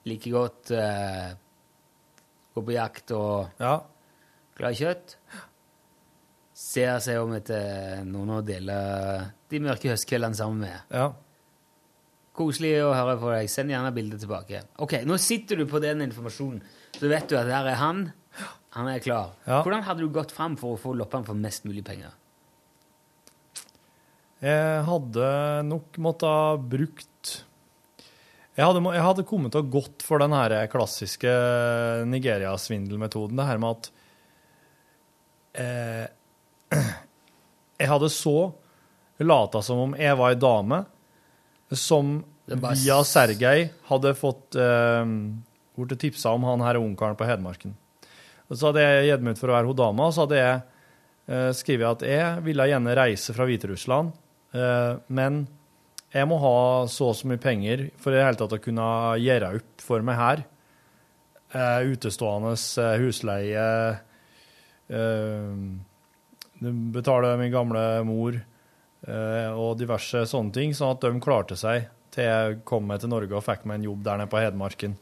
Like 0.05 0.29
godt 0.31 0.71
eh, 0.71 1.33
gå 2.55 2.61
på 2.65 2.73
jakt 2.73 3.11
og 3.11 3.49
Ja. 3.59 3.79
glad 4.57 4.71
i 4.71 4.83
kjøtt. 4.83 5.15
Ser 6.53 6.99
seg 6.99 7.17
om 7.21 7.31
etter 7.37 8.03
noen 8.03 8.29
å 8.29 8.41
dele 8.45 9.31
de 9.49 9.59
mørke 9.63 9.89
høstkveldene 9.93 10.35
sammen 10.35 10.59
med. 10.59 10.81
Ja. 10.91 11.13
Koselig 12.35 12.73
å 12.83 12.93
høre 12.93 13.17
på 13.19 13.31
deg. 13.33 13.49
Send 13.51 13.71
gjerne 13.71 13.93
bildet 13.95 14.19
tilbake. 14.21 14.61
Ok, 14.79 14.93
Nå 15.05 15.17
sitter 15.17 15.55
du 15.57 15.65
på 15.65 15.79
den 15.81 16.01
informasjonen, 16.01 16.61
så 16.93 17.07
vet 17.09 17.27
du 17.29 17.35
at 17.37 17.47
der 17.47 17.67
er 17.71 17.75
han. 17.79 18.11
Han 18.77 18.89
er 18.91 19.01
klar. 19.01 19.33
Ja. 19.47 19.61
Hvordan 19.65 19.85
hadde 19.87 20.05
du 20.05 20.13
gått 20.13 20.33
fram 20.35 20.55
for 20.59 20.75
å 20.75 20.81
få 20.81 20.93
loppene 20.97 21.25
for 21.25 21.37
mest 21.37 21.65
mulig 21.65 21.83
penger? 21.87 22.13
Jeg 24.39 24.83
hadde 24.87 25.29
nok 25.67 25.97
måttet 25.99 26.29
ha 26.29 26.55
brukt 26.61 27.09
jeg 28.59 28.67
hadde, 28.67 28.81
jeg 28.91 29.03
hadde 29.05 29.23
kommet 29.27 29.53
til 29.55 29.61
å 29.63 29.71
gått 29.71 30.03
for 30.03 30.19
den 30.19 30.33
her 30.35 30.51
klassiske 30.67 31.31
Nigeria-svindelmetoden. 32.11 33.39
Det 33.39 33.45
her 33.47 33.59
med 33.63 33.77
at 33.77 33.91
eh, 35.63 36.07
Jeg 37.79 37.87
hadde 37.87 38.09
så 38.11 38.35
lata 39.23 39.61
som 39.63 39.85
om 39.85 39.93
jeg 39.95 40.15
var 40.19 40.33
ei 40.33 40.39
dame 40.39 40.81
som 41.71 42.17
via 42.49 42.97
Sergej 43.07 43.69
hadde 43.87 44.11
fått 44.19 44.57
eh, 44.59 45.13
blitt 45.79 46.01
tipsa 46.01 46.33
om 46.35 46.43
han 46.47 46.63
her 46.65 46.81
ungkaren 46.81 47.15
på 47.15 47.27
Hedmarken. 47.29 47.77
Så 48.49 48.69
hadde 48.69 48.83
jeg 48.83 49.09
gitt 49.11 49.23
meg 49.25 49.37
ut 49.37 49.41
for 49.41 49.51
å 49.51 49.57
være 49.57 49.69
hun 49.69 49.77
dama, 49.77 50.09
så 50.09 50.25
hadde 50.25 50.39
jeg 50.39 50.57
eh, 51.29 51.49
skrevet 51.57 51.89
at 51.89 52.05
jeg 52.09 52.43
ville 52.47 52.67
gjerne 52.71 52.95
reise 52.97 53.35
fra 53.35 53.45
Hviterussland, 53.49 54.13
eh, 54.57 54.93
men 55.13 55.43
jeg 56.09 56.25
må 56.29 56.39
ha 56.41 56.55
så 56.89 57.11
og 57.11 57.17
så 57.19 57.29
mye 57.29 57.41
penger 57.41 57.85
for 58.01 58.09
i 58.09 58.17
det 58.17 58.25
hele 58.25 58.39
tatt 58.39 58.55
å 58.57 58.61
kunne 58.63 58.87
gjøre 59.21 59.51
opp 59.59 59.83
for 59.85 60.05
meg 60.05 60.17
her. 60.17 60.41
Eh, 61.53 61.91
utestående 61.93 62.55
eh, 62.57 62.95
husleie 63.01 63.67
Betale 66.59 67.35
min 67.37 67.51
gamle 67.53 67.81
mor 68.03 68.33
og 69.05 69.69
diverse 69.77 70.23
sånne 70.27 70.51
ting, 70.55 70.73
sånn 70.75 70.95
at 70.95 71.05
de 71.05 71.21
klarte 71.23 71.55
seg 71.55 71.85
til 72.13 72.25
jeg 72.25 72.57
kom 72.67 72.87
meg 72.89 73.03
til 73.03 73.11
Norge 73.13 73.37
og 73.37 73.45
fikk 73.45 73.67
meg 73.69 73.79
en 73.79 73.87
jobb 73.91 74.01
der 74.07 74.19
nede 74.19 74.31
på 74.31 74.41
Hedmarken. 74.41 74.97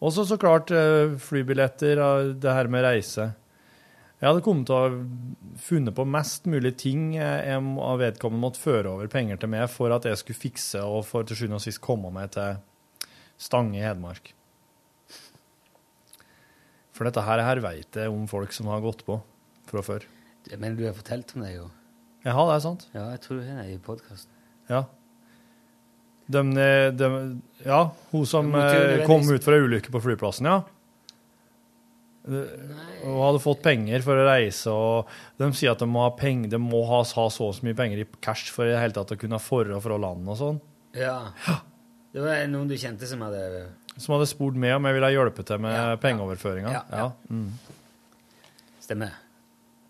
Og 0.00 0.14
så 0.16 0.24
så 0.24 0.38
klart 0.40 0.72
eh, 0.72 1.12
flybilletter, 1.20 2.00
og 2.00 2.34
det 2.40 2.56
her 2.56 2.70
med 2.72 2.86
reise. 2.86 3.30
Jeg 4.20 4.28
hadde 4.28 4.44
kommet 4.44 4.68
til 4.68 4.76
å 4.76 5.60
funnet 5.60 5.96
på 5.96 6.04
mest 6.08 6.48
mulig 6.48 6.74
ting 6.80 7.14
eh, 7.16 7.46
jeg 7.48 7.60
av 7.84 8.00
vedkommende 8.00 8.44
måtte 8.44 8.60
føre 8.60 8.92
over 8.92 9.08
penger 9.12 9.40
til 9.40 9.52
meg 9.52 9.68
for 9.72 9.92
at 9.96 10.08
jeg 10.08 10.20
skulle 10.20 10.40
fikse 10.40 10.82
og 10.84 11.04
for 11.08 11.24
til 11.24 11.38
sjuende 11.38 11.60
og 11.60 11.64
sist 11.64 11.82
komme 11.84 12.12
meg 12.12 12.32
til 12.36 12.60
Stange 13.40 13.80
i 13.80 13.84
Hedmark. 13.84 14.34
For 16.92 17.08
dette 17.08 17.24
her, 17.24 17.40
her 17.40 17.62
vet 17.64 17.96
jeg 17.96 18.12
om 18.12 18.26
folk 18.28 18.52
som 18.52 18.68
har 18.68 18.82
gått 18.84 19.06
på 19.06 19.16
fra 19.70 19.84
før. 19.84 20.04
Men 20.60 20.76
du 20.76 20.84
har 20.84 20.96
fortalt 20.96 21.32
om 21.36 21.44
det, 21.46 21.54
jo. 21.54 21.70
Jeg 22.26 22.36
har 22.36 22.50
det, 22.50 22.58
sant? 22.60 22.88
Ja, 22.92 23.06
jeg 23.14 23.22
tror 23.24 23.40
det 23.40 23.54
er 23.54 23.68
i 23.72 23.78
podkasten. 23.80 24.32
Ja. 24.68 24.82
De, 26.30 26.42
de, 26.94 27.08
ja, 27.66 27.80
hun 28.12 28.26
som 28.28 28.52
eh, 28.54 29.00
kom 29.08 29.26
ut 29.26 29.44
fra 29.44 29.58
ulykke 29.58 29.90
på 29.94 30.02
flyplassen, 30.04 30.46
ja. 30.46 30.60
Hun 32.30 33.16
hadde 33.16 33.40
fått 33.42 33.62
penger 33.64 34.04
for 34.04 34.20
å 34.20 34.26
reise, 34.28 34.70
og 34.70 35.08
de 35.40 35.48
sier 35.56 35.72
at 35.72 35.80
de 35.82 35.88
må 35.88 36.04
ha, 36.04 36.12
penger, 36.14 36.52
de 36.52 36.60
må 36.62 36.82
ha, 36.90 37.00
ha 37.02 37.24
så 37.32 37.48
og 37.48 37.56
så 37.56 37.66
mye 37.66 37.78
penger 37.78 38.04
i 38.04 38.06
cash 38.22 38.52
for 38.54 38.68
i 38.68 38.74
det 38.74 38.82
hele 38.82 38.94
tatt 38.96 39.14
å 39.16 39.18
kunne 39.18 39.40
forre 39.42 39.80
fra 39.82 39.98
landet 40.00 40.34
og 40.34 40.38
sånn. 40.38 40.60
Ja. 40.98 41.16
Det 42.12 42.22
var 42.22 42.44
noen 42.50 42.68
du 42.70 42.76
kjente 42.78 43.06
som 43.06 43.20
hadde 43.22 43.68
Som 43.94 44.16
hadde 44.16 44.26
spurt 44.26 44.56
meg 44.58 44.74
om 44.74 44.88
jeg 44.88 44.96
ville 44.98 45.10
hjelpe 45.14 45.44
til 45.46 45.62
med 45.62 46.00
pengeoverføringa. 46.02 46.72
Ja, 46.74 46.84
Ja, 46.90 47.04
ja. 47.06 47.10
Mm. 47.30 47.50
Stemmer. 48.82 49.18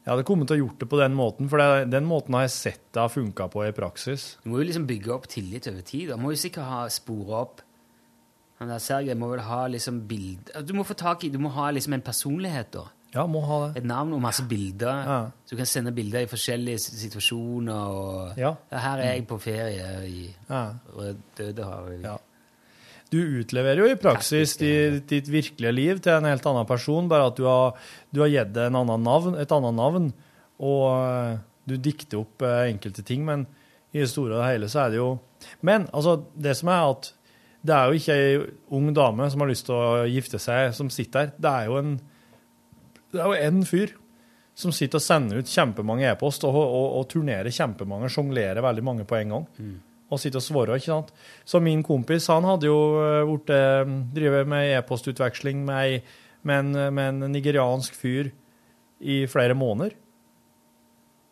Jeg 0.01 0.15
hadde 0.15 0.25
kommet 0.25 0.49
til 0.49 0.57
å 0.57 0.63
gjort 0.65 0.79
det 0.81 0.89
på 0.89 0.99
den 1.01 1.13
måten, 1.17 1.49
for 1.53 1.61
det, 1.61 1.91
den 1.93 2.07
måten 2.09 2.35
har 2.35 2.47
jeg 2.47 2.55
sett 2.55 2.85
det 2.95 3.03
har 3.03 3.11
funka 3.13 3.51
på 3.53 3.67
i 3.67 3.73
praksis. 3.77 4.39
Du 4.43 4.49
må 4.51 4.63
jo 4.63 4.69
liksom 4.71 4.87
bygge 4.89 5.13
opp 5.13 5.27
tillit 5.29 5.69
over 5.69 5.85
tid. 5.85 6.09
Du 6.09 6.17
må 6.17 6.33
jo 6.33 6.41
sikkert 6.41 6.65
ha 6.71 6.87
spora 6.93 7.43
opp 7.45 7.61
Han 8.61 8.69
der 8.69 8.81
Sergej 8.85 9.15
må 9.17 9.31
vel 9.31 9.41
ha 9.41 9.63
liksom 9.73 10.03
bild 10.09 10.51
Du 10.69 10.75
må 10.77 10.83
få 10.85 10.93
tak 10.93 11.23
i 11.25 11.31
Du 11.33 11.39
må 11.41 11.49
ha 11.55 11.71
liksom 11.73 11.95
en 11.97 12.03
personlighet, 12.05 12.73
da. 12.75 12.87
Ja, 13.15 13.25
må 13.27 13.41
ha 13.43 13.57
det. 13.67 13.81
Et 13.81 13.87
navn 13.89 14.13
og 14.15 14.21
masse 14.23 14.45
bilder. 14.47 15.01
Ja. 15.03 15.21
Så 15.45 15.57
du 15.57 15.59
kan 15.59 15.67
sende 15.67 15.91
bilder 15.93 16.23
i 16.23 16.29
forskjellige 16.31 16.79
situasjoner. 16.79 17.75
og 17.75 18.39
Ja. 18.39 18.53
Her 18.71 18.99
er 19.03 19.15
jeg 19.17 19.27
på 19.27 19.39
ferie 19.43 19.89
i 20.07 20.29
Ja. 20.49 20.61
Dødehavet. 21.37 22.05
Ja. 22.05 22.17
Du 23.11 23.19
utleverer 23.41 23.83
jo 23.83 23.89
i 23.91 23.99
praksis 23.99 24.55
ditt, 24.61 25.07
ditt 25.11 25.31
virkelige 25.31 25.73
liv 25.75 26.03
til 26.03 26.15
en 26.15 26.29
helt 26.31 26.45
annen 26.47 26.69
person, 26.69 27.09
bare 27.11 27.31
at 27.33 27.39
du 27.39 27.47
har, 27.49 27.79
du 28.15 28.23
har 28.23 28.31
gitt 28.31 28.53
det 28.55 28.69
en 28.69 28.79
annen 28.85 29.03
navn, 29.07 29.39
et 29.41 29.55
annet 29.55 29.75
navn, 29.75 30.11
og 30.63 30.85
eh, 30.95 31.41
du 31.67 31.75
dikter 31.83 32.21
opp 32.23 32.45
eh, 32.47 32.69
enkelte 32.71 33.03
ting, 33.07 33.25
men 33.27 33.49
i 33.91 34.03
det 34.05 34.11
store 34.13 34.39
og 34.39 34.47
hele 34.47 34.69
så 34.71 34.85
er 34.85 34.93
det 34.93 35.01
jo 35.01 35.09
Men 35.67 35.89
altså, 35.91 36.21
det 36.39 36.53
som 36.61 36.69
er 36.71 36.85
at 36.93 37.09
det 37.67 37.75
er 37.75 37.89
jo 37.91 37.99
ikke 37.99 38.15
ei 38.15 38.37
ung 38.77 38.93
dame 38.95 39.27
som 39.33 39.43
har 39.43 39.51
lyst 39.51 39.67
til 39.67 39.75
å 39.75 40.07
gifte 40.09 40.39
seg, 40.41 40.71
som 40.77 40.89
sitter 40.93 41.27
her. 41.27 41.33
Det 41.37 41.51
er 41.51 41.67
jo 41.69 41.81
en 41.81 41.91
det 43.11 43.19
er 43.19 43.27
jo 43.27 43.49
en 43.49 43.65
fyr 43.67 43.93
som 44.61 44.73
sitter 44.75 45.01
og 45.01 45.05
sender 45.05 45.41
ut 45.41 45.51
kjempemange 45.51 46.07
e-post 46.11 46.45
og, 46.47 46.57
og, 46.57 46.87
og 47.01 47.07
turnerer 47.11 47.51
kjempemange, 47.55 48.11
sjonglerer 48.13 48.63
veldig 48.65 48.85
mange 48.87 49.07
på 49.09 49.19
en 49.19 49.35
gang. 49.35 49.47
Og 50.11 50.19
sitter 50.19 50.41
og 50.41 50.43
svarer, 50.43 50.81
ikke 50.81 50.91
sant. 50.91 51.13
Så 51.47 51.61
min 51.63 51.85
kompis 51.87 52.27
han 52.33 52.47
hadde 52.49 52.67
jo 52.67 52.79
eh, 52.99 53.23
vært, 53.29 53.53
eh, 53.55 53.93
drevet 54.17 54.49
med 54.51 54.73
e-postutveksling 54.75 55.63
med, 55.69 56.03
med, 56.43 56.65
en, 56.65 56.95
med 56.97 57.13
en 57.13 57.33
nigeriansk 57.33 57.95
fyr 57.95 58.33
i 59.01 59.23
flere 59.31 59.55
måneder. 59.55 59.95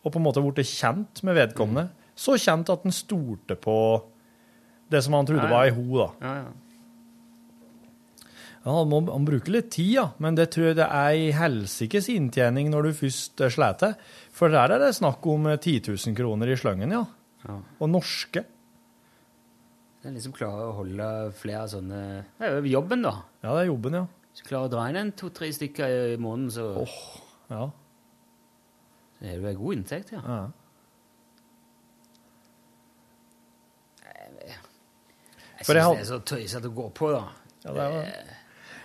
Og 0.04 0.14
på 0.14 0.20
en 0.20 0.24
måte 0.28 0.44
blitt 0.44 0.70
kjent 0.70 1.24
med 1.26 1.36
vedkommende. 1.36 1.88
Så 2.18 2.38
kjent 2.38 2.70
at 2.70 2.86
han 2.86 2.94
stolte 2.94 3.58
på 3.58 3.74
det 4.88 5.02
som 5.04 5.18
han 5.18 5.26
trodde 5.28 5.44
Ja, 5.44 5.50
ja. 5.50 5.56
var 5.58 5.66
ei 5.68 5.74
ho, 5.74 5.86
da. 5.98 6.08
Ja, 6.22 6.34
ja. 6.46 6.56
Ja, 8.64 8.74
han, 8.74 8.88
må, 8.90 8.98
han 9.06 9.24
bruker 9.24 9.54
litt 9.54 9.70
tid, 9.72 9.92
ja, 9.94 10.06
men 10.20 10.36
det 10.36 10.48
tror 10.52 10.70
jeg 10.70 10.78
det 10.80 10.88
er 10.92 11.14
i 11.16 11.28
helsikes 11.32 12.08
inntjening 12.12 12.68
når 12.72 12.88
du 12.88 12.96
først 12.98 13.38
sliter. 13.38 13.52
sleter. 13.54 13.94
For 14.34 14.52
der 14.52 14.74
er 14.74 14.82
det 14.82 14.90
snakk 14.98 15.24
om 15.30 15.46
eh, 15.48 15.56
10 15.60 15.94
000 15.94 16.16
kroner 16.18 16.50
i 16.52 16.56
sløngen, 16.58 16.92
ja. 16.92 17.04
Ja. 17.46 17.60
Og 17.78 17.90
norske. 17.92 18.42
Det 20.02 20.08
er 20.10 20.14
liksom 20.14 20.32
klare 20.36 20.68
å 20.68 20.74
holde 20.76 21.06
flere 21.34 21.64
sånne 21.72 22.00
Det 22.38 22.46
er 22.46 22.60
jo 22.60 22.70
jobben, 22.78 23.02
da. 23.02 23.12
Ja, 23.42 23.54
det 23.56 23.64
er 23.64 23.70
jobben, 23.72 23.96
ja. 23.98 24.04
Hvis 24.30 24.42
du 24.44 24.48
klarer 24.48 24.68
å 24.68 24.72
dra 24.76 24.84
inn 24.92 24.96
en 25.00 25.12
to-tre 25.18 25.48
stykker 25.52 25.94
i 26.14 26.16
måneden, 26.22 26.50
så 26.54 26.68
Åh, 26.84 26.98
Ja. 27.50 27.70
det 29.20 29.32
er 29.34 29.40
det 29.42 29.54
jo 29.54 29.60
god 29.64 29.76
inntekt, 29.80 30.12
ja. 30.14 30.20
ja. 30.22 30.46
Jeg 35.58 35.66
syns 35.66 35.82
had- 35.82 35.96
det 35.96 36.04
er 36.04 36.10
så 36.12 36.20
tøysete 36.22 36.68
å 36.70 36.74
gå 36.74 36.88
på, 36.94 37.10
da. 37.12 37.24
Ja, 37.64 37.72
det 37.72 37.92
var- 37.92 38.12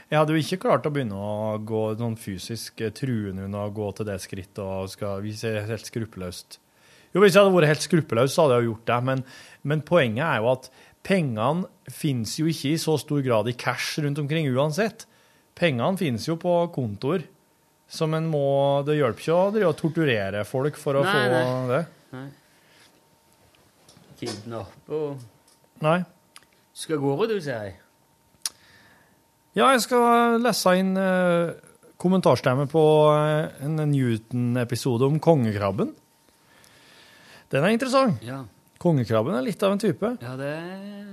Jeg 0.09 0.19
hadde 0.19 0.33
jo 0.33 0.41
ikke 0.43 0.61
klart 0.61 0.83
å 0.85 0.91
begynne 0.93 1.13
å 1.15 1.65
gå 1.65 1.97
noen 1.97 2.15
fysisk 2.17 2.81
eh, 2.81 2.89
truende 2.91 3.45
unna 3.45 3.65
å 3.67 3.73
gå 3.73 3.95
til 3.95 4.05
det 4.05 4.19
skrittet 4.21 4.59
og 4.59 4.89
skal 4.89 5.21
er 5.23 5.65
helt 5.65 5.85
skruppeløst. 5.85 6.57
Jo, 7.13 7.21
hvis 7.21 7.33
jeg 7.33 7.43
hadde 7.43 7.53
vært 7.55 7.67
helt 7.67 7.81
skruppeløs, 7.81 8.33
så 8.33 8.43
hadde 8.43 8.57
jeg 8.59 8.65
jo 8.65 8.73
gjort 8.73 8.85
det, 8.85 9.03
men, 9.03 9.23
men 9.63 9.81
poenget 9.81 10.23
er 10.25 10.37
jo 10.41 10.51
at 10.51 10.69
pengene 11.03 11.67
finnes 11.91 12.37
jo 12.39 12.47
ikke 12.49 12.73
i 12.73 12.79
så 12.81 12.95
stor 13.01 13.21
grad 13.25 13.49
i 13.51 13.55
cash 13.59 13.99
rundt 14.03 14.21
omkring 14.21 14.47
uansett. 14.53 15.05
Pengene 15.57 15.99
finnes 15.99 16.25
jo 16.27 16.37
på 16.39 16.55
kontoer. 16.73 17.27
Som 17.93 18.15
en 18.17 18.25
må 18.25 18.81
Det 18.87 18.95
hjelper 18.97 19.21
ikke 19.21 19.67
å 19.67 19.75
torturere 19.77 20.41
folk 20.49 20.79
for 20.81 20.97
å 20.97 21.03
Nei, 21.05 21.11
få 21.13 21.23
nei. 21.29 21.67
det. 21.69 21.81
Nei. 22.15 22.27
Kidnappe 24.23 24.97
og 24.97 25.83
Nei. 25.83 25.99
Skal 26.73 26.97
gå 27.01 27.11
over, 27.11 27.27
du, 27.29 27.37
sier 27.43 27.67
jeg. 27.67 27.75
Ja, 29.53 29.67
jeg 29.75 29.83
skal 29.83 30.39
lese 30.41 30.71
inn 30.79 30.95
uh, 30.97 31.51
kommentarstemme 32.01 32.65
på 32.71 32.83
uh, 33.11 33.51
en 33.61 33.77
Newton-episode 33.91 35.05
om 35.05 35.19
kongekrabben. 35.21 35.91
Den 37.53 37.67
er 37.67 37.75
interessant. 37.75 38.23
Ja. 38.25 38.39
Kongekrabben 38.83 39.37
er 39.37 39.45
litt 39.45 39.63
av 39.63 39.75
en 39.75 39.81
type. 39.81 40.09
Ja, 40.19 40.33
det 40.39 40.49
er 40.51 41.11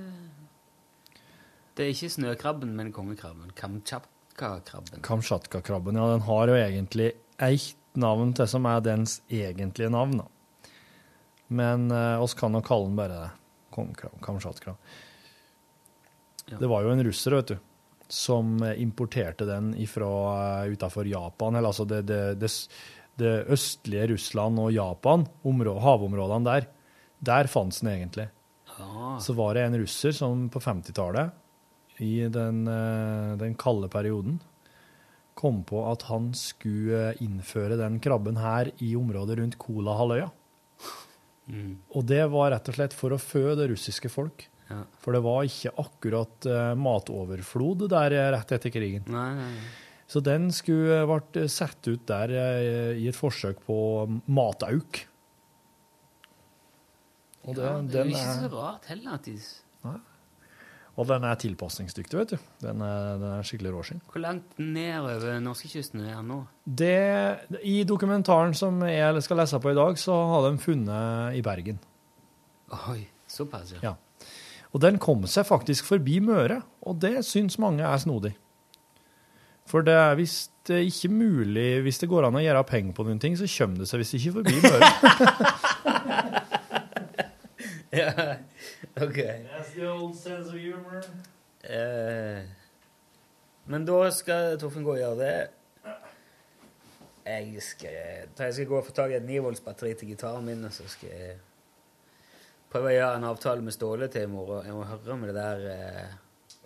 Det 1.76 1.84
er 1.84 1.92
ikke 1.94 2.10
snøkrabben, 2.12 2.72
men 2.76 2.90
kongekrabben. 2.92 3.52
Kamtsjatka-krabben. 3.56 5.04
Kamtsjatka-krabben, 5.06 5.96
ja, 5.96 6.08
den 6.10 6.26
har 6.26 6.50
jo 6.50 6.56
egentlig 6.58 7.12
ett 7.38 7.76
navn 7.96 8.34
til 8.36 8.48
som 8.50 8.66
er 8.68 8.82
dens 8.84 9.20
egentlige 9.30 9.90
navn. 9.90 10.18
da. 10.18 10.26
Men 11.50 11.90
eh, 11.90 12.22
oss 12.22 12.34
kan 12.34 12.54
jo 12.54 12.62
kalle 12.66 12.90
den 12.90 12.98
bare. 12.98 13.30
Kongekrabben. 13.70 14.20
Kamtsjatka. 14.22 14.74
Ja. 16.50 16.58
Det 16.58 16.68
var 16.68 16.82
jo 16.82 16.90
en 16.90 17.04
russer, 17.06 17.38
vet 17.38 17.54
du, 17.54 17.56
som 18.10 18.58
eh, 18.66 18.82
importerte 18.82 19.46
den 19.46 19.72
ifra 19.78 20.10
uh, 20.66 20.72
utafor 20.72 21.06
Japan, 21.06 21.54
eller 21.54 21.70
altså 21.70 21.86
det, 21.86 22.02
det, 22.10 22.34
det, 22.42 22.50
det 23.22 23.34
østlige 23.54 24.10
Russland 24.16 24.58
og 24.58 24.74
Japan, 24.74 25.28
områ 25.46 25.78
havområdene 25.78 26.50
der. 26.50 26.68
Der 27.20 27.48
fantes 27.52 27.82
den 27.82 27.92
egentlig. 27.92 28.28
Ah. 28.78 29.18
Så 29.20 29.34
var 29.36 29.54
det 29.54 29.66
en 29.66 29.78
russer 29.82 30.14
som 30.16 30.48
på 30.52 30.60
50-tallet, 30.62 31.36
i 32.00 32.24
den, 32.32 32.64
eh, 32.68 33.36
den 33.36 33.54
kalde 33.60 33.90
perioden, 33.92 34.38
kom 35.36 35.62
på 35.64 35.82
at 35.90 36.06
han 36.08 36.30
skulle 36.36 37.14
innføre 37.20 37.76
den 37.80 37.98
krabben 38.00 38.40
her 38.40 38.70
i 38.80 38.94
området 38.96 39.36
rundt 39.40 39.58
Kolahalvøya. 39.60 40.30
Mm. 41.50 41.76
Og 41.96 42.06
det 42.08 42.22
var 42.32 42.52
rett 42.54 42.72
og 42.72 42.76
slett 42.76 42.96
for 42.96 43.12
å 43.12 43.20
fø 43.20 43.52
det 43.58 43.68
russiske 43.72 44.10
folk. 44.12 44.46
Ja. 44.70 44.84
For 45.02 45.16
det 45.16 45.22
var 45.24 45.44
ikke 45.44 45.74
akkurat 45.82 46.48
eh, 46.48 46.72
matoverflod 46.78 47.88
der 47.90 48.16
eh, 48.16 48.32
rett 48.36 48.56
etter 48.56 48.72
krigen. 48.72 49.04
Nei, 49.10 49.30
nei, 49.36 49.52
nei. 49.58 49.70
Så 50.10 50.22
den 50.24 50.48
skulle 50.54 51.04
ble 51.06 51.44
satt 51.52 51.86
ut 51.86 52.02
der 52.08 52.32
i 52.98 53.04
et 53.06 53.14
forsøk 53.14 53.60
på 53.62 53.76
matauk. 54.26 55.04
Og 57.50 57.58
det, 57.58 57.66
ja, 57.66 57.74
det 57.82 57.98
er 58.00 58.08
jo 58.08 58.14
ikke 58.14 58.38
så 58.38 58.50
rart 58.54 58.88
heller 58.90 59.18
at 59.18 59.26
de 59.26 59.34
Nei. 59.86 59.96
og 61.00 61.06
den 61.08 61.24
er 61.24 61.38
tilpasningsdyktig, 61.40 62.18
vet 62.18 62.34
du. 62.34 62.48
Den 62.62 62.82
er, 62.84 63.14
den 63.20 63.30
er 63.38 63.46
skikkelig 63.48 63.72
råskinn. 63.74 64.02
Hvor 64.12 64.22
langt 64.22 64.58
nedover 64.60 65.40
norskekysten 65.42 66.04
er 66.04 66.18
den 66.18 66.28
nå? 66.30 66.40
Det, 66.64 66.92
I 67.64 67.80
dokumentaren 67.88 68.54
som 68.58 68.82
jeg 68.86 69.24
skal 69.26 69.40
lese 69.42 69.60
på 69.62 69.72
i 69.72 69.78
dag, 69.78 69.98
så 69.98 70.18
har 70.34 70.46
de 70.46 70.60
funnet 70.62 71.38
i 71.38 71.42
Bergen. 71.46 71.80
Oi, 72.92 73.02
såpass, 73.30 73.74
ja. 73.78 73.90
Ja. 73.90 73.96
Og 74.70 74.82
den 74.84 75.00
kom 75.02 75.24
seg 75.26 75.48
faktisk 75.48 75.88
forbi 75.88 76.20
Møre, 76.22 76.60
og 76.86 77.00
det 77.02 77.24
syns 77.26 77.58
mange 77.58 77.82
er 77.82 77.98
snodig. 77.98 78.36
For 79.70 79.86
det 79.86 79.94
er 79.94 80.16
visst 80.18 80.70
ikke 80.70 81.08
mulig 81.14 81.82
Hvis 81.84 82.00
det 82.02 82.08
går 82.10 82.26
an 82.26 82.34
å 82.34 82.42
gjøre 82.42 82.64
penger 82.66 82.94
på 82.96 83.04
noen 83.06 83.20
ting, 83.22 83.36
så 83.38 83.46
kommer 83.50 83.82
det 83.82 83.88
seg 83.90 84.02
visst 84.02 84.16
ikke 84.18 84.32
forbi 84.40 84.56
Møre. 84.62 84.88
ja. 87.92 88.10
OK. 89.02 89.18
That's 89.18 89.72
the 89.74 89.86
old 89.90 90.14
sense 90.16 90.48
of 90.48 90.54
humor. 90.58 91.02
Eh, 91.62 92.42
men 93.70 93.84
da 93.86 94.10
skal 94.14 94.56
Torfinn 94.58 94.84
gå 94.86 94.94
og 94.96 95.00
gjøre 95.02 95.18
det. 95.18 95.50
Jeg 97.26 97.62
skal, 97.62 97.90
jeg 98.38 98.54
skal 98.54 98.66
gå 98.66 98.78
og 98.78 98.86
få 98.86 98.92
tak 98.96 99.12
i 99.12 99.18
et 99.18 99.26
9-volts-batteri 99.28 99.92
til 99.94 100.08
gitaren 100.08 100.46
min, 100.46 100.64
og 100.64 100.72
så 100.72 100.86
skal 100.88 101.10
jeg 101.12 101.34
prøve 102.72 102.88
å 102.90 102.94
gjøre 102.94 103.18
en 103.20 103.26
avtale 103.28 103.62
med 103.62 103.74
Ståle 103.76 104.08
til 104.10 104.24
i 104.24 104.30
morgen. 104.30 104.64
Jeg 104.66 104.74
må 104.74 104.86
høre 104.88 105.16
med 105.20 105.30
det 105.30 105.36
der 105.36 105.66
eh, 105.74 106.16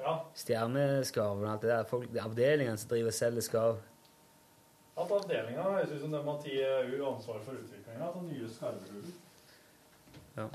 Ja. 0.05 0.15
stjerneskarven 0.37 1.45
og 1.45 1.51
alt 1.53 1.63
det 1.67 1.71
der. 1.73 1.85
Folk, 1.91 2.09
avdelingen 2.21 2.79
som 2.79 2.89
driver 2.93 3.13
og 3.13 3.17
selger 3.19 3.45
skarv. 3.49 3.83
At 4.95 5.11
avdelinga 5.11 5.63
høres 5.67 5.91
ut 5.91 6.01
som 6.05 6.13
de 6.15 6.21
har 6.23 6.39
tatt 6.39 7.07
ansvar 7.11 7.41
for 7.45 7.59
utviklinga 7.59 8.07
av 8.07 8.23
nye 8.25 8.49
skarvehuler. 8.55 9.15
Ja. 10.39 10.49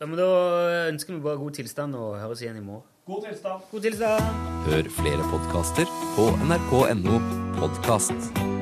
Ja, 0.00 0.06
men 0.08 0.16
da 0.18 0.28
ønsker 0.88 1.14
vi 1.14 1.20
bare 1.24 1.40
god 1.40 1.58
tilstand 1.60 1.96
og 1.98 2.16
høres 2.22 2.40
igjen 2.44 2.60
i 2.60 2.64
morgen. 2.64 2.86
God 3.10 3.26
tilstand. 3.26 3.66
God 3.72 3.84
tilstand! 3.84 4.46
Hør 4.68 4.92
flere 5.00 5.26
podkaster 5.32 5.92
på 6.16 6.30
nrk.no 6.46 7.20
podkast. 7.60 8.59